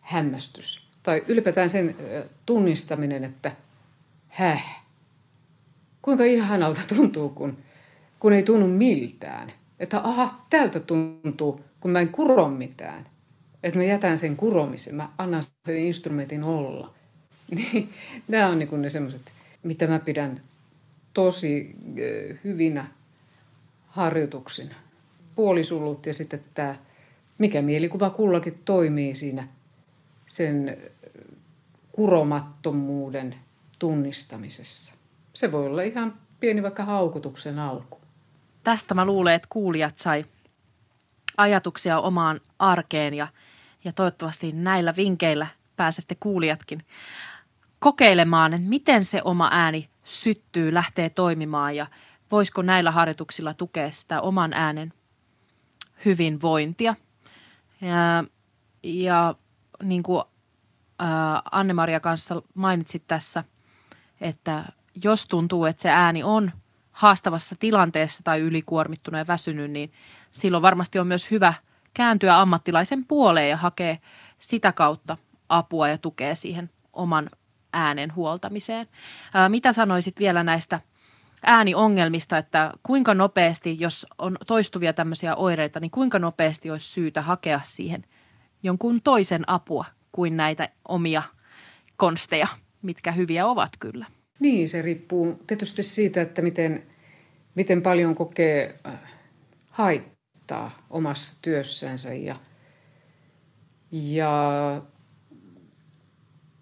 hämmästys. 0.00 0.88
Tai 1.02 1.24
ylipäätään 1.28 1.68
sen 1.68 1.88
äh, 1.88 2.24
tunnistaminen, 2.46 3.24
että 3.24 3.52
häh, 4.28 4.84
kuinka 6.02 6.24
ihanalta 6.24 6.80
tuntuu, 6.94 7.28
kun, 7.28 7.56
kun 8.20 8.32
ei 8.32 8.42
tunnu 8.42 8.66
miltään. 8.66 9.52
Että 9.80 10.00
aha, 10.00 10.44
tältä 10.50 10.80
tuntuu, 10.80 11.60
kun 11.80 11.90
mä 11.90 12.00
en 12.00 12.08
kuro 12.08 12.48
mitään. 12.48 13.06
Että 13.62 13.78
mä 13.78 13.84
jätän 13.84 14.18
sen 14.18 14.36
kuromisen, 14.36 14.94
mä 14.94 15.08
annan 15.18 15.42
sen 15.66 15.76
instrumentin 15.76 16.44
olla. 16.44 16.94
Niin, 17.56 17.92
nämä 18.28 18.48
on 18.48 18.58
niin 18.58 18.82
ne 18.82 18.90
semmoiset, 18.90 19.22
mitä 19.62 19.86
mä 19.86 19.98
pidän 19.98 20.40
tosi 21.14 21.74
äh, 21.88 22.38
hyvinä 22.44 22.86
harjoituksina 23.88 24.74
puolisulut 25.34 26.06
ja 26.06 26.14
sitten 26.14 26.44
tämä, 26.54 26.76
mikä 27.38 27.62
mielikuva 27.62 28.10
kullakin 28.10 28.62
toimii 28.64 29.14
siinä 29.14 29.48
sen 30.26 30.78
kuromattomuuden 31.92 33.34
tunnistamisessa. 33.78 34.94
Se 35.32 35.52
voi 35.52 35.66
olla 35.66 35.82
ihan 35.82 36.14
pieni 36.40 36.62
vaikka 36.62 36.84
haukutuksen 36.84 37.58
alku. 37.58 38.00
Tästä 38.64 38.94
mä 38.94 39.04
luulen, 39.04 39.34
että 39.34 39.48
kuulijat 39.50 39.98
sai 39.98 40.24
ajatuksia 41.36 42.00
omaan 42.00 42.40
arkeen 42.58 43.14
ja, 43.14 43.28
ja 43.84 43.92
toivottavasti 43.92 44.52
näillä 44.52 44.96
vinkeillä 44.96 45.46
pääsette 45.76 46.16
kuulijatkin 46.20 46.82
kokeilemaan, 47.78 48.54
että 48.54 48.68
miten 48.68 49.04
se 49.04 49.20
oma 49.24 49.48
ääni 49.52 49.88
syttyy, 50.10 50.74
lähtee 50.74 51.10
toimimaan 51.10 51.76
ja 51.76 51.86
voisiko 52.30 52.62
näillä 52.62 52.90
harjoituksilla 52.90 53.54
tukea 53.54 53.90
sitä 53.90 54.20
oman 54.20 54.52
äänen 54.52 54.92
hyvinvointia. 56.04 56.94
Ja, 57.80 58.24
ja 58.82 59.34
niin 59.82 60.02
kuin 60.02 60.24
Anne-Maria 61.52 62.00
kanssa 62.00 62.42
mainitsit 62.54 63.02
tässä, 63.06 63.44
että 64.20 64.64
jos 65.04 65.26
tuntuu, 65.26 65.64
että 65.64 65.82
se 65.82 65.90
ääni 65.90 66.22
on 66.22 66.52
haastavassa 66.92 67.56
tilanteessa 67.58 68.22
tai 68.22 68.40
ylikuormittunut 68.40 69.18
ja 69.18 69.26
väsynyt, 69.26 69.70
niin 69.70 69.92
silloin 70.32 70.62
varmasti 70.62 70.98
on 70.98 71.06
myös 71.06 71.30
hyvä 71.30 71.54
kääntyä 71.94 72.40
ammattilaisen 72.40 73.04
puoleen 73.04 73.50
ja 73.50 73.56
hakea 73.56 73.96
sitä 74.38 74.72
kautta 74.72 75.16
apua 75.48 75.88
ja 75.88 75.98
tukea 75.98 76.34
siihen 76.34 76.70
oman 76.92 77.30
äänen 77.72 78.14
huoltamiseen. 78.14 78.86
Ää, 79.34 79.48
mitä 79.48 79.72
sanoisit 79.72 80.18
vielä 80.18 80.42
näistä 80.42 80.80
ääniongelmista, 81.42 82.38
että 82.38 82.72
kuinka 82.82 83.14
nopeasti, 83.14 83.76
jos 83.80 84.06
on 84.18 84.36
toistuvia 84.46 84.92
tämmöisiä 84.92 85.36
oireita, 85.36 85.80
niin 85.80 85.90
kuinka 85.90 86.18
nopeasti 86.18 86.70
olisi 86.70 86.92
syytä 86.92 87.22
hakea 87.22 87.60
siihen 87.64 88.04
jonkun 88.62 89.02
toisen 89.02 89.44
apua 89.46 89.84
kuin 90.12 90.36
näitä 90.36 90.68
omia 90.88 91.22
konsteja, 91.96 92.46
mitkä 92.82 93.12
hyviä 93.12 93.46
ovat 93.46 93.70
kyllä. 93.78 94.06
Niin, 94.40 94.68
se 94.68 94.82
riippuu 94.82 95.42
tietysti 95.46 95.82
siitä, 95.82 96.22
että 96.22 96.42
miten, 96.42 96.82
miten 97.54 97.82
paljon 97.82 98.14
kokee 98.14 98.78
äh, 98.86 98.98
haittaa 99.70 100.86
omassa 100.90 101.42
työssänsä. 101.42 102.14
Ja, 102.14 102.36
ja 103.92 104.82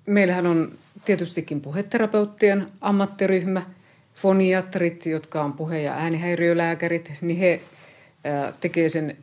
meillähän 0.06 0.46
on 0.46 0.78
tietystikin 1.08 1.60
puheterapeuttien 1.60 2.66
ammattiryhmä, 2.80 3.62
foniatrit, 4.14 5.06
jotka 5.06 5.44
on 5.44 5.52
puhe- 5.52 5.82
ja 5.82 5.92
äänihäiriölääkärit, 5.92 7.12
niin 7.20 7.38
he 7.38 7.60
tekee 8.60 8.88
sen 8.88 9.16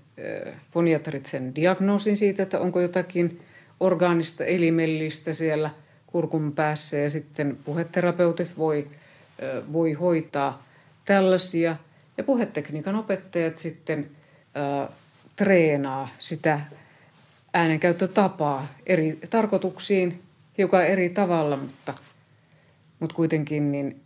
foniatrit 0.71 1.25
sen 1.25 1.55
diagnoosin 1.55 2.17
siitä, 2.17 2.43
että 2.43 2.59
onko 2.59 2.81
jotakin 2.81 3.41
orgaanista, 3.79 4.45
elimellistä 4.45 5.33
siellä 5.33 5.69
kurkun 6.07 6.51
päässä 6.51 6.97
ja 6.97 7.09
sitten 7.09 7.57
puheterapeutit 7.65 8.57
voi, 8.57 8.87
voi 9.73 9.93
hoitaa 9.93 10.63
tällaisia. 11.05 11.75
Ja 12.17 12.23
puhetekniikan 12.23 12.95
opettajat 12.95 13.57
sitten 13.57 14.09
äh, 14.57 14.89
treenaa 15.35 16.09
sitä 16.19 16.61
äänenkäyttötapaa 17.53 18.67
eri 18.85 19.19
tarkoituksiin 19.29 20.24
hiukan 20.57 20.85
eri 20.85 21.09
tavalla, 21.09 21.57
mutta, 21.57 21.93
mutta 22.99 23.15
kuitenkin 23.15 23.71
niin 23.71 24.01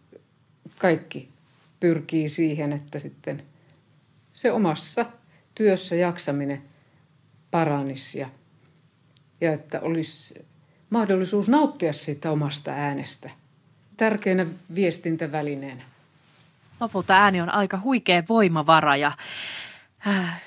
kaikki 0.78 1.30
pyrkii 1.80 2.30
siihen, 2.30 2.74
että 2.74 3.00
sitten 3.00 3.44
se 4.34 4.52
omassa 4.52 5.06
työssä 5.56 5.96
jaksaminen 5.96 6.62
paranisi 7.52 8.20
ja, 8.20 8.30
ja 9.42 9.54
että 9.54 9.80
olisi 9.82 10.46
mahdollisuus 10.90 11.50
nauttia 11.50 11.94
siitä 11.94 12.32
omasta 12.32 12.72
äänestä 12.72 13.30
tärkeänä 13.98 14.46
viestintävälineenä. 14.76 15.84
Lopulta 16.80 17.14
ääni 17.14 17.42
on 17.42 17.50
aika 17.50 17.80
huikea 17.84 18.24
voimavara 18.30 18.96
ja 18.96 19.12
äh, 20.08 20.42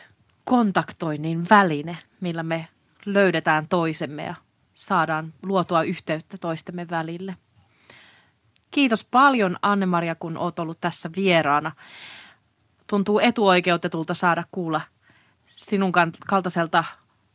kontaktoinnin 0.45 1.47
väline, 1.51 1.99
millä 2.21 2.43
me 2.43 2.69
löydetään 3.07 3.69
toisemme 3.69 4.25
ja 4.25 4.35
saadaan 4.83 5.35
luotua 5.43 5.83
yhteyttä 5.83 6.39
toistemme 6.39 6.89
välille. 6.91 7.37
Kiitos 8.71 9.05
paljon 9.05 9.57
Anne-Maria, 9.63 10.15
kun 10.15 10.37
olet 10.37 10.59
ollut 10.59 10.81
tässä 10.81 11.11
vieraana. 11.17 11.73
Tuntuu 12.87 13.19
etuoikeutetulta 13.19 14.15
saada 14.15 14.45
kuulla 14.53 14.81
sinun 15.55 15.93
kaltaiselta 16.27 16.85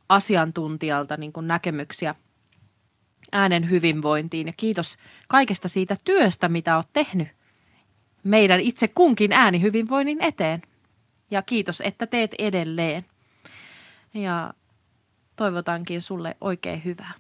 asiantuntijalta 0.10 1.18
niin 1.18 1.34
kuin 1.34 1.48
näkemyksiä 1.48 2.16
äänen 3.32 3.70
hyvinvointiin. 3.70 4.48
Ja 4.48 4.54
kiitos 4.58 4.98
kaikesta 5.28 5.68
siitä 5.68 5.98
työstä, 6.04 6.50
mitä 6.50 6.76
olet 6.76 6.89
tehnyt 6.93 7.28
meidän 8.24 8.60
itse 8.60 8.88
kunkin 8.88 9.32
äänihyvinvoinnin 9.32 10.22
eteen. 10.22 10.62
Ja 11.32 11.41
kiitos, 11.41 11.82
että 11.82 12.08
teet 12.08 12.36
edelleen. 12.39 13.06
Ja 14.14 14.54
toivotankin 15.36 16.02
sulle 16.02 16.38
oikein 16.41 16.86
hyvää 16.86 17.14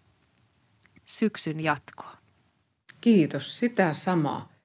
syksyn 1.07 1.59
jatkoa. 1.59 2.17
Kiitos, 3.01 3.59
sitä 3.59 3.93
samaa. 3.93 4.56